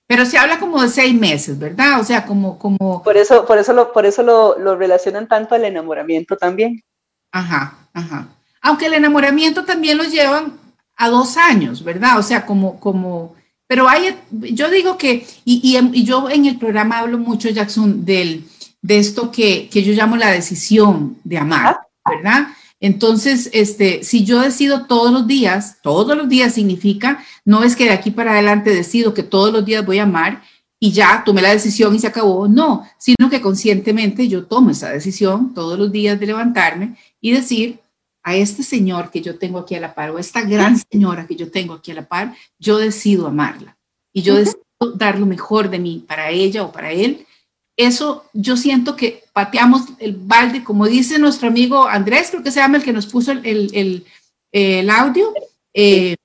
Pero 0.07 0.27
se 0.27 0.37
habla 0.39 0.59
como 0.59 0.83
de 0.83 0.89
seis 0.89 1.15
meses, 1.15 1.59
¿verdad? 1.59 2.01
O 2.01 2.05
sea, 2.05 2.27
como... 2.27 2.59
como... 2.59 3.03
Por 3.03 3.17
eso, 3.17 3.47
por 3.47 3.59
eso, 3.59 3.73
lo, 3.73 3.93
por 3.93 4.05
eso 4.05 4.23
lo, 4.23 4.59
lo 4.59 4.77
relacionan 4.77 5.29
tanto 5.29 5.55
al 5.55 5.65
enamoramiento 5.65 6.37
también. 6.37 6.83
Ajá, 7.31 7.79
ajá. 7.95 8.29
Aunque 8.61 8.87
el 8.87 8.95
enamoramiento 8.95 9.65
también 9.65 9.99
lo 9.99 10.05
llevan 10.05 10.59
a 10.97 11.09
dos 11.09 11.37
años, 11.37 11.83
¿verdad? 11.83 12.19
O 12.19 12.23
sea, 12.23 12.47
como, 12.47 12.79
como, 12.79 13.35
pero 13.67 13.89
hay, 13.89 14.17
yo 14.31 14.71
digo 14.71 14.99
que, 14.99 15.27
y, 15.45 15.79
y, 15.93 16.05
yo 16.05 16.29
en 16.29 16.47
el 16.47 16.59
programa 16.59 16.99
hablo 16.99 17.19
mucho, 17.19 17.49
Jackson, 17.49 18.05
del, 18.05 18.45
de 18.83 18.99
esto 18.99 19.31
que, 19.31 19.69
que 19.71 19.83
yo 19.83 19.93
llamo 19.95 20.17
la 20.17 20.31
decisión 20.31 21.17
de 21.25 21.39
amar, 21.39 21.79
¿verdad? 22.07 22.49
Entonces, 22.83 23.49
este, 23.53 24.03
si 24.03 24.25
yo 24.25 24.41
decido 24.41 24.87
todos 24.87 25.13
los 25.13 25.29
días, 25.29 25.79
todos 25.83 26.17
los 26.17 26.29
días 26.29 26.53
significa, 26.53 27.25
no 27.45 27.63
es 27.63 27.77
que 27.77 27.85
de 27.85 27.93
aquí 27.93 28.11
para 28.11 28.33
adelante 28.33 28.75
decido 28.75 29.15
que 29.15 29.23
todos 29.23 29.53
los 29.53 29.65
días 29.65 29.87
voy 29.87 30.01
a 30.01 30.03
amar 30.03 30.43
y 30.81 30.91
ya 30.91 31.23
tomé 31.25 31.43
la 31.43 31.53
decisión 31.53 31.95
y 31.95 32.01
se 32.01 32.09
acabó, 32.09 32.49
no, 32.49 32.85
sino 32.99 33.31
que 33.31 33.41
conscientemente 33.41 34.27
yo 34.27 34.47
tomo 34.47 34.71
esa 34.71 34.91
decisión 34.91 35.55
todos 35.55 35.79
los 35.79 35.93
días 35.93 36.19
de 36.19 36.27
levantarme 36.27 36.97
y 37.21 37.31
decir, 37.31 37.79
a 38.25 38.35
este 38.35 38.65
señor 38.65 39.13
que 39.13 39.21
yo 39.21 39.39
tengo 39.39 39.61
aquí 39.61 39.77
a 39.77 39.81
la 39.81 39.95
par 39.95 40.11
o 40.11 40.17
a 40.17 40.21
esta 40.21 40.43
gran 40.43 40.77
señora 40.91 41.27
que 41.27 41.37
yo 41.37 41.53
tengo 41.53 41.75
aquí 41.75 41.93
a 41.93 41.95
la 41.95 42.09
par, 42.09 42.35
yo 42.59 42.79
decido 42.79 43.29
amarla 43.29 43.77
y 44.13 44.23
yo 44.23 44.35
decido 44.35 44.61
dar 44.97 45.21
lo 45.21 45.27
mejor 45.27 45.71
de 45.71 45.79
mí 45.79 46.05
para 46.07 46.31
ella 46.31 46.65
o 46.65 46.73
para 46.73 46.91
él. 46.91 47.27
Eso 47.85 48.25
yo 48.33 48.57
siento 48.57 48.97
que 48.97 49.25
pateamos 49.33 49.83
el 49.99 50.17
balde, 50.17 50.65
como 50.65 50.87
dice 50.87 51.19
nuestro 51.19 51.49
amigo 51.49 51.87
Andrés, 51.87 52.29
creo 52.31 52.43
que 52.43 52.51
se 52.51 52.61
llama 52.61 52.79
el 52.79 52.83
que 52.83 52.93
nos 52.93 53.07
puso 53.07 53.33
el, 53.33 54.05
el, 54.53 54.91
audio, 54.91 55.33
eh, 55.75 56.17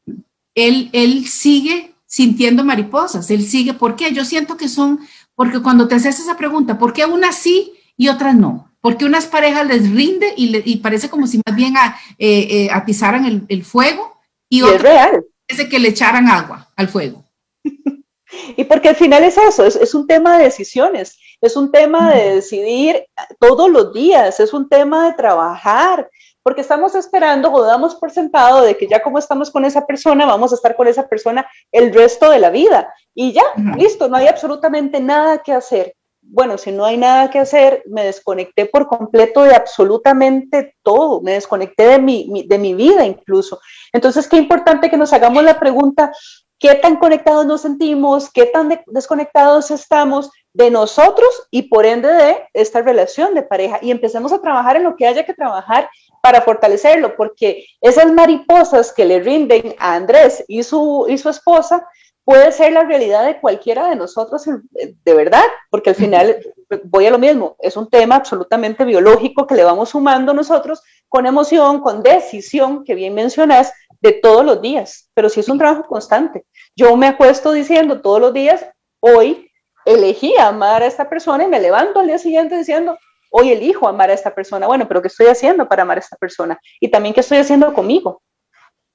él, 0.56 0.90
él 0.92 1.28
sigue 1.28 1.94
sintiendo 2.06 2.64
mariposas, 2.64 3.30
él 3.32 3.46
sigue, 3.46 3.74
¿por 3.74 3.96
qué? 3.96 4.14
Yo 4.14 4.26
siento 4.26 4.58
que 4.58 4.70
son, 4.70 5.00
porque 5.36 5.62
cuando 5.62 5.88
te 5.88 5.96
haces 5.96 6.20
esa 6.20 6.38
pregunta, 6.38 6.78
¿por 6.78 6.94
qué 6.94 7.06
unas 7.06 7.36
sí 7.36 7.74
y 7.96 8.10
otras 8.10 8.36
no? 8.36 8.68
porque 8.88 9.04
unas 9.04 9.26
parejas 9.26 9.68
les 9.68 9.92
rinde 9.92 10.34
y, 10.38 10.78
parece 10.78 11.10
como 11.10 11.28
si 11.28 11.42
más 11.46 11.54
bien 11.56 11.76
a, 11.76 12.00
eh, 12.18 12.48
eh, 12.50 12.70
atizaran 12.72 13.46
el, 13.50 13.66
fuego 13.66 14.18
y, 14.50 14.62
otras 14.62 15.10
parece 15.46 15.70
que 15.70 15.80
le 15.80 15.90
echaran 15.90 16.30
agua 16.30 16.72
al 16.76 16.88
fuego. 16.88 17.26
y 18.56 18.64
porque 18.64 18.88
al 18.88 18.96
final 18.96 19.26
es 19.26 19.38
eso, 19.38 19.66
es, 19.66 19.94
un 19.94 20.08
tema 20.08 20.38
de 20.38 20.46
decisiones. 20.46 21.18
Es 21.42 21.56
un 21.56 21.72
tema 21.72 22.14
de 22.14 22.36
decidir 22.36 23.06
todos 23.40 23.70
los 23.70 23.94
días, 23.94 24.40
es 24.40 24.54
un 24.54 24.70
tema 24.70 25.08
de 25.08 25.14
trabajar, 25.14 26.10
porque 26.44 26.62
estamos 26.62 26.96
esperando 26.96 27.52
o 27.52 27.64
damos 27.64 27.96
por 27.96 28.12
sentado 28.12 28.62
de 28.62 28.78
que 28.78 28.88
ya 28.88 29.04
como 29.04 29.20
estamos 29.20 29.52
con 29.52 29.66
esa 29.66 29.86
persona, 29.86 30.26
vamos 30.26 30.52
a 30.52 30.56
estar 30.56 30.76
con 30.76 30.88
esa 30.88 31.08
persona 31.08 31.46
el 31.72 31.94
resto 31.94 32.30
de 32.30 32.40
la 32.40 32.50
vida. 32.50 32.94
Y 33.14 33.34
ya, 33.34 33.44
listo, 33.78 34.08
no 34.08 34.18
hay 34.18 34.28
absolutamente 34.28 35.00
nada 35.00 35.40
que 35.40 35.52
hacer 35.54 35.94
bueno, 36.30 36.58
si 36.58 36.72
no 36.72 36.86
hay 36.86 36.98
nada 36.98 37.30
que 37.30 37.40
hacer, 37.40 37.84
me 37.88 38.04
desconecté 38.04 38.66
por 38.66 38.88
completo 38.88 39.44
de 39.44 39.56
absolutamente 39.56 40.76
todo, 40.84 41.22
me 41.22 41.34
desconecté 41.34 41.88
de 41.88 42.00
mi, 42.00 42.46
de 42.48 42.58
mi 42.58 42.74
vida 42.74 43.06
incluso. 43.06 43.60
Entonces, 43.94 44.28
qué 44.28 44.38
importante 44.38 44.90
que 44.90 44.98
nos 44.98 45.14
hagamos 45.14 45.44
la 45.44 45.60
pregunta, 45.60 46.12
¿qué 46.60 46.76
tan 46.76 46.98
conectados 46.98 47.46
nos 47.46 47.62
sentimos? 47.62 48.30
¿Qué 48.32 48.46
tan 48.46 48.82
desconectados 48.88 49.72
estamos 49.72 50.30
de 50.54 50.72
nosotros 50.72 51.48
y 51.52 51.64
por 51.64 51.86
ende 51.86 52.12
de 52.12 52.38
esta 52.54 52.82
relación 52.82 53.34
de 53.34 53.44
pareja? 53.44 53.80
Y 53.82 53.92
empecemos 53.92 54.34
a 54.34 54.42
trabajar 54.42 54.76
en 54.76 54.84
lo 54.84 54.96
que 54.96 55.08
haya 55.08 55.26
que 55.26 55.34
trabajar 55.34 55.90
para 56.22 56.42
fortalecerlo, 56.42 57.16
porque 57.16 57.66
esas 57.80 58.12
mariposas 58.12 58.92
que 58.92 59.06
le 59.06 59.20
rinden 59.20 59.76
a 59.78 59.96
Andrés 59.96 60.44
y 60.48 60.64
su, 60.64 61.06
y 61.08 61.18
su 61.18 61.30
esposa, 61.30 61.88
puede 62.28 62.52
ser 62.52 62.74
la 62.74 62.84
realidad 62.84 63.26
de 63.26 63.40
cualquiera 63.40 63.88
de 63.88 63.96
nosotros 63.96 64.44
de 64.46 65.14
verdad, 65.14 65.46
porque 65.70 65.92
al 65.92 65.96
final 65.96 66.38
voy 66.84 67.06
a 67.06 67.10
lo 67.10 67.18
mismo, 67.18 67.56
es 67.60 67.78
un 67.78 67.90
tema 67.90 68.18
absolutamente 68.18 68.84
biológico 68.84 69.48
que 69.48 69.56
le 69.56 69.64
vamos 69.64 69.92
sumando 69.92 70.34
nosotros 70.34 70.84
con 71.08 71.26
emoción, 71.26 71.80
con 71.80 72.04
decisión, 72.04 72.84
que 72.84 72.96
bien 72.96 73.14
mencionas, 73.14 73.72
de 74.02 74.14
todos 74.14 74.46
los 74.46 74.62
días, 74.62 75.10
pero 75.14 75.30
sí 75.30 75.40
es 75.40 75.50
un 75.50 75.58
trabajo 75.58 75.84
constante. 75.88 76.46
Yo 76.76 76.96
me 76.96 77.08
acuesto 77.08 77.52
diciendo 77.52 78.02
todos 78.02 78.22
los 78.22 78.34
días, 78.34 78.66
hoy 79.00 79.52
elegí 79.86 80.36
amar 80.38 80.84
a 80.84 80.88
esta 80.88 81.10
persona 81.10 81.46
y 81.46 81.48
me 81.48 81.60
levanto 81.60 82.00
al 82.00 82.08
día 82.08 82.18
siguiente 82.18 82.58
diciendo, 82.58 82.98
hoy 83.32 83.52
elijo 83.52 83.88
amar 83.88 84.10
a 84.10 84.14
esta 84.14 84.34
persona. 84.34 84.68
Bueno, 84.68 84.88
pero 84.88 85.02
¿qué 85.02 85.08
estoy 85.08 85.28
haciendo 85.28 85.68
para 85.68 85.84
amar 85.84 85.98
a 85.98 86.02
esta 86.02 86.18
persona? 86.18 86.60
Y 86.80 86.90
también 86.90 87.14
qué 87.14 87.22
estoy 87.22 87.38
haciendo 87.38 87.74
conmigo. 87.74 88.22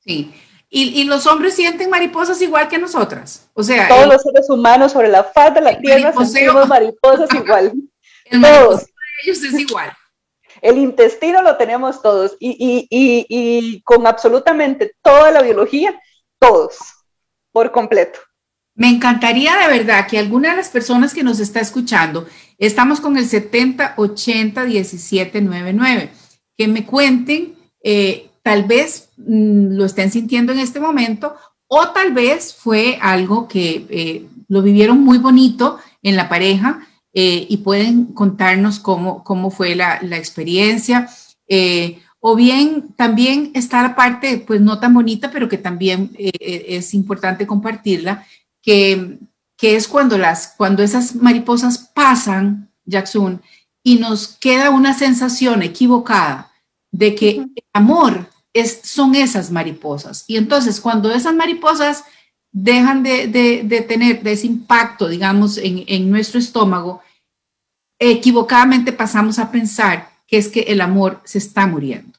Sí, 0.01 0.33
y, 0.75 1.05
los 1.05 1.27
hombres 1.27 1.55
sienten 1.55 1.91
mariposas 1.91 2.41
igual 2.41 2.67
que 2.67 2.79
nosotras. 2.79 3.47
O 3.53 3.63
sea, 3.63 3.89
todos 3.89 4.07
los 4.07 4.23
seres 4.23 4.49
humanos 4.49 4.93
sobre 4.93 5.09
la 5.09 5.23
faz 5.23 5.53
de 5.53 5.61
la 5.61 5.79
tierra 5.79 6.15
sentimos 6.15 6.67
mariposas 6.67 7.29
igual. 7.35 7.75
El 8.25 8.41
todos. 8.41 8.87
de 8.87 8.93
ellos 9.23 9.43
es 9.43 9.53
igual. 9.53 9.93
El 10.63 10.79
intestino 10.79 11.43
lo 11.43 11.57
tenemos 11.57 12.01
todos 12.01 12.37
y, 12.39 12.87
y, 12.89 13.83
con 13.83 14.07
absolutamente 14.07 14.95
toda 15.03 15.33
la 15.33 15.43
biología, 15.43 16.01
todos, 16.39 16.79
por 17.51 17.73
completo. 17.73 18.21
Me 18.75 18.89
encantaría 18.89 19.57
de 19.59 19.79
verdad 19.79 20.07
que 20.07 20.19
alguna 20.19 20.51
de 20.51 20.57
las 20.59 20.71
personas 20.71 21.13
que 21.13 21.25
nos 21.25 21.41
está 21.41 21.61
escuchando, 21.61 22.27
estamos 22.59 23.01
con 23.01 23.19
el 23.19 23.27
70 23.27 23.95
80 23.97 24.65
17 24.65 25.41
99, 25.43 26.11
que 26.57 26.69
me 26.69 26.87
cuenten 26.87 27.57
eh, 27.83 28.31
tal 28.43 28.63
vez 28.63 29.11
mm, 29.17 29.75
lo 29.75 29.85
estén 29.85 30.13
sintiendo 30.13 30.53
en 30.53 30.61
este 30.61 30.79
momento 30.79 31.35
o 31.67 31.89
tal 31.89 32.13
vez 32.13 32.55
fue 32.55 32.99
algo 33.03 33.49
que 33.49 33.87
eh, 33.91 34.27
lo 34.49 34.63
vivieron 34.63 35.01
muy 35.01 35.19
bonito 35.19 35.79
en 36.03 36.17
la 36.17 36.29
pareja 36.29 36.87
eh, 37.13 37.47
y 37.49 37.59
pueden 37.59 38.07
contarnos 38.07 38.79
cómo, 38.79 39.23
cómo 39.25 39.51
fue 39.51 39.75
la, 39.75 39.99
experiencia. 40.17 41.09
Eh, 41.49 42.01
o 42.21 42.37
bien 42.37 42.95
también 42.97 43.51
está 43.55 43.83
la 43.83 43.97
parte, 43.97 44.39
pues 44.39 44.61
no 44.61 44.79
tan 44.79 44.95
bonita, 44.95 45.31
pero 45.31 45.49
que 45.49 45.59
también 45.59 46.13
es 46.17 46.95
importante 46.95 47.47
compartirla, 47.47 48.25
que, 48.63 49.19
que, 49.57 49.75
es 49.75 49.89
cuando, 49.89 50.17
las, 50.17 50.55
cuando 50.57 50.85
esas 50.85 51.17
mariposas 51.17 51.79
pasan, 51.79 52.71
Jackson, 52.85 53.43
y 53.83 53.97
nos 53.97 54.29
queda 54.39 54.71
una 54.71 54.95
sensación 54.95 55.63
equivocada 55.63 56.53
de 56.93 57.15
que 57.15 57.31
el 57.31 57.65
amor 57.73 58.29
es, 58.53 58.81
son 58.85 59.15
esas 59.15 59.51
mariposas. 59.51 60.25
Y 60.27 60.37
entonces 60.37 60.81
cuando 60.81 61.11
esas 61.11 61.35
mariposas 61.35 62.05
dejan 62.53 63.03
de, 63.03 63.85
tener 63.89 64.27
ese 64.29 64.47
impacto, 64.47 65.09
digamos, 65.09 65.59
en, 65.59 66.11
nuestro 66.11 66.39
estómago, 66.39 67.03
equivocadamente 67.99 68.93
pasamos 68.93 69.39
a 69.39 69.51
pensar 69.51 70.11
que 70.27 70.37
es 70.37 70.49
que 70.49 70.61
el 70.61 70.81
amor 70.81 71.21
se 71.25 71.39
está 71.39 71.67
muriendo. 71.67 72.19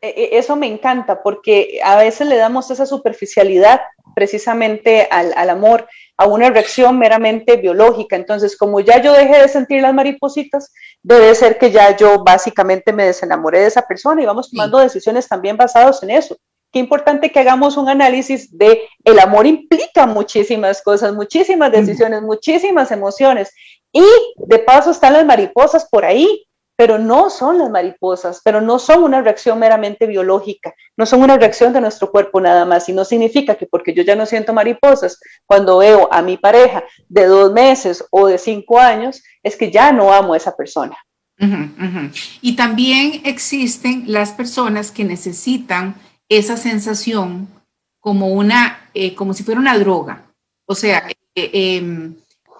E, 0.00 0.08
e, 0.08 0.38
eso 0.38 0.56
me 0.56 0.66
encanta 0.66 1.22
porque 1.22 1.78
a 1.84 1.96
veces 1.96 2.26
le 2.26 2.36
damos 2.36 2.70
esa 2.70 2.86
superficialidad 2.86 3.80
precisamente 4.14 5.06
al, 5.10 5.32
al 5.36 5.50
amor 5.50 5.86
a 6.16 6.26
una 6.26 6.50
reacción 6.50 6.98
meramente 6.98 7.56
biológica. 7.56 8.16
Entonces, 8.16 8.56
como 8.56 8.80
ya 8.80 9.00
yo 9.00 9.12
dejé 9.12 9.40
de 9.40 9.48
sentir 9.48 9.82
las 9.82 9.94
maripositas, 9.94 10.72
debe 11.00 11.32
ser 11.34 11.58
que 11.58 11.70
ya 11.70 11.96
yo 11.96 12.24
básicamente 12.24 12.92
me 12.92 13.04
desenamoré 13.04 13.60
de 13.60 13.66
esa 13.68 13.86
persona 13.86 14.20
y 14.20 14.26
vamos 14.26 14.50
tomando 14.50 14.78
decisiones 14.78 15.28
también 15.28 15.56
basadas 15.56 16.02
en 16.02 16.10
eso. 16.10 16.36
Qué 16.72 16.78
importante 16.78 17.32
que 17.32 17.40
hagamos 17.40 17.76
un 17.76 17.88
análisis 17.88 18.56
de 18.56 18.82
el 19.04 19.18
amor 19.18 19.46
implica 19.46 20.06
muchísimas 20.06 20.82
cosas, 20.82 21.14
muchísimas 21.14 21.72
decisiones, 21.72 22.22
muchísimas 22.22 22.90
emociones. 22.90 23.54
Y 23.92 24.04
de 24.36 24.58
paso 24.58 24.90
están 24.90 25.14
las 25.14 25.24
mariposas 25.24 25.88
por 25.90 26.04
ahí, 26.04 26.46
pero 26.76 26.96
no 26.96 27.28
son 27.28 27.58
las 27.58 27.70
mariposas, 27.70 28.40
pero 28.44 28.60
no 28.60 28.78
son 28.78 29.02
una 29.02 29.20
reacción 29.20 29.58
meramente 29.58 30.06
biológica, 30.06 30.74
no 30.96 31.06
son 31.06 31.22
una 31.22 31.36
reacción 31.36 31.72
de 31.72 31.80
nuestro 31.80 32.10
cuerpo 32.12 32.40
nada 32.40 32.64
más, 32.64 32.88
y 32.88 32.92
no 32.92 33.04
significa 33.04 33.56
que 33.56 33.66
porque 33.66 33.92
yo 33.92 34.04
ya 34.04 34.14
no 34.14 34.26
siento 34.26 34.52
mariposas 34.52 35.18
cuando 35.44 35.78
veo 35.78 36.08
a 36.12 36.22
mi 36.22 36.36
pareja 36.36 36.84
de 37.08 37.26
dos 37.26 37.52
meses 37.52 38.04
o 38.10 38.28
de 38.28 38.38
cinco 38.38 38.78
años, 38.78 39.24
es 39.42 39.56
que 39.56 39.72
ya 39.72 39.90
no 39.90 40.12
amo 40.12 40.34
a 40.34 40.36
esa 40.36 40.54
persona. 40.54 40.96
Y 42.42 42.56
también 42.56 43.22
existen 43.24 44.04
las 44.06 44.32
personas 44.32 44.90
que 44.90 45.04
necesitan 45.04 45.96
esa 46.28 46.56
sensación 46.56 47.48
como 48.00 48.28
una, 48.28 48.90
eh, 48.94 49.14
como 49.14 49.34
si 49.34 49.42
fuera 49.42 49.60
una 49.60 49.78
droga. 49.78 50.24
O 50.66 50.74
sea, 50.74 51.08
eh, 51.34 51.50
em, 51.52 52.14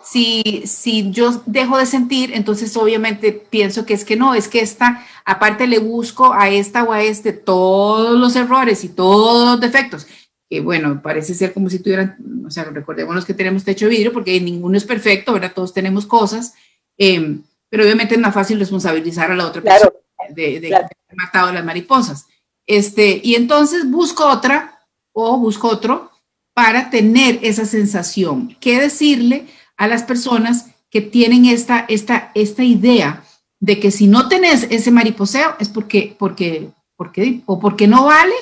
si, 0.04 0.62
si 0.66 1.10
yo 1.10 1.42
dejo 1.46 1.76
de 1.76 1.86
sentir, 1.86 2.32
entonces 2.32 2.76
obviamente 2.76 3.32
pienso 3.32 3.84
que 3.84 3.94
es 3.94 4.04
que 4.04 4.16
no, 4.16 4.34
es 4.34 4.48
que 4.48 4.60
esta, 4.60 5.04
aparte 5.24 5.66
le 5.66 5.78
busco 5.78 6.32
a 6.32 6.48
esta 6.48 6.84
o 6.84 6.92
a 6.92 7.02
este 7.02 7.32
todos 7.32 8.18
los 8.18 8.34
errores 8.36 8.84
y 8.84 8.88
todos 8.88 9.50
los 9.50 9.60
defectos, 9.60 10.06
que 10.48 10.60
bueno, 10.60 11.02
parece 11.02 11.34
ser 11.34 11.52
como 11.52 11.68
si 11.68 11.80
tuvieran, 11.80 12.16
o 12.46 12.50
sea, 12.50 12.64
recordémonos 12.64 13.26
que 13.26 13.34
tenemos 13.34 13.64
techo 13.64 13.86
de 13.86 13.90
vidrio 13.90 14.12
porque 14.12 14.40
ninguno 14.40 14.78
es 14.78 14.84
perfecto, 14.84 15.34
¿verdad? 15.34 15.52
Todos 15.54 15.74
tenemos 15.74 16.06
cosas, 16.06 16.54
em, 16.96 17.42
pero 17.68 17.84
obviamente 17.84 18.14
es 18.14 18.20
más 18.20 18.32
fácil 18.32 18.58
responsabilizar 18.58 19.30
a 19.30 19.36
la 19.36 19.46
otra 19.46 19.60
persona 19.60 19.92
de, 20.30 20.60
de, 20.60 20.74
haber 20.74 20.96
matado 21.14 21.48
a 21.48 21.52
las 21.52 21.64
mariposas. 21.64 22.26
Este, 22.68 23.20
y 23.24 23.34
entonces 23.34 23.90
busco 23.90 24.24
otra 24.24 24.86
o 25.12 25.36
busco 25.38 25.66
otro 25.68 26.12
para 26.54 26.90
tener 26.90 27.40
esa 27.42 27.64
sensación. 27.64 28.56
¿Qué 28.60 28.80
decirle? 28.80 29.46
a 29.78 29.86
las 29.86 30.02
personas 30.02 30.66
que 30.90 31.00
tienen 31.00 31.46
esta, 31.46 31.86
esta, 31.88 32.30
esta 32.34 32.64
idea 32.64 33.24
de 33.60 33.80
que 33.80 33.90
si 33.90 34.06
no 34.06 34.28
tenés 34.28 34.66
ese 34.70 34.90
mariposeo 34.90 35.54
es 35.58 35.68
porque, 35.68 36.14
porque, 36.18 36.68
porque 36.96 37.40
o 37.46 37.58
porque 37.58 37.86
no 37.86 38.04
vale 38.04 38.34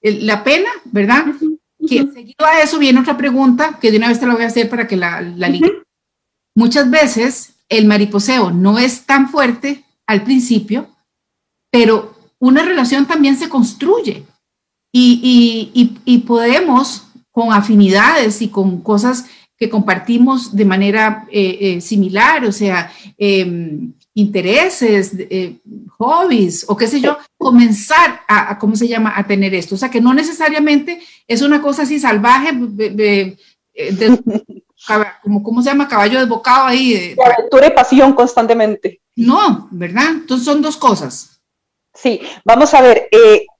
la 0.00 0.44
pena, 0.44 0.70
¿verdad? 0.84 1.26
Que 1.86 2.06
seguido 2.12 2.46
a 2.46 2.60
eso 2.60 2.78
viene 2.78 3.00
otra 3.00 3.16
pregunta 3.16 3.78
que 3.80 3.90
de 3.90 3.98
una 3.98 4.08
vez 4.08 4.20
te 4.20 4.26
la 4.26 4.34
voy 4.34 4.44
a 4.44 4.48
hacer 4.48 4.70
para 4.70 4.86
que 4.86 4.96
la, 4.96 5.20
la 5.20 5.52
Muchas 6.54 6.88
veces 6.90 7.54
el 7.68 7.86
mariposeo 7.86 8.50
no 8.50 8.78
es 8.78 9.06
tan 9.06 9.28
fuerte 9.28 9.84
al 10.06 10.22
principio, 10.22 10.88
pero 11.70 12.13
una 12.38 12.62
relación 12.62 13.06
también 13.06 13.36
se 13.36 13.48
construye 13.48 14.24
y, 14.92 15.70
y, 15.74 15.98
y 16.04 16.18
podemos 16.18 17.06
con 17.30 17.52
afinidades 17.52 18.42
y 18.42 18.48
con 18.48 18.80
cosas 18.80 19.26
que 19.56 19.70
compartimos 19.70 20.54
de 20.54 20.64
manera 20.64 21.26
eh, 21.30 21.58
eh, 21.60 21.80
similar, 21.80 22.44
o 22.44 22.52
sea, 22.52 22.92
em, 23.16 23.92
intereses, 24.14 25.12
eh, 25.16 25.56
hobbies 25.96 26.64
o 26.68 26.76
qué 26.76 26.86
sé 26.86 27.00
yo, 27.00 27.16
comenzar 27.36 28.20
a, 28.28 28.58
¿cómo 28.58 28.74
se 28.76 28.88
llama?, 28.88 29.12
a 29.16 29.26
tener 29.26 29.54
esto. 29.54 29.74
O 29.74 29.78
sea, 29.78 29.90
que 29.90 30.00
no 30.00 30.12
necesariamente 30.12 31.00
es 31.26 31.42
una 31.42 31.62
cosa 31.62 31.82
así 31.82 32.00
salvaje, 32.00 32.50
de, 32.52 33.36
como, 35.22 35.42
¿cómo 35.42 35.62
se 35.62 35.70
llama?, 35.70 35.88
caballo 35.88 36.20
desbocado 36.20 36.66
ahí. 36.66 36.92
De, 36.92 37.16
aventura 37.24 37.68
y 37.68 37.70
pasión 37.70 38.12
constantemente. 38.12 39.00
No, 39.16 39.68
¿verdad? 39.70 40.10
Entonces 40.10 40.44
son 40.44 40.62
dos 40.62 40.76
cosas. 40.76 41.33
Sí, 41.94 42.20
vamos 42.44 42.74
a 42.74 42.82
ver, 42.82 43.08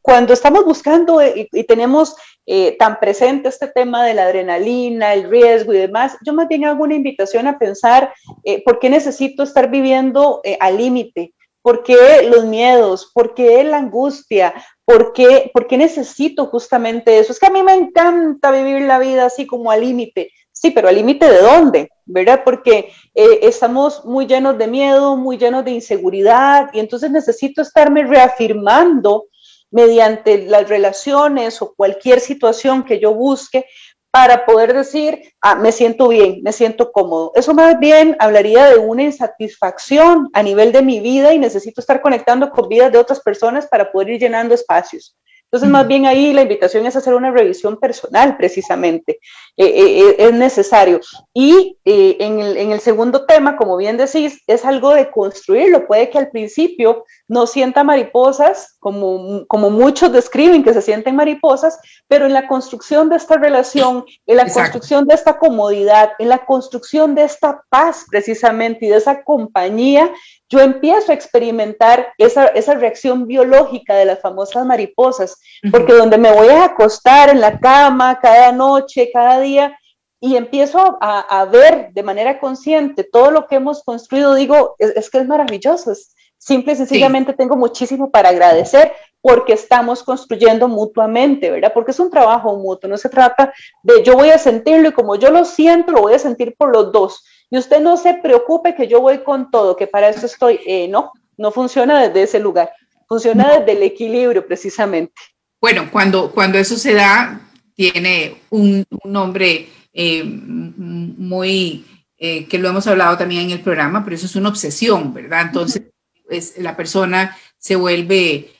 cuando 0.02 0.32
estamos 0.34 0.64
buscando 0.64 1.20
y 1.22 1.64
tenemos 1.64 2.16
eh, 2.46 2.76
tan 2.78 3.00
presente 3.00 3.48
este 3.48 3.68
tema 3.68 4.04
de 4.04 4.12
la 4.12 4.24
adrenalina, 4.24 5.14
el 5.14 5.30
riesgo 5.30 5.72
y 5.72 5.78
demás, 5.78 6.18
yo 6.26 6.34
más 6.34 6.46
bien 6.46 6.66
hago 6.66 6.84
una 6.84 6.94
invitación 6.94 7.46
a 7.46 7.58
pensar 7.58 8.12
eh, 8.42 8.62
por 8.64 8.78
qué 8.80 8.90
necesito 8.90 9.42
estar 9.42 9.70
viviendo 9.70 10.42
eh, 10.44 10.58
al 10.60 10.76
límite, 10.76 11.32
por 11.62 11.82
qué 11.82 12.28
los 12.28 12.44
miedos, 12.44 13.10
por 13.14 13.32
qué 13.32 13.64
la 13.64 13.78
angustia, 13.78 14.52
por 14.84 15.14
qué, 15.14 15.50
por 15.54 15.66
qué 15.66 15.78
necesito 15.78 16.46
justamente 16.46 17.18
eso. 17.18 17.32
Es 17.32 17.40
que 17.40 17.46
a 17.46 17.50
mí 17.50 17.62
me 17.62 17.72
encanta 17.72 18.50
vivir 18.50 18.82
la 18.82 18.98
vida 18.98 19.24
así 19.24 19.46
como 19.46 19.70
al 19.70 19.80
límite. 19.80 20.30
Sí, 20.52 20.70
pero 20.70 20.88
al 20.88 20.96
límite 20.96 21.26
de 21.26 21.40
dónde? 21.40 21.90
¿Verdad? 22.06 22.42
Porque 22.44 22.92
eh, 23.14 23.38
estamos 23.42 24.04
muy 24.04 24.26
llenos 24.26 24.58
de 24.58 24.66
miedo, 24.66 25.16
muy 25.16 25.38
llenos 25.38 25.64
de 25.64 25.72
inseguridad 25.72 26.70
y 26.72 26.80
entonces 26.80 27.10
necesito 27.10 27.62
estarme 27.62 28.04
reafirmando 28.04 29.26
mediante 29.70 30.46
las 30.46 30.68
relaciones 30.68 31.60
o 31.60 31.74
cualquier 31.74 32.20
situación 32.20 32.84
que 32.84 33.00
yo 33.00 33.12
busque 33.12 33.66
para 34.14 34.46
poder 34.46 34.72
decir, 34.72 35.20
ah, 35.40 35.56
me 35.56 35.72
siento 35.72 36.06
bien, 36.06 36.40
me 36.44 36.52
siento 36.52 36.92
cómodo. 36.92 37.32
Eso 37.34 37.52
más 37.52 37.80
bien 37.80 38.16
hablaría 38.20 38.66
de 38.66 38.76
una 38.78 39.02
insatisfacción 39.02 40.30
a 40.32 40.42
nivel 40.44 40.70
de 40.70 40.82
mi 40.82 41.00
vida 41.00 41.34
y 41.34 41.38
necesito 41.40 41.80
estar 41.80 42.00
conectando 42.00 42.50
con 42.50 42.68
vidas 42.68 42.92
de 42.92 42.98
otras 42.98 43.18
personas 43.18 43.66
para 43.66 43.90
poder 43.90 44.10
ir 44.10 44.20
llenando 44.20 44.54
espacios. 44.54 45.16
Entonces, 45.54 45.70
más 45.70 45.86
bien 45.86 46.04
ahí 46.04 46.32
la 46.32 46.42
invitación 46.42 46.84
es 46.84 46.96
hacer 46.96 47.14
una 47.14 47.30
revisión 47.30 47.76
personal, 47.76 48.36
precisamente. 48.36 49.20
Eh, 49.56 49.66
eh, 49.66 50.00
eh, 50.00 50.16
es 50.18 50.32
necesario. 50.32 50.98
Y 51.32 51.78
en 51.84 52.40
el, 52.40 52.56
en, 52.56 52.72
el, 52.72 52.80
segundo 52.80 53.24
tema, 53.24 53.56
como 53.56 53.76
bien 53.76 53.96
decís, 53.96 54.42
es 54.48 54.64
algo 54.64 54.92
de 54.92 55.12
construirlo. 55.12 55.86
Puede 55.86 56.10
que 56.10 56.18
al 56.18 56.32
principio 56.32 57.04
no 57.28 57.46
sienta 57.46 57.84
mariposas, 57.84 58.74
como, 58.80 59.46
como 59.46 59.70
muchos 59.70 60.10
describen 60.12 60.64
que 60.64 60.74
se 60.74 60.82
sienten 60.82 61.14
mariposas, 61.14 61.78
pero 62.08 62.26
en 62.26 62.32
la 62.32 62.48
construcción 62.48 63.08
de 63.08 63.14
esta 63.14 63.36
relación, 63.36 64.04
en 64.26 64.36
la 64.36 64.52
construcción 64.52 65.06
de 65.06 65.14
esta 65.14 65.38
comodidad, 65.38 66.14
en 66.18 66.30
la 66.30 66.44
construcción 66.44 67.14
de 67.14 67.22
esta 67.22 67.62
paz, 67.68 68.06
precisamente, 68.10 68.86
y 68.86 68.88
de 68.88 68.96
esa 68.96 69.22
compañía, 69.22 70.12
yo 70.48 70.60
empiezo 70.60 71.10
a 71.10 71.14
experimentar 71.14 72.12
esa, 72.18 72.46
esa, 72.46 72.74
reacción 72.74 73.26
biológica 73.26 73.94
de 73.94 74.04
las 74.04 74.20
famosas 74.20 74.66
mariposas, 74.66 75.40
porque 75.70 75.94
donde 75.94 76.18
me 76.18 76.32
voy 76.32 76.48
a 76.48 76.64
acostar 76.64 77.30
en 77.30 77.40
la 77.40 77.58
cama 77.58 78.20
cada 78.20 78.52
noche, 78.52 79.10
cada 79.12 79.40
día, 79.40 79.78
y 80.20 80.36
empiezo 80.36 80.98
a, 81.00 81.20
a 81.20 81.44
ver 81.46 81.90
de 81.92 82.02
manera 82.02 82.38
consciente 82.40 83.04
todo 83.04 83.30
lo 83.30 83.46
que 83.46 83.56
hemos 83.56 83.82
construido, 83.82 84.34
digo, 84.34 84.76
es, 84.78 85.10
que 85.10 85.18
es 85.18 85.26
maravilloso, 85.26 85.92
es, 85.92 86.14
simple 86.44 86.74
y 86.74 86.76
sencillamente 86.76 87.32
tengo 87.32 87.56
muchísimo 87.56 88.10
para 88.10 88.28
agradecer 88.28 88.92
porque 89.22 89.54
estamos 89.54 90.02
construyendo 90.02 90.68
mutuamente, 90.68 91.50
¿verdad? 91.50 91.72
Porque 91.72 91.92
es 91.92 91.98
un 91.98 92.10
trabajo 92.10 92.54
mutuo, 92.56 92.90
no 92.90 92.98
se 92.98 93.08
trata 93.08 93.54
de 93.82 94.02
yo 94.02 94.14
voy 94.14 94.28
a 94.28 94.36
sentirlo 94.36 94.90
y 94.90 94.92
como 94.92 95.16
yo 95.16 95.30
lo 95.30 95.46
siento, 95.46 95.92
lo 95.92 96.02
voy 96.02 96.12
a 96.12 96.18
sentir 96.18 96.54
por 96.58 96.70
los 96.70 96.92
dos 96.92 97.24
y 97.54 97.58
usted 97.58 97.80
no 97.80 97.96
se 97.96 98.14
preocupe 98.14 98.74
que 98.74 98.88
yo 98.88 99.00
voy 99.00 99.18
con 99.18 99.48
todo, 99.48 99.76
que 99.76 99.86
para 99.86 100.08
eso 100.08 100.26
estoy. 100.26 100.58
Eh, 100.66 100.88
no, 100.88 101.12
no 101.36 101.52
funciona 101.52 102.02
desde 102.02 102.24
ese 102.24 102.40
lugar, 102.40 102.72
funciona 103.06 103.58
desde 103.58 103.78
el 103.78 103.84
equilibrio 103.84 104.44
precisamente. 104.44 105.14
Bueno, 105.60 105.88
cuando, 105.92 106.32
cuando 106.32 106.58
eso 106.58 106.76
se 106.76 106.94
da, 106.94 107.40
tiene 107.76 108.38
un, 108.50 108.84
nombre 109.04 109.68
eh, 109.92 110.24
muy, 110.24 111.86
eh, 112.18 112.48
que 112.48 112.58
lo 112.58 112.70
hemos 112.70 112.88
hablado 112.88 113.16
también 113.16 113.42
en 113.42 113.50
el 113.52 113.60
programa, 113.60 114.02
pero 114.02 114.16
eso 114.16 114.26
es 114.26 114.34
una 114.34 114.48
obsesión, 114.48 115.14
¿verdad? 115.14 115.42
Entonces, 115.42 115.82
es, 116.28 116.58
la 116.58 116.76
persona 116.76 117.36
se 117.56 117.76
vuelve 117.76 118.50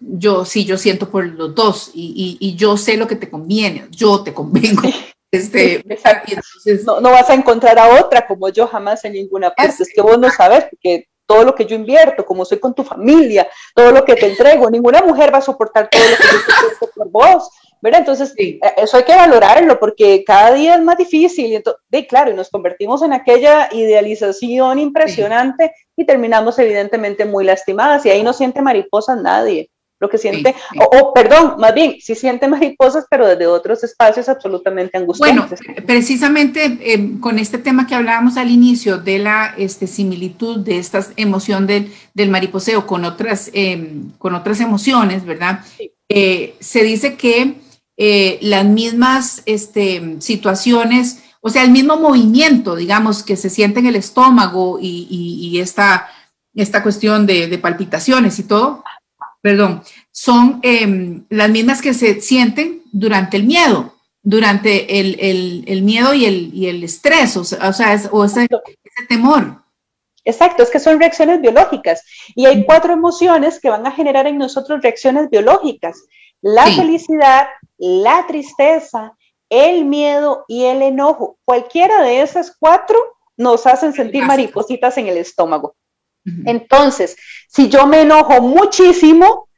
yo 0.00 0.44
sí, 0.44 0.64
yo 0.64 0.76
siento 0.76 1.08
por 1.08 1.24
los 1.24 1.54
dos 1.54 1.92
y, 1.94 2.36
y, 2.40 2.56
yo 2.56 2.76
sé 2.76 2.96
lo 2.96 3.06
que 3.06 3.14
te 3.14 3.30
conviene, 3.30 3.86
yo 3.92 4.24
te 4.24 4.34
convengo. 4.34 4.82
Este, 5.34 5.84
no, 6.84 7.00
no, 7.00 7.10
vas 7.10 7.28
a 7.28 7.34
encontrar 7.34 7.78
a 7.78 8.00
otra 8.00 8.26
como 8.26 8.48
yo 8.48 8.66
jamás 8.66 9.04
en 9.04 9.14
ninguna 9.14 9.50
parte. 9.50 9.82
Es 9.82 9.92
que 9.92 10.00
vos 10.00 10.18
no 10.18 10.30
sabes 10.30 10.66
que 10.80 11.08
todo 11.26 11.44
lo 11.44 11.54
que 11.54 11.64
yo 11.64 11.74
invierto, 11.74 12.24
como 12.24 12.44
soy 12.44 12.58
con 12.58 12.74
tu 12.74 12.84
familia, 12.84 13.48
todo 13.74 13.90
lo 13.90 14.04
que 14.04 14.14
te 14.14 14.26
entrego, 14.26 14.70
ninguna 14.70 15.02
mujer 15.02 15.32
va 15.32 15.38
a 15.38 15.42
soportar 15.42 15.88
todo 15.88 16.02
lo 16.02 16.16
que 16.16 16.22
yo 16.22 16.78
te 16.80 16.86
por 16.94 17.10
vos. 17.10 17.50
¿verdad? 17.80 18.00
Entonces, 18.00 18.32
eh, 18.38 18.58
eso 18.78 18.96
hay 18.96 19.02
que 19.02 19.14
valorarlo 19.14 19.78
porque 19.78 20.24
cada 20.24 20.54
día 20.54 20.76
es 20.76 20.82
más 20.82 20.96
difícil. 20.96 21.46
Y 21.46 21.56
entonces, 21.56 21.82
claro, 22.08 22.30
y 22.30 22.34
nos 22.34 22.48
convertimos 22.48 23.02
en 23.02 23.12
aquella 23.12 23.68
idealización 23.72 24.78
impresionante 24.78 25.74
y 25.94 26.06
terminamos 26.06 26.58
evidentemente 26.58 27.26
muy 27.26 27.44
lastimadas 27.44 28.06
y 28.06 28.10
ahí 28.10 28.22
no 28.22 28.32
siente 28.32 28.62
mariposas 28.62 29.20
nadie 29.20 29.70
lo 30.04 30.10
que 30.10 30.18
siente, 30.18 30.54
O, 30.78 31.12
perdón, 31.14 31.54
más 31.58 31.74
bien, 31.74 31.96
sí 32.00 32.14
siente 32.14 32.46
mariposas, 32.46 33.06
pero 33.10 33.26
desde 33.26 33.46
otros 33.46 33.82
espacios 33.84 34.28
absolutamente 34.28 34.98
angustiantes. 34.98 35.60
Bueno, 35.66 35.86
precisamente 35.86 36.78
eh, 36.80 37.20
con 37.20 37.38
este 37.38 37.58
tema 37.58 37.86
que 37.86 37.94
hablábamos 37.94 38.36
al 38.36 38.50
inicio 38.50 38.98
de 38.98 39.18
la 39.18 39.54
este, 39.56 39.86
similitud 39.86 40.58
de 40.60 40.78
esta 40.78 41.00
emoción 41.16 41.66
del, 41.66 41.92
del 42.12 42.28
mariposeo 42.28 42.86
con 42.86 43.04
otras, 43.04 43.50
em, 43.54 44.10
con 44.18 44.34
otras 44.34 44.60
emociones, 44.60 45.24
¿verdad? 45.24 45.60
Eh, 46.08 46.54
se 46.60 46.82
dice 46.82 47.16
que 47.16 47.54
eh, 47.96 48.38
las 48.42 48.64
mismas 48.64 49.42
este, 49.46 50.16
situaciones, 50.18 51.22
o 51.40 51.48
sea, 51.48 51.62
el 51.62 51.70
mismo 51.70 51.96
movimiento, 51.96 52.76
digamos, 52.76 53.22
que 53.22 53.36
se 53.36 53.50
siente 53.50 53.80
en 53.80 53.86
el 53.86 53.96
estómago 53.96 54.78
y, 54.80 55.06
y, 55.10 55.60
esta, 55.60 56.08
esta 56.54 56.82
cuestión 56.82 57.26
de, 57.26 57.46
de 57.46 57.58
palpitaciones 57.58 58.38
y 58.38 58.44
todo, 58.44 58.82
perdón, 59.44 59.82
son 60.10 60.58
em, 60.62 61.26
las 61.28 61.50
mismas 61.50 61.82
que 61.82 61.92
se 61.92 62.18
sienten 62.22 62.82
durante 62.90 63.36
el 63.36 63.44
miedo, 63.44 63.92
durante 64.22 64.98
el, 64.98 65.82
miedo 65.82 66.14
y 66.14 66.24
el, 66.24 66.50
y 66.54 66.68
el, 66.68 66.82
estrés, 66.82 67.36
o 67.36 67.44
sea, 67.44 67.92
ese, 67.92 68.48
temor. 69.06 69.62
Exacto, 70.24 70.62
es 70.62 70.70
que 70.70 70.80
son 70.80 70.98
reacciones 70.98 71.42
biológicas 71.42 72.02
y 72.34 72.46
hay 72.46 72.64
cuatro 72.64 72.94
emociones 72.94 73.60
que 73.60 73.68
van 73.68 73.86
a 73.86 73.90
generar 73.90 74.26
en 74.26 74.38
nosotros 74.38 74.80
reacciones 74.80 75.28
biológicas. 75.28 76.02
La 76.40 76.64
felicidad, 76.64 77.48
la 77.76 78.26
tristeza, 78.26 79.12
el 79.50 79.84
miedo 79.84 80.46
y 80.48 80.64
el 80.64 80.80
enojo. 80.80 81.36
Cualquiera 81.44 82.00
de 82.00 82.22
esas 82.22 82.56
cuatro 82.58 82.96
nos 83.36 83.66
hacen 83.66 83.92
sentir 83.92 84.24
maripositas 84.24 84.96
en 84.96 85.08
el 85.08 85.18
estómago. 85.18 85.76
Entonces, 86.46 87.16
si 87.48 87.68
yo 87.68 87.86
me 87.86 88.00
enojo 88.00 88.40
muchísimo, 88.40 89.48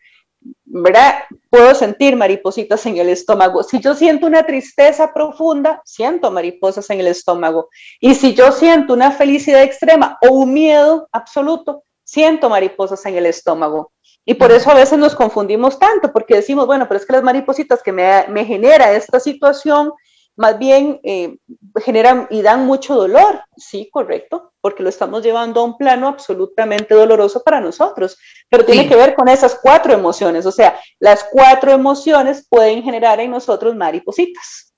¿verdad? 0.64 1.24
Puedo 1.48 1.74
sentir 1.74 2.16
maripositas 2.16 2.84
en 2.86 2.98
el 2.98 3.08
estómago. 3.08 3.62
Si 3.62 3.80
yo 3.80 3.94
siento 3.94 4.26
una 4.26 4.44
tristeza 4.44 5.12
profunda, 5.12 5.80
siento 5.84 6.30
mariposas 6.30 6.90
en 6.90 7.00
el 7.00 7.06
estómago. 7.06 7.68
Y 8.00 8.14
si 8.14 8.34
yo 8.34 8.52
siento 8.52 8.92
una 8.92 9.12
felicidad 9.12 9.62
extrema 9.62 10.18
o 10.22 10.32
un 10.34 10.52
miedo 10.52 11.08
absoluto, 11.12 11.84
siento 12.04 12.50
mariposas 12.50 13.04
en 13.06 13.16
el 13.16 13.26
estómago. 13.26 13.92
Y 14.24 14.34
por 14.34 14.50
eso 14.50 14.70
a 14.70 14.74
veces 14.74 14.98
nos 14.98 15.14
confundimos 15.14 15.78
tanto, 15.78 16.12
porque 16.12 16.34
decimos, 16.34 16.66
bueno, 16.66 16.88
pero 16.88 16.98
es 16.98 17.06
que 17.06 17.12
las 17.12 17.22
maripositas 17.22 17.80
que 17.82 17.92
me, 17.92 18.26
me 18.28 18.44
genera 18.44 18.92
esta 18.92 19.20
situación 19.20 19.92
más 20.36 20.58
bien 20.58 21.00
eh, 21.02 21.38
generan 21.82 22.26
y 22.30 22.42
dan 22.42 22.66
mucho 22.66 22.94
dolor, 22.94 23.42
sí, 23.56 23.88
correcto, 23.90 24.52
porque 24.60 24.82
lo 24.82 24.88
estamos 24.88 25.22
llevando 25.22 25.60
a 25.60 25.64
un 25.64 25.76
plano 25.78 26.08
absolutamente 26.08 26.94
doloroso 26.94 27.42
para 27.42 27.60
nosotros, 27.60 28.18
pero 28.48 28.64
tiene 28.64 28.88
que 28.88 28.96
ver 28.96 29.14
con 29.14 29.28
esas 29.28 29.58
cuatro 29.60 29.92
emociones, 29.94 30.44
o 30.46 30.52
sea, 30.52 30.78
las 31.00 31.24
cuatro 31.30 31.72
emociones 31.72 32.46
pueden 32.48 32.82
generar 32.82 33.18
en 33.20 33.30
nosotros 33.30 33.74
maripositas. 33.74 34.74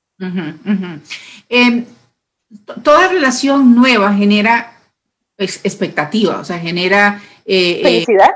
Em, 1.49 1.85
toda 2.83 3.09
relación 3.09 3.75
nueva 3.75 4.15
genera 4.15 4.75
expectativa, 5.37 6.41
o 6.41 6.45
sea, 6.45 6.59
genera... 6.59 7.21
Eh, 7.45 7.81
eh, 7.81 7.83
Felicidad. 7.83 8.31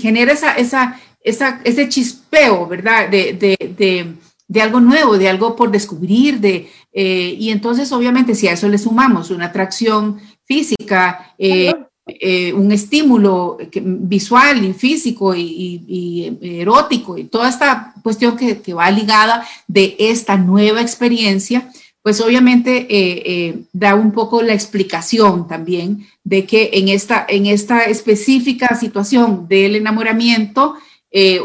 genera 0.00 0.32
esa, 0.32 0.54
esa, 0.54 1.00
esa, 1.20 1.60
ese 1.64 1.88
chispeo, 1.88 2.66
¿verdad? 2.66 3.08
de, 3.08 3.34
de 3.34 3.56
de 3.76 4.14
algo 4.58 4.80
nuevo, 4.80 5.16
de 5.16 5.28
algo 5.28 5.54
por 5.54 5.70
descubrir, 5.70 6.40
de, 6.40 6.68
eh, 6.92 7.36
y 7.38 7.50
entonces 7.50 7.92
obviamente 7.92 8.34
si 8.34 8.48
a 8.48 8.52
eso 8.52 8.68
le 8.68 8.78
sumamos 8.78 9.30
una 9.30 9.46
atracción 9.46 10.18
física, 10.44 11.34
eh, 11.38 11.72
eh, 12.06 12.52
un 12.52 12.72
estímulo 12.72 13.58
visual 13.72 14.64
y 14.64 14.72
físico 14.72 15.32
y, 15.36 16.36
erótico 16.42 17.16
y 17.16 17.24
toda 17.24 17.48
esta 17.48 17.94
cuestión 18.02 18.36
que, 18.36 18.74
va 18.74 18.90
ligada 18.90 19.46
de 19.68 19.94
esta 20.00 20.36
nueva 20.36 20.80
experiencia, 20.80 21.70
pues 22.02 22.20
obviamente 22.20 23.68
da 23.72 23.94
un 23.94 24.10
poco 24.10 24.42
la 24.42 24.54
explicación 24.54 25.46
también 25.46 26.06
de 26.24 26.46
que 26.46 26.70
en 26.72 26.88
esta, 26.88 27.24
en 27.28 27.46
esta 27.46 27.84
específica 27.84 28.74
situación 28.74 29.46
del 29.46 29.76
enamoramiento 29.76 30.74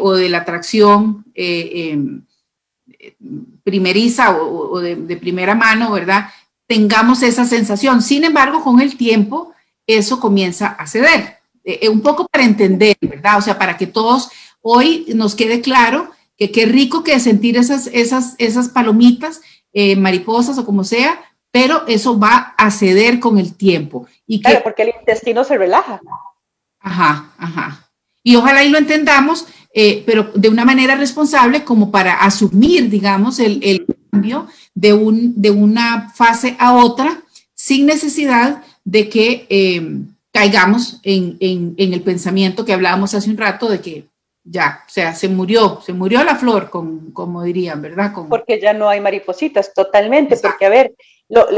o 0.01 0.14
de 0.14 0.30
la 0.30 0.39
atracción, 0.39 1.26
em, 1.36 2.24
primeriza 3.64 4.38
o, 4.38 4.80
de, 4.80 5.18
primera 5.18 5.56
mano, 5.56 5.91
¿verdad? 5.91 6.30
Tengamos 6.68 7.24
esa 7.24 7.45
sensación. 7.45 8.01
Sin 8.01 8.24
embargo, 8.24 8.64
con 8.64 8.80
el 8.80 8.97
tiempo, 8.97 9.53
eso 9.88 10.20
comienza 10.20 10.68
a 10.68 10.88
ceder. 10.88 11.39
Eh, 11.64 11.80
eh, 11.84 11.89
un 11.89 12.01
poco 12.01 12.28
para 12.28 12.43
entender, 12.43 12.95
¿verdad? 13.01 13.38
O 13.38 13.41
sea, 13.41 13.58
para 13.58 13.78
que 13.78 13.88
todos 13.88 14.30
hoy 14.62 15.06
nos 15.16 15.36
quede 15.36 15.62
claro 15.62 16.12
que 16.38 16.51
qué 16.51 16.66
rico 16.66 17.03
que 17.03 17.20
sentir 17.20 17.58
esas, 17.58 17.88
esas, 17.88 18.36
esas 18.38 18.70
palomitas, 18.70 19.41
eh, 19.74 19.95
mariposas 19.95 20.58
o 20.58 20.66
como 20.66 20.84
sea, 20.84 21.20
pero 21.51 21.88
eso 21.88 22.20
va 22.20 22.53
a 22.58 22.70
ceder 22.72 23.20
con 23.20 23.38
el 23.38 23.56
tiempo. 23.56 24.08
Y 24.28 24.39
que, 24.39 24.49
claro, 24.49 24.64
porque 24.64 24.84
el 24.84 24.93
intestino 24.99 25.43
se 25.43 25.58
relaja. 25.58 26.01
Ajá, 26.80 27.32
ajá. 27.38 27.84
Y 28.26 28.36
ojalá 28.36 28.65
y 28.65 28.69
lo 28.69 28.78
entendamos 28.78 29.45
eh, 29.78 30.03
pero 30.05 30.32
de 30.34 30.47
una 30.47 30.63
manera 30.63 30.95
responsable 30.95 31.65
como 31.65 31.91
para 31.91 32.13
asumir, 32.13 32.89
digamos, 32.89 33.39
el, 33.39 33.86
cambio 34.09 34.47
de, 34.73 34.93
un, 34.93 35.34
de 35.36 35.51
una 35.51 36.13
fase 36.15 36.55
a 36.57 36.78
otra 36.78 37.21
sin 37.53 37.86
necesidad 37.86 38.63
de 38.86 39.09
que 39.09 39.45
eh, 39.49 39.86
caigamos 40.32 41.01
en, 41.03 41.76
el 41.78 42.01
pensamiento 42.03 42.63
que 42.63 42.71
hablábamos 42.71 43.13
hace 43.15 43.30
un 43.30 43.36
rato 43.36 43.67
de 43.67 43.82
que 43.82 44.05
ya, 44.45 44.86
o 44.88 44.89
sea, 44.89 45.13
se 45.13 45.28
murió, 45.28 45.82
se 45.86 45.91
murió 45.91 46.23
la 46.23 46.38
flor, 46.38 46.69
con, 46.69 47.11
como 47.11 47.43
dirían, 47.43 47.82
¿verdad? 47.82 48.13
Porque 48.30 48.61
ya 48.61 48.71
no 48.71 48.88
hay 48.88 49.01
maripositas, 49.01 49.73
totalmente, 49.73 50.38
porque 50.38 50.65
a 50.67 50.69
ver, 50.69 50.93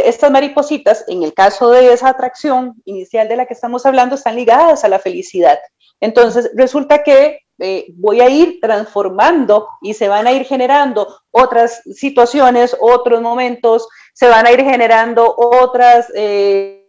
estas 0.04 0.32
maripositas, 0.32 1.06
en 1.08 1.22
el 1.22 1.36
caso 1.36 1.70
de 1.70 1.94
esa 1.94 2.10
atracción 2.10 2.82
inicial 2.86 3.28
de 3.28 3.36
la 3.36 3.46
que 3.46 3.54
estamos 3.54 3.86
hablando, 3.86 4.16
están 4.16 4.36
ligadas 4.36 4.84
a 4.84 4.90
la 4.90 4.98
felicidad. 4.98 5.60
Entonces, 6.00 6.52
resulta 6.56 7.04
que 7.04 7.40
eh, 7.60 7.88
voy 7.96 8.22
a 8.22 8.30
ir 8.30 8.60
transformando 8.62 9.68
y 9.82 9.96
se 9.96 10.08
van 10.08 10.28
a 10.28 10.32
ir 10.32 10.46
generando 10.46 11.08
otras 11.32 11.82
situaciones, 11.96 12.76
otros 12.80 13.22
momentos, 13.22 13.88
se 14.14 14.28
van 14.28 14.46
a 14.46 14.52
ir 14.52 14.64
generando 14.64 15.34
otras 15.36 16.12
eh, 16.16 16.88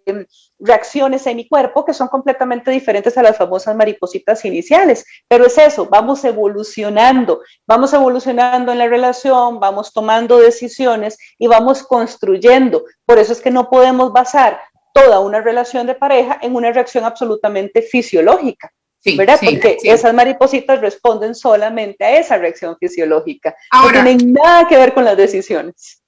reacciones 0.59 1.27
en 1.27 1.37
mi 1.37 1.49
cuerpo 1.49 1.85
que 1.85 1.95
son 1.95 2.09
completamente 2.09 2.71
diferentes 2.71 3.17
a 3.17 3.23
las 3.23 3.37
famosas 3.37 3.77
maripositas 3.77 4.45
iniciales. 4.45 5.05
Pero 5.27 5.47
es 5.47 5.57
eso, 5.57 5.87
vamos 5.87 6.25
evolucionando, 6.25 7.41
vamos 7.67 7.93
evolucionando 7.93 8.73
en 8.73 8.79
la 8.79 8.89
relación, 8.89 9.61
vamos 9.61 9.93
tomando 9.93 10.39
decisiones 10.39 11.19
y 11.39 11.47
vamos 11.47 11.83
construyendo. 11.83 12.85
Por 13.07 13.19
eso 13.19 13.33
es 13.33 13.41
que 13.41 13.51
no 13.51 13.71
podemos 13.71 14.13
basar 14.13 14.61
toda 14.93 15.21
una 15.21 15.41
relación 15.41 15.87
de 15.87 15.95
pareja 15.95 16.39
en 16.43 16.55
una 16.55 16.73
reacción 16.73 17.05
absolutamente 17.05 17.83
fisiológica. 17.83 18.73
¿Verdad? 19.17 19.39
Porque 19.43 19.79
esas 19.83 20.13
maripositas 20.15 20.81
responden 20.81 21.35
solamente 21.35 22.05
a 22.05 22.19
esa 22.19 22.39
reacción 22.39 22.77
fisiológica. 22.79 23.55
no 23.73 23.91
tienen 23.91 24.33
nada 24.33 24.67
que 24.69 24.77
ver 24.77 24.95
con 24.95 25.05
las 25.05 25.17
decisiones. 25.17 26.03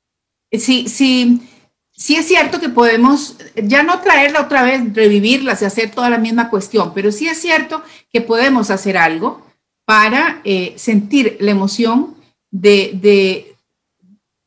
Sí, 0.52 0.88
sí 0.88 1.40
sí 2.00 2.16
es 2.16 2.26
cierto 2.26 2.60
que 2.60 2.70
podemos 2.70 3.36
ya 3.62 3.82
no 3.82 4.00
traerla 4.00 4.40
otra 4.40 4.62
vez, 4.62 4.80
revivirlas 4.94 5.60
y 5.60 5.66
hacer 5.66 5.90
toda 5.90 6.08
la 6.08 6.16
misma 6.16 6.48
cuestión, 6.48 6.92
pero 6.94 7.12
sí 7.12 7.28
es 7.28 7.38
cierto 7.38 7.82
que 8.10 8.22
podemos 8.22 8.70
hacer 8.70 8.96
algo 8.96 9.42
para 9.84 10.40
eh, 10.44 10.72
sentir 10.76 11.36
la 11.40 11.50
emoción 11.50 12.14
de, 12.50 12.92
de, 12.94 13.54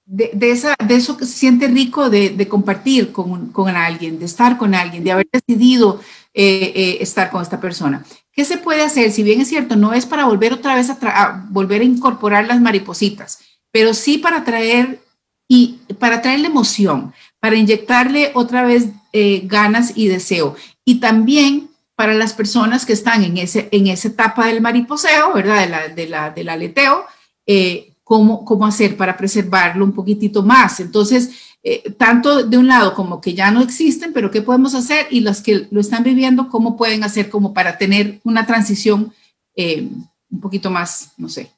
de, 0.05 0.51
esa, 0.51 0.73
de 0.83 0.95
eso 0.95 1.15
que 1.15 1.25
se 1.25 1.37
siente 1.37 1.67
rico 1.67 2.09
de, 2.09 2.47
compartir 2.47 3.11
con, 3.11 3.51
con, 3.51 3.75
alguien, 3.75 4.17
de 4.17 4.25
estar 4.25 4.57
con 4.57 4.73
alguien, 4.73 5.03
de 5.03 5.11
haber 5.11 5.27
decidido 5.31 6.01
eh, 6.33 6.71
eh, 6.75 6.97
estar 7.01 7.29
con 7.29 7.43
esta 7.43 7.61
persona. 7.61 8.03
¿Qué 8.33 8.45
se 8.45 8.57
puede 8.57 8.81
hacer? 8.81 9.11
Si 9.11 9.23
bien 9.23 9.41
es 9.41 9.47
cierto, 9.47 9.75
no 9.75 9.93
es 9.93 10.05
para 10.05 10.25
volver 10.25 10.53
otra 10.53 10.75
vez 10.75 10.89
a, 10.89 10.97
a 11.01 11.45
volver 11.49 11.81
a 11.81 11.85
incorporar 11.85 12.45
las 12.47 12.59
maripositas, 12.59 13.39
pero 13.71 13.93
sí 13.93 14.17
para 14.17 14.43
traer 14.43 14.99
y 15.47 15.79
para 15.99 16.21
traer 16.21 16.39
la 16.39 16.47
emoción, 16.47 17.13
para 17.39 17.55
inyectarle 17.55 18.31
otra 18.33 18.63
vez 18.63 18.87
eh, 19.11 19.41
ganas 19.45 19.93
y 19.95 20.07
deseo. 20.07 20.55
Y 20.83 20.99
también 20.99 21.69
para 21.95 22.15
las 22.15 22.33
personas 22.33 22.85
que 22.85 22.93
están 22.93 23.23
en, 23.23 23.37
ese, 23.37 23.69
en 23.71 23.87
esa 23.87 24.07
etapa 24.07 24.47
del 24.47 24.61
mariposeo, 24.61 25.33
¿verdad? 25.33 25.61
De 25.61 25.69
la, 25.69 25.87
de 25.89 26.07
la, 26.07 26.29
del 26.31 26.49
aleteo, 26.49 27.05
eh, 27.45 27.93
cómo, 28.03 28.43
cómo 28.45 28.65
hacer 28.65 28.97
para 28.97 29.15
preservarlo 29.15 29.85
un 29.85 29.93
poquitito 29.93 30.41
más. 30.41 30.79
Entonces, 30.79 31.29
eh, 31.63 31.91
tanto 31.97 32.43
de 32.43 32.57
un 32.57 32.67
lado 32.67 32.93
como 32.93 33.21
que 33.21 33.33
ya 33.33 33.51
no 33.51 33.61
existen, 33.61 34.13
pero 34.13 34.29
qué 34.29 34.41
podemos 34.41 34.75
hacer 34.75 35.07
y 35.09 35.21
los 35.21 35.41
que 35.41 35.67
lo 35.71 35.79
están 35.79 36.03
viviendo, 36.03 36.49
cómo 36.49 36.75
pueden 36.77 37.03
hacer 37.03 37.29
como 37.29 37.53
para 37.53 37.77
tener 37.77 38.19
una 38.23 38.45
transición 38.45 39.13
un 39.55 40.39
poquito 40.41 40.71
más, 40.71 41.13
no 41.15 41.29
sé, 41.29 41.51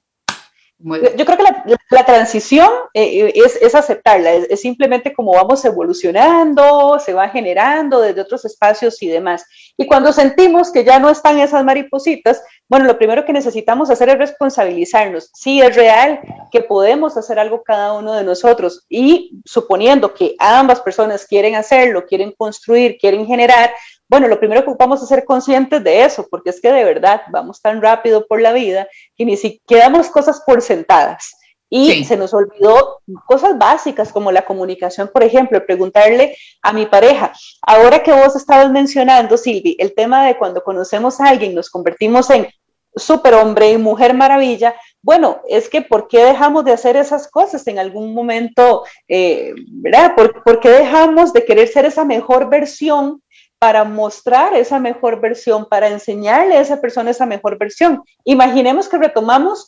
yo 0.77 1.25
creo 1.25 1.37
que 1.37 1.43
la, 1.89 2.05
transición 2.05 2.69
eh, 2.93 3.31
es, 3.33 3.73
aceptarla, 3.73 4.33
es, 4.33 4.59
simplemente 4.59 5.13
como 5.13 5.31
vamos 5.31 5.63
evolucionando, 5.63 6.99
se 6.99 7.13
va 7.13 7.29
generando 7.29 8.01
desde 8.01 8.21
otros 8.21 8.43
espacios 8.43 9.01
y 9.01 9.07
demás. 9.07 9.45
Y 9.77 9.87
cuando 9.87 10.11
sentimos 10.11 10.71
que 10.71 10.83
ya 10.83 10.99
no 10.99 11.09
están 11.09 11.39
esas 11.39 11.63
maripositas, 11.63 12.43
bueno, 12.67 12.85
lo 12.85 12.97
primero 12.97 13.25
que 13.25 13.33
necesitamos 13.33 13.91
hacer 13.91 14.09
es 14.09 14.17
responsabilizarnos. 14.17 15.29
Sí, 15.33 15.61
es 15.61 15.75
real 15.75 16.19
que 16.51 16.61
podemos 16.61 17.15
hacer 17.15 17.37
algo 17.37 17.63
cada 17.63 17.93
uno 17.93 18.13
de 18.13 18.23
nosotros 18.23 18.85
y 18.89 19.39
suponiendo 19.45 20.13
que 20.13 20.35
ambas 20.39 20.81
personas 20.81 21.27
quieren 21.27 21.55
hacerlo, 21.55 22.05
quieren 22.05 22.33
construir, 22.35 22.97
quieren 22.97 23.27
generar, 23.27 23.71
bueno, 24.09 24.27
lo 24.27 24.39
primero 24.39 24.65
que 24.65 24.73
vamos 24.79 25.03
a 25.03 25.05
ser 25.05 25.25
conscientes 25.25 25.83
de 25.83 26.05
eso, 26.05 26.27
porque 26.29 26.49
es 26.49 26.59
que 26.59 26.71
de 26.71 26.83
verdad 26.83 27.21
vamos 27.31 27.61
tan 27.61 27.81
rápido 27.81 28.25
por 28.25 28.41
la 28.41 28.51
vida 28.51 28.87
que 29.15 29.25
ni 29.25 29.37
siquiera 29.37 29.83
damos 29.83 30.09
cosas 30.09 30.41
por 30.45 30.61
sentadas. 30.61 31.35
Y 31.69 32.05
se 32.05 32.15
nos 32.15 32.33
olvidó 32.33 33.01
cosas 33.25 33.57
básicas 33.57 34.11
como 34.13 34.31
la 34.31 34.45
comunicación, 34.45 35.09
por 35.11 35.23
ejemplo, 35.23 35.65
preguntarle 35.65 36.37
a 36.61 36.71
mi 36.71 36.85
pareja, 36.85 37.33
ahora 37.61 38.03
que 38.03 38.13
vos 38.13 38.35
estabas 38.35 38.71
mencionando, 38.71 39.35
Silvi, 39.35 39.75
el 39.79 39.93
tema 39.95 40.25
de 40.25 40.37
cuando 40.37 40.63
conocemos 40.63 41.19
a 41.19 41.27
alguien, 41.27 41.55
nos 41.55 41.69
convertimos 41.69 42.29
en 42.29 42.47
superhombre 42.95 43.71
y 43.71 43.77
mujer 43.77 44.13
maravilla, 44.13 44.75
bueno, 45.01 45.41
es 45.47 45.67
que 45.67 45.81
¿por 45.81 46.07
qué 46.07 46.23
dejamos 46.23 46.65
de 46.65 46.71
hacer 46.71 46.95
esas 46.95 47.27
cosas 47.29 47.67
en 47.67 47.77
algún 47.77 48.13
momento? 48.13 48.85
Eh, 49.07 49.53
¿Verdad? 49.67 50.13
¿Por 50.15 50.59
qué 50.59 50.69
dejamos 50.69 51.33
de 51.33 51.45
querer 51.45 51.67
ser 51.67 51.85
esa 51.85 52.05
mejor 52.05 52.49
versión 52.49 53.21
para 53.59 53.83
mostrar 53.83 54.53
esa 54.53 54.79
mejor 54.79 55.19
versión, 55.21 55.65
para 55.65 55.87
enseñarle 55.87 56.57
a 56.57 56.61
esa 56.61 56.81
persona 56.81 57.11
esa 57.11 57.25
mejor 57.25 57.57
versión. 57.57 58.03
Imaginemos 58.23 58.87
que 58.87 58.97
retomamos 58.97 59.67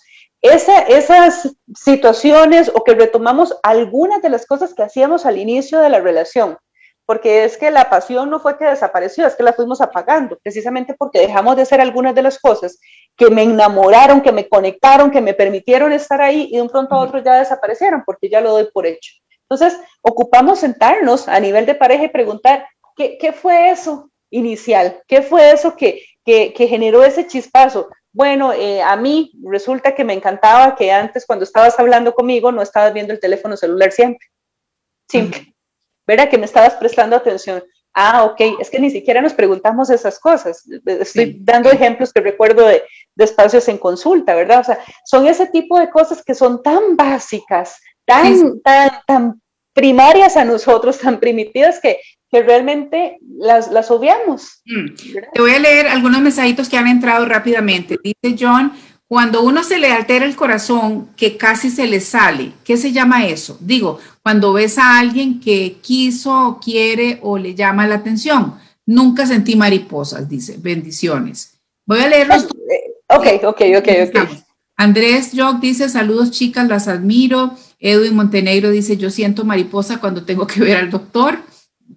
esas 0.49 1.55
situaciones 1.75 2.71
o 2.73 2.83
que 2.83 2.95
retomamos 2.95 3.57
algunas 3.63 4.21
de 4.21 4.29
las 4.29 4.45
cosas 4.45 4.73
que 4.73 4.83
hacíamos 4.83 5.25
al 5.25 5.37
inicio 5.37 5.79
de 5.79 5.89
la 5.89 5.99
relación, 5.99 6.57
porque 7.05 7.45
es 7.45 7.57
que 7.57 7.71
la 7.71 7.89
pasión 7.89 8.29
no 8.29 8.39
fue 8.39 8.57
que 8.57 8.65
desapareció, 8.65 9.25
es 9.25 9.35
que 9.35 9.43
la 9.43 9.53
fuimos 9.53 9.81
apagando, 9.81 10.37
precisamente 10.43 10.95
porque 10.97 11.19
dejamos 11.19 11.55
de 11.55 11.61
hacer 11.61 11.79
algunas 11.81 12.13
de 12.13 12.23
las 12.23 12.39
cosas 12.39 12.79
que 13.15 13.29
me 13.29 13.43
enamoraron, 13.43 14.21
que 14.21 14.31
me 14.31 14.47
conectaron, 14.47 15.11
que 15.11 15.21
me 15.21 15.33
permitieron 15.33 15.91
estar 15.93 16.21
ahí 16.21 16.49
y 16.51 16.57
de 16.57 16.61
un 16.61 16.69
pronto 16.69 16.95
a 16.95 16.99
otro 16.99 17.23
ya 17.23 17.35
desaparecieron 17.35 18.03
porque 18.05 18.29
ya 18.29 18.41
lo 18.41 18.51
doy 18.51 18.69
por 18.73 18.85
hecho. 18.85 19.13
Entonces, 19.49 19.79
ocupamos 20.01 20.59
sentarnos 20.59 21.27
a 21.29 21.39
nivel 21.39 21.65
de 21.65 21.75
pareja 21.75 22.03
y 22.03 22.09
preguntar, 22.09 22.65
¿Qué, 22.97 23.31
fue 23.31 23.69
eso 23.69 24.09
inicial? 24.31 25.03
¿Qué 25.07 25.21
fue 25.21 25.51
eso 25.51 25.75
que, 25.75 26.03
generó 26.25 27.03
ese 27.03 27.27
chispazo? 27.27 27.89
Bueno, 28.17 28.51
eh, 28.51 28.81
a 28.81 28.95
mí 28.95 29.31
resulta 29.43 29.93
que 29.93 30.03
me 30.03 30.13
encantaba 30.13 30.75
que 30.75 30.91
antes 30.91 31.23
cuando 31.23 31.45
estabas 31.45 31.79
hablando 31.79 32.15
conmigo 32.15 32.51
no 32.51 32.63
estabas 32.63 32.91
viendo 32.91 33.13
el 33.13 33.19
teléfono 33.19 33.55
celular 33.55 33.91
siempre. 33.91 34.25
Simple. 35.07 35.53
¿Verdad? 36.07 36.27
Que 36.27 36.39
me 36.39 36.45
estabas 36.45 36.73
prestando 36.73 37.15
atención. 37.15 37.63
Ah, 37.93 38.23
ok, 38.23 38.59
es 38.59 38.71
que 38.71 38.79
ni 38.79 38.89
siquiera 38.89 39.21
nos 39.21 39.35
preguntamos 39.35 39.91
esas 39.91 40.17
cosas. 40.19 40.67
Estoy 40.87 41.37
dando 41.41 41.69
ejemplos 41.69 42.11
que 42.11 42.21
recuerdo 42.21 42.65
de, 42.65 42.81
de, 43.13 43.23
espacios 43.23 43.67
en 43.67 43.77
consulta, 43.77 44.33
¿verdad? 44.33 44.61
O 44.61 44.63
sea, 44.63 44.79
son 45.05 45.27
ese 45.27 45.45
tipo 45.45 45.79
de 45.79 45.91
cosas 45.91 46.23
que 46.23 46.33
son 46.33 46.63
tan 46.63 46.95
básicas, 46.95 47.79
tan, 48.03 48.59
tan, 48.63 48.89
tan 49.05 49.41
primarias 49.73 50.37
a 50.37 50.43
nosotros, 50.43 50.97
tan 50.97 51.19
primitivas 51.19 51.79
que 51.79 51.99
que 52.29 52.43
realmente 52.43 53.19
las, 53.39 53.71
las 53.71 53.89
obviamos. 53.91 54.61
Mm. 54.65 54.95
Te 55.33 55.41
voy 55.41 55.51
a 55.51 55.59
leer 55.59 55.87
algunos 55.87 56.21
mensajitos 56.21 56.67
que 56.69 56.77
han 56.77 56.87
entrado 56.87 57.25
rápidamente. 57.25 57.97
Dice 58.03 58.35
John, 58.39 58.73
cuando 59.07 59.41
uno 59.41 59.63
se 59.63 59.79
le 59.79 59.91
altera 59.91 60.25
el 60.25 60.35
corazón, 60.35 61.09
que 61.15 61.37
casi 61.37 61.69
se 61.69 61.87
le 61.87 62.01
sale, 62.01 62.51
¿qué 62.65 62.75
se 62.75 62.91
llama 62.91 63.25
eso? 63.25 63.57
Digo, 63.61 63.99
cuando 64.21 64.51
ves 64.51 64.77
a 64.77 64.99
alguien 64.99 65.39
que 65.39 65.77
quiso, 65.81 66.59
quiere 66.63 67.19
o 67.21 67.37
le 67.37 67.55
llama 67.55 67.87
la 67.87 67.95
atención. 67.95 68.55
Nunca 68.85 69.25
sentí 69.25 69.55
mariposas, 69.55 70.27
dice. 70.27 70.57
Bendiciones. 70.59 71.57
Voy 71.85 71.99
a 71.99 72.07
leerlos. 72.07 72.47
Ok, 73.07 73.25
ok, 73.43 73.61
ok, 73.77 73.87
ok. 74.09 74.29
Andrés 74.75 75.31
Jock 75.33 75.59
dice, 75.59 75.87
saludos 75.87 76.31
chicas, 76.31 76.67
las 76.67 76.87
admiro. 76.89 77.55
Edwin 77.79 78.15
Montenegro 78.15 78.69
dice, 78.69 78.97
yo 78.97 79.09
siento 79.09 79.45
mariposa 79.45 79.99
cuando 79.99 80.23
tengo 80.23 80.45
que 80.45 80.59
ver 80.59 80.77
al 80.77 80.91
doctor 80.91 81.39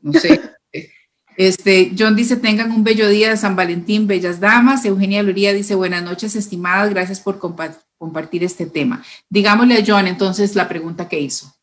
no 0.02 0.12
sé. 0.12 0.40
Este, 1.36 1.92
John 1.98 2.16
dice, 2.16 2.36
tengan 2.36 2.70
un 2.70 2.84
bello 2.84 3.08
día 3.08 3.30
de 3.30 3.36
San 3.36 3.56
Valentín, 3.56 4.06
bellas 4.06 4.40
damas. 4.40 4.84
Eugenia 4.84 5.22
Luría 5.22 5.54
dice, 5.54 5.74
buenas 5.74 6.02
noches, 6.02 6.36
estimadas, 6.36 6.90
gracias 6.90 7.20
por 7.20 7.38
compartir 7.38 8.44
este 8.44 8.66
tema. 8.66 9.02
Digámosle 9.30 9.76
a 9.76 9.84
John 9.86 10.06
entonces 10.06 10.54
la 10.54 10.68
pregunta 10.68 11.08
que 11.08 11.18
hizo. 11.18 11.54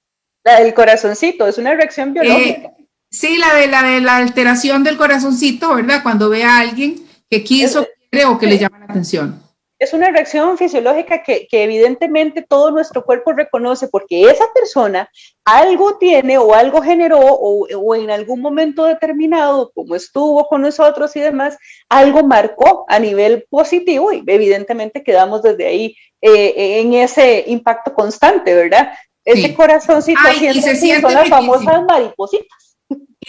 La 0.44 0.62
del 0.62 0.74
corazoncito, 0.74 1.46
es 1.46 1.58
una 1.58 1.76
reacción 1.76 2.14
biológica. 2.14 2.70
Eh, 2.70 2.88
sí, 3.12 3.38
la 3.38 3.54
de, 3.54 3.68
la 3.68 3.84
de 3.84 4.02
la 4.02 4.18
alteración 4.18 4.84
del 4.84 4.98
corazoncito, 4.98 5.76
¿verdad? 5.76 6.02
Cuando 6.02 6.30
ve 6.30 6.44
a 6.44 6.58
alguien 6.58 6.96
que 7.30 7.44
quiso, 7.44 7.88
quiere 8.10 8.26
o 8.26 8.40
que 8.40 8.48
le 8.48 8.58
llama 8.58 8.80
la 8.80 8.86
atención 8.86 9.47
es 9.80 9.94
una 9.94 10.10
reacción 10.10 10.58
fisiológica 10.58 11.22
que, 11.22 11.48
evidentemente 11.52 12.42
todo 12.42 12.72
nuestro 12.72 13.04
cuerpo 13.04 13.34
reconoce 13.34 13.88
porque 13.88 14.24
esa 14.24 14.46
persona 14.54 15.10
algo 15.46 15.98
tiene 15.98 16.38
o 16.38 16.54
algo 16.54 16.82
generó 16.82 17.20
o, 17.20 17.96
en 17.96 18.10
algún 18.10 18.42
momento 18.42 18.86
determinado, 18.86 19.72
como 19.74 19.96
estuvo 19.96 20.48
con 20.48 20.62
nosotros 20.62 21.16
y 21.16 21.20
demás, 21.20 21.58
algo 21.90 22.24
marcó 22.24 22.86
a 22.88 23.00
nivel 23.00 23.46
positivo 23.50 24.12
y 24.12 24.24
evidentemente 24.26 25.04
quedamos 25.04 25.44
desde 25.44 25.68
ahí 25.68 25.96
eh, 26.22 26.82
en 26.82 26.94
ese 26.94 27.44
impacto 27.48 27.94
constante, 27.94 28.56
¿verdad? 28.56 28.94
Ese 29.24 29.54
corazoncito 29.54 30.20
Ay, 30.24 30.48
y 30.48 30.62
se 30.62 31.02
son 31.02 31.14
las 31.14 31.28
famosas 31.28 31.84
maripositas. 31.84 32.67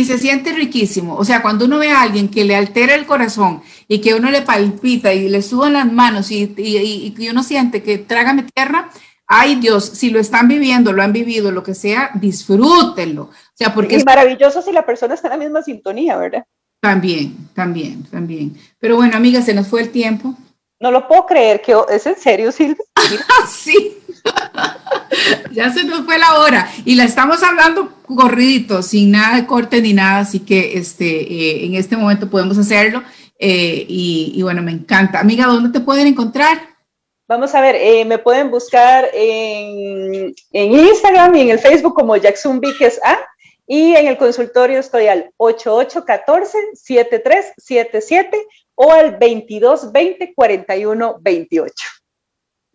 Y 0.00 0.04
se 0.04 0.16
siente 0.16 0.52
riquísimo. 0.52 1.16
O 1.16 1.24
sea, 1.24 1.42
cuando 1.42 1.64
uno 1.64 1.78
ve 1.78 1.90
a 1.90 2.02
alguien 2.02 2.28
que 2.28 2.44
le 2.44 2.54
altera 2.54 2.94
el 2.94 3.04
corazón 3.04 3.62
y 3.88 4.00
que 4.00 4.14
uno 4.14 4.30
le 4.30 4.42
palpita 4.42 5.12
y 5.12 5.28
le 5.28 5.42
suban 5.42 5.72
las 5.72 5.92
manos 5.92 6.30
y, 6.30 6.54
y, 6.56 7.28
uno 7.28 7.42
siente 7.42 7.82
que 7.82 7.98
trágame 7.98 8.44
tierra, 8.44 8.90
ay 9.26 9.56
Dios, 9.56 9.84
si 9.84 10.10
lo 10.10 10.20
están 10.20 10.46
viviendo, 10.46 10.92
lo 10.92 11.02
han 11.02 11.12
vivido, 11.12 11.50
lo 11.50 11.64
que 11.64 11.74
sea, 11.74 12.12
disfrútenlo. 12.14 13.24
O 13.24 13.30
sea, 13.54 13.74
porque 13.74 13.96
es 13.96 14.06
maravilloso 14.06 14.62
si 14.62 14.70
la 14.70 14.86
persona 14.86 15.14
está 15.14 15.26
en 15.26 15.32
la 15.32 15.44
misma 15.44 15.62
sintonía, 15.62 16.16
¿verdad? 16.16 16.44
También, 16.80 17.48
también, 17.52 18.04
también. 18.04 18.56
Pero 18.78 18.94
bueno, 18.94 19.16
amiga, 19.16 19.42
se 19.42 19.52
nos 19.52 19.66
fue 19.66 19.82
el 19.82 19.90
tiempo. 19.90 20.32
No 20.78 20.92
lo 20.92 21.08
puedo 21.08 21.26
creer, 21.26 21.60
que 21.60 21.74
es 21.90 22.06
en 22.06 22.16
serio, 22.16 22.52
Silvia. 22.52 22.76
sí. 23.48 23.97
ya 25.52 25.72
se 25.72 25.84
nos 25.84 26.04
fue 26.04 26.18
la 26.18 26.40
hora 26.40 26.70
y 26.84 26.94
la 26.94 27.04
estamos 27.04 27.42
hablando 27.42 27.92
corridito, 28.02 28.82
sin 28.82 29.10
nada 29.10 29.36
de 29.36 29.46
corte 29.46 29.82
ni 29.82 29.92
nada, 29.92 30.20
así 30.20 30.40
que 30.40 30.78
este, 30.78 31.06
eh, 31.06 31.66
en 31.66 31.74
este 31.74 31.96
momento 31.96 32.30
podemos 32.30 32.56
hacerlo. 32.58 33.02
Eh, 33.38 33.86
y, 33.88 34.42
bueno, 34.42 34.62
me 34.62 34.72
encanta. 34.72 35.20
Amiga, 35.20 35.46
¿dónde 35.46 35.70
te 35.70 35.80
pueden 35.84 36.08
encontrar? 36.08 36.58
Vamos 37.28 37.54
a 37.54 37.60
ver, 37.60 37.76
eh, 37.76 38.04
me 38.04 38.18
pueden 38.18 38.50
buscar 38.50 39.08
en, 39.12 40.34
en, 40.52 40.72
Instagram 40.72 41.36
y 41.36 41.42
en 41.42 41.50
el 41.50 41.58
Facebook 41.58 41.94
como 41.94 42.16
Jackson 42.16 42.58
Víquez 42.58 42.98
A. 43.04 43.18
Y 43.66 43.94
en 43.94 44.06
el 44.06 44.16
consultorio 44.16 44.80
estoy 44.80 45.08
al 45.08 45.30
8814-7377 45.36 48.30
o 48.74 48.90
al 48.92 49.18
2220-4128. 49.18 51.97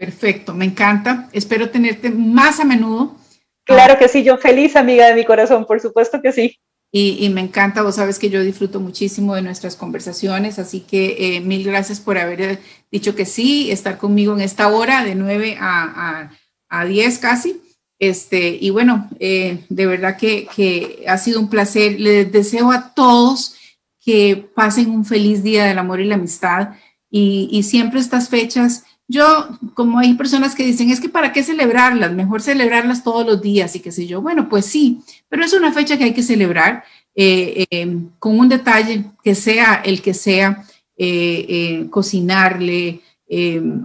Perfecto, 0.03 0.53
me 0.53 0.65
encanta. 0.65 1.29
Espero 1.31 1.69
tenerte 1.69 2.09
más 2.09 2.59
a 2.59 2.65
menudo. 2.65 3.15
Claro 3.63 3.97
que 3.97 4.09
sí, 4.09 4.21
yo 4.21 4.37
feliz, 4.37 4.75
amiga 4.75 5.07
de 5.07 5.15
mi 5.15 5.23
corazón, 5.23 5.65
por 5.65 5.79
supuesto 5.79 6.21
que 6.21 6.33
sí. 6.33 6.59
Y, 6.91 7.29
me 7.29 7.39
encanta, 7.39 7.81
vos 7.81 7.95
sabes 7.95 8.19
que 8.19 8.29
yo 8.29 8.43
disfruto 8.43 8.81
muchísimo 8.81 9.33
de 9.33 9.41
nuestras 9.41 9.77
conversaciones, 9.77 10.59
así 10.59 10.81
que 10.81 11.37
eh, 11.37 11.39
mil 11.39 11.63
gracias 11.63 12.01
por 12.01 12.17
haber 12.17 12.41
eh, 12.41 12.59
dicho 12.91 13.15
que 13.15 13.25
sí, 13.25 13.71
estar 13.71 13.97
conmigo 13.97 14.33
en 14.33 14.41
esta 14.41 14.67
hora 14.67 15.05
de 15.05 15.15
9 15.15 15.57
a, 15.59 16.29
a, 16.69 16.85
10 16.85 17.19
casi. 17.19 17.61
Este, 17.97 18.57
y 18.59 18.71
bueno, 18.71 19.09
eh, 19.19 19.63
de 19.69 19.85
verdad 19.85 20.17
que, 20.17 20.47
que 20.53 21.05
ha 21.07 21.17
sido 21.17 21.39
un 21.39 21.49
placer. 21.49 21.97
Les 21.99 22.29
deseo 22.29 22.71
a 22.73 22.93
todos 22.93 23.55
que 24.03 24.49
pasen 24.53 24.89
un 24.89 25.05
feliz 25.05 25.43
día 25.43 25.63
del 25.65 25.79
amor 25.79 26.01
y 26.01 26.05
la 26.05 26.15
amistad. 26.15 26.75
Y, 27.09 27.47
y, 27.51 27.63
siempre 27.63 28.01
estas 28.01 28.27
fechas, 28.27 28.83
yo, 29.07 29.49
como 29.73 29.99
hay 29.99 30.13
personas 30.13 30.55
que 30.55 30.65
dicen, 30.65 30.89
es 30.89 30.99
que 30.99 31.09
para 31.09 31.33
qué 31.33 31.43
celebrarlas, 31.43 32.13
mejor 32.13 32.41
celebrarlas 32.41 33.03
todos 33.03 33.25
los 33.25 33.41
días 33.41 33.75
y 33.75 33.79
qué 33.79 33.91
sé 33.91 34.07
yo. 34.07 34.21
Bueno, 34.21 34.47
pues 34.49 34.65
sí, 34.65 35.01
pero 35.29 35.43
es 35.43 35.53
una 35.53 35.71
fecha 35.71 35.97
que 35.97 36.05
hay 36.05 36.13
que 36.13 36.23
celebrar 36.23 36.83
eh, 37.15 37.65
eh, 37.69 37.97
con 38.17 38.39
un 38.39 38.49
detalle 38.49 39.05
que 39.23 39.35
sea 39.35 39.81
el 39.85 40.01
que 40.01 40.13
sea, 40.13 40.65
eh, 40.97 41.87
cocinarle, 41.89 43.01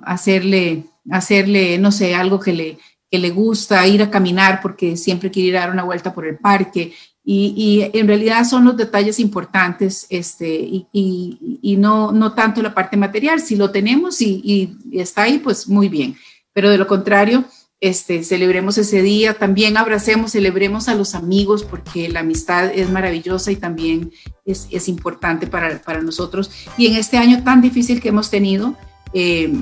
hacerle, 0.05 0.85
hacerle, 1.11 1.79
no 1.79 1.91
sé, 1.91 2.14
algo 2.14 2.39
que 2.39 2.53
le, 2.53 2.79
que 3.11 3.19
le 3.19 3.31
gusta, 3.31 3.87
ir 3.87 4.03
a 4.03 4.11
caminar 4.11 4.61
porque 4.61 4.97
siempre 4.97 5.31
quiere 5.31 5.49
ir 5.49 5.57
a 5.57 5.61
dar 5.61 5.71
una 5.71 5.85
vuelta 5.85 6.14
por 6.14 6.27
el 6.27 6.39
parque, 6.39 6.93
y, 7.31 7.91
en 7.93 8.09
realidad 8.09 8.47
son 8.47 8.64
los 8.64 8.74
detalles 8.79 9.20
importantes 9.20 10.07
este, 10.09 10.87
y, 10.91 11.76
no, 11.79 12.11
no 12.11 12.33
tanto 12.33 12.62
la 12.62 12.72
parte 12.72 12.97
material. 12.97 13.43
Si 13.43 13.55
lo 13.55 13.70
tenemos 13.70 14.22
y, 14.22 14.79
está 14.93 15.24
ahí, 15.24 15.39
pues 15.39 15.68
muy 15.68 15.91
bien. 15.91 16.16
Pero 16.55 16.70
de 16.70 16.79
lo 16.79 16.87
contrario, 16.87 17.45
este, 17.81 18.24
celebremos 18.24 18.79
ese 18.79 19.03
día, 19.03 19.35
también 19.35 19.76
abracemos, 19.76 20.33
celebremos 20.33 20.89
a 20.89 20.95
los 20.95 21.14
amigos 21.14 21.64
porque 21.64 22.09
la 22.09 22.20
amistad 22.20 22.72
es 22.74 22.89
maravillosa 22.89 23.53
y 23.53 23.57
también 23.57 24.11
es, 24.47 24.66
es 24.70 24.89
importante 24.89 25.47
para, 25.47 25.83
para, 25.83 26.01
nosotros. 26.01 26.51
Y 26.79 26.87
en 26.87 26.97
este 26.97 27.18
año 27.18 27.45
tan 27.45 27.61
difícil 27.61 28.01
que 28.01 28.09
hemos 28.09 28.31
tenido, 28.31 28.74
eh, 29.12 29.53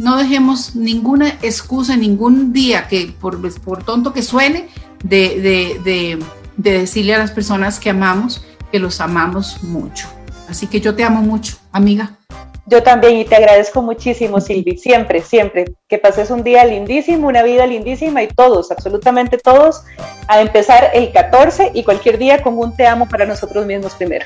no 0.00 0.16
dejemos 0.16 0.74
ninguna 0.74 1.28
excusa, 1.40 1.96
ningún 1.96 2.52
día 2.52 2.88
que 2.88 3.14
por, 3.20 3.40
por 3.60 3.84
tonto 3.84 4.12
que 4.12 4.22
suene, 4.22 4.66
de, 5.04 5.40
de, 5.40 5.80
de 5.84 6.18
de 6.56 6.78
decirle 6.78 7.14
a 7.14 7.18
las 7.18 7.30
personas 7.30 7.80
que 7.80 7.90
amamos 7.90 8.44
que 8.72 8.78
los 8.78 9.00
amamos 9.00 9.62
mucho. 9.62 10.08
Así 10.48 10.66
que 10.66 10.80
yo 10.80 10.94
te 10.94 11.04
amo 11.04 11.20
mucho, 11.20 11.56
amiga. 11.70 12.18
Yo 12.66 12.82
también 12.82 13.16
y 13.16 13.24
te 13.24 13.34
agradezco 13.34 13.82
muchísimo, 13.82 14.40
Silvi, 14.40 14.78
siempre, 14.78 15.20
siempre. 15.20 15.74
Que 15.88 15.98
pases 15.98 16.30
un 16.30 16.42
día 16.42 16.64
lindísimo, 16.64 17.28
una 17.28 17.42
vida 17.42 17.66
lindísima 17.66 18.22
y 18.22 18.28
todos, 18.28 18.70
absolutamente 18.70 19.36
todos, 19.36 19.82
a 20.28 20.40
empezar 20.40 20.90
el 20.94 21.12
14 21.12 21.72
y 21.74 21.82
cualquier 21.82 22.18
día 22.18 22.42
con 22.42 22.56
un 22.58 22.74
te 22.74 22.86
amo 22.86 23.08
para 23.08 23.26
nosotros 23.26 23.66
mismos 23.66 23.94
primero. 23.94 24.24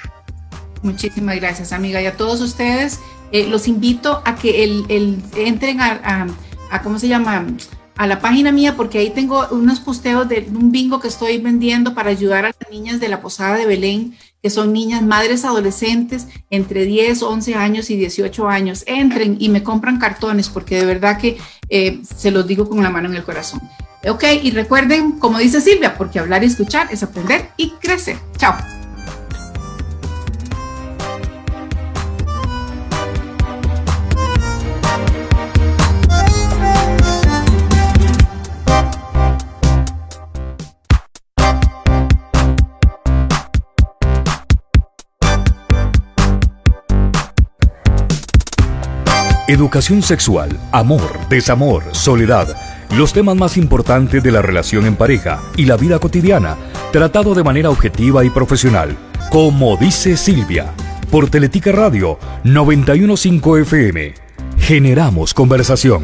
Muchísimas 0.82 1.36
gracias, 1.36 1.72
amiga. 1.72 2.00
Y 2.00 2.06
a 2.06 2.16
todos 2.16 2.40
ustedes, 2.40 3.00
eh, 3.32 3.46
los 3.48 3.66
invito 3.66 4.22
a 4.24 4.36
que 4.36 4.62
el, 4.62 5.22
entren 5.36 5.80
a, 5.80 6.26
a, 6.70 6.82
¿cómo 6.82 6.98
se 6.98 7.08
llama? 7.08 7.46
A 7.97 8.07
la 8.07 8.20
página 8.20 8.53
mía 8.53 8.76
porque 8.76 8.99
ahí 8.99 9.11
tengo 9.11 9.47
unos 9.51 9.80
posteos 9.80 10.28
de 10.28 10.47
un 10.53 10.70
bingo 10.70 11.01
que 11.01 11.09
estoy 11.09 11.38
vendiendo 11.38 11.94
para 11.94 12.11
ayudar 12.11 12.44
a 12.44 12.49
las 12.49 12.70
niñas 12.70 13.01
de 13.01 13.09
la 13.09 13.20
Posada 13.20 13.57
de 13.57 13.66
Belén, 13.66 14.16
que 14.42 14.51
son 14.51 14.72
niñas 14.72 15.03
madres 15.03 15.44
adolescentes 15.44 16.28
entre 16.51 16.84
10, 16.84 17.22
11 17.22 17.55
años 17.55 17.90
y 17.90 17.97
18 17.97 18.49
años. 18.49 18.84
Entren 18.86 19.36
y 19.40 19.49
me 19.49 19.62
compran 19.62 19.99
cartones 19.99 20.49
porque 20.49 20.76
de 20.76 20.84
verdad 20.84 21.18
que 21.18 21.38
eh, 21.68 22.01
se 22.03 22.30
los 22.30 22.47
digo 22.47 22.68
con 22.68 22.82
la 22.82 22.90
mano 22.90 23.09
en 23.09 23.14
el 23.14 23.24
corazón. 23.24 23.61
Ok, 24.09 24.24
y 24.42 24.51
recuerden, 24.51 25.12
como 25.12 25.38
dice 25.38 25.61
Silvia, 25.61 25.97
porque 25.97 26.18
hablar 26.18 26.44
y 26.44 26.47
escuchar 26.47 26.88
es 26.92 27.03
aprender 27.03 27.51
y 27.57 27.70
crecer. 27.80 28.18
Chao. 28.36 28.86
Educación 49.49 50.03
sexual, 50.03 50.49
amor, 50.72 51.20
desamor, 51.28 51.84
soledad, 51.92 52.49
los 52.97 53.12
temas 53.12 53.36
más 53.36 53.57
importantes 53.57 54.20
de 54.20 54.32
la 54.32 54.42
relación 54.42 54.86
en 54.86 54.97
pareja 54.97 55.40
y 55.57 55.66
la 55.66 55.76
vida 55.76 56.01
cotidiana, 56.01 56.57
tratado 56.90 57.32
de 57.32 57.44
manera 57.44 57.70
objetiva 57.70 58.24
y 58.24 58.30
profesional, 58.30 58.97
como 59.30 59.76
dice 59.76 60.16
Silvia, 60.16 60.72
por 61.12 61.30
Teletica 61.30 61.70
Radio 61.70 62.18
915 62.42 63.61
FM. 63.61 64.14
Generamos 64.59 65.32
conversación. 65.32 66.03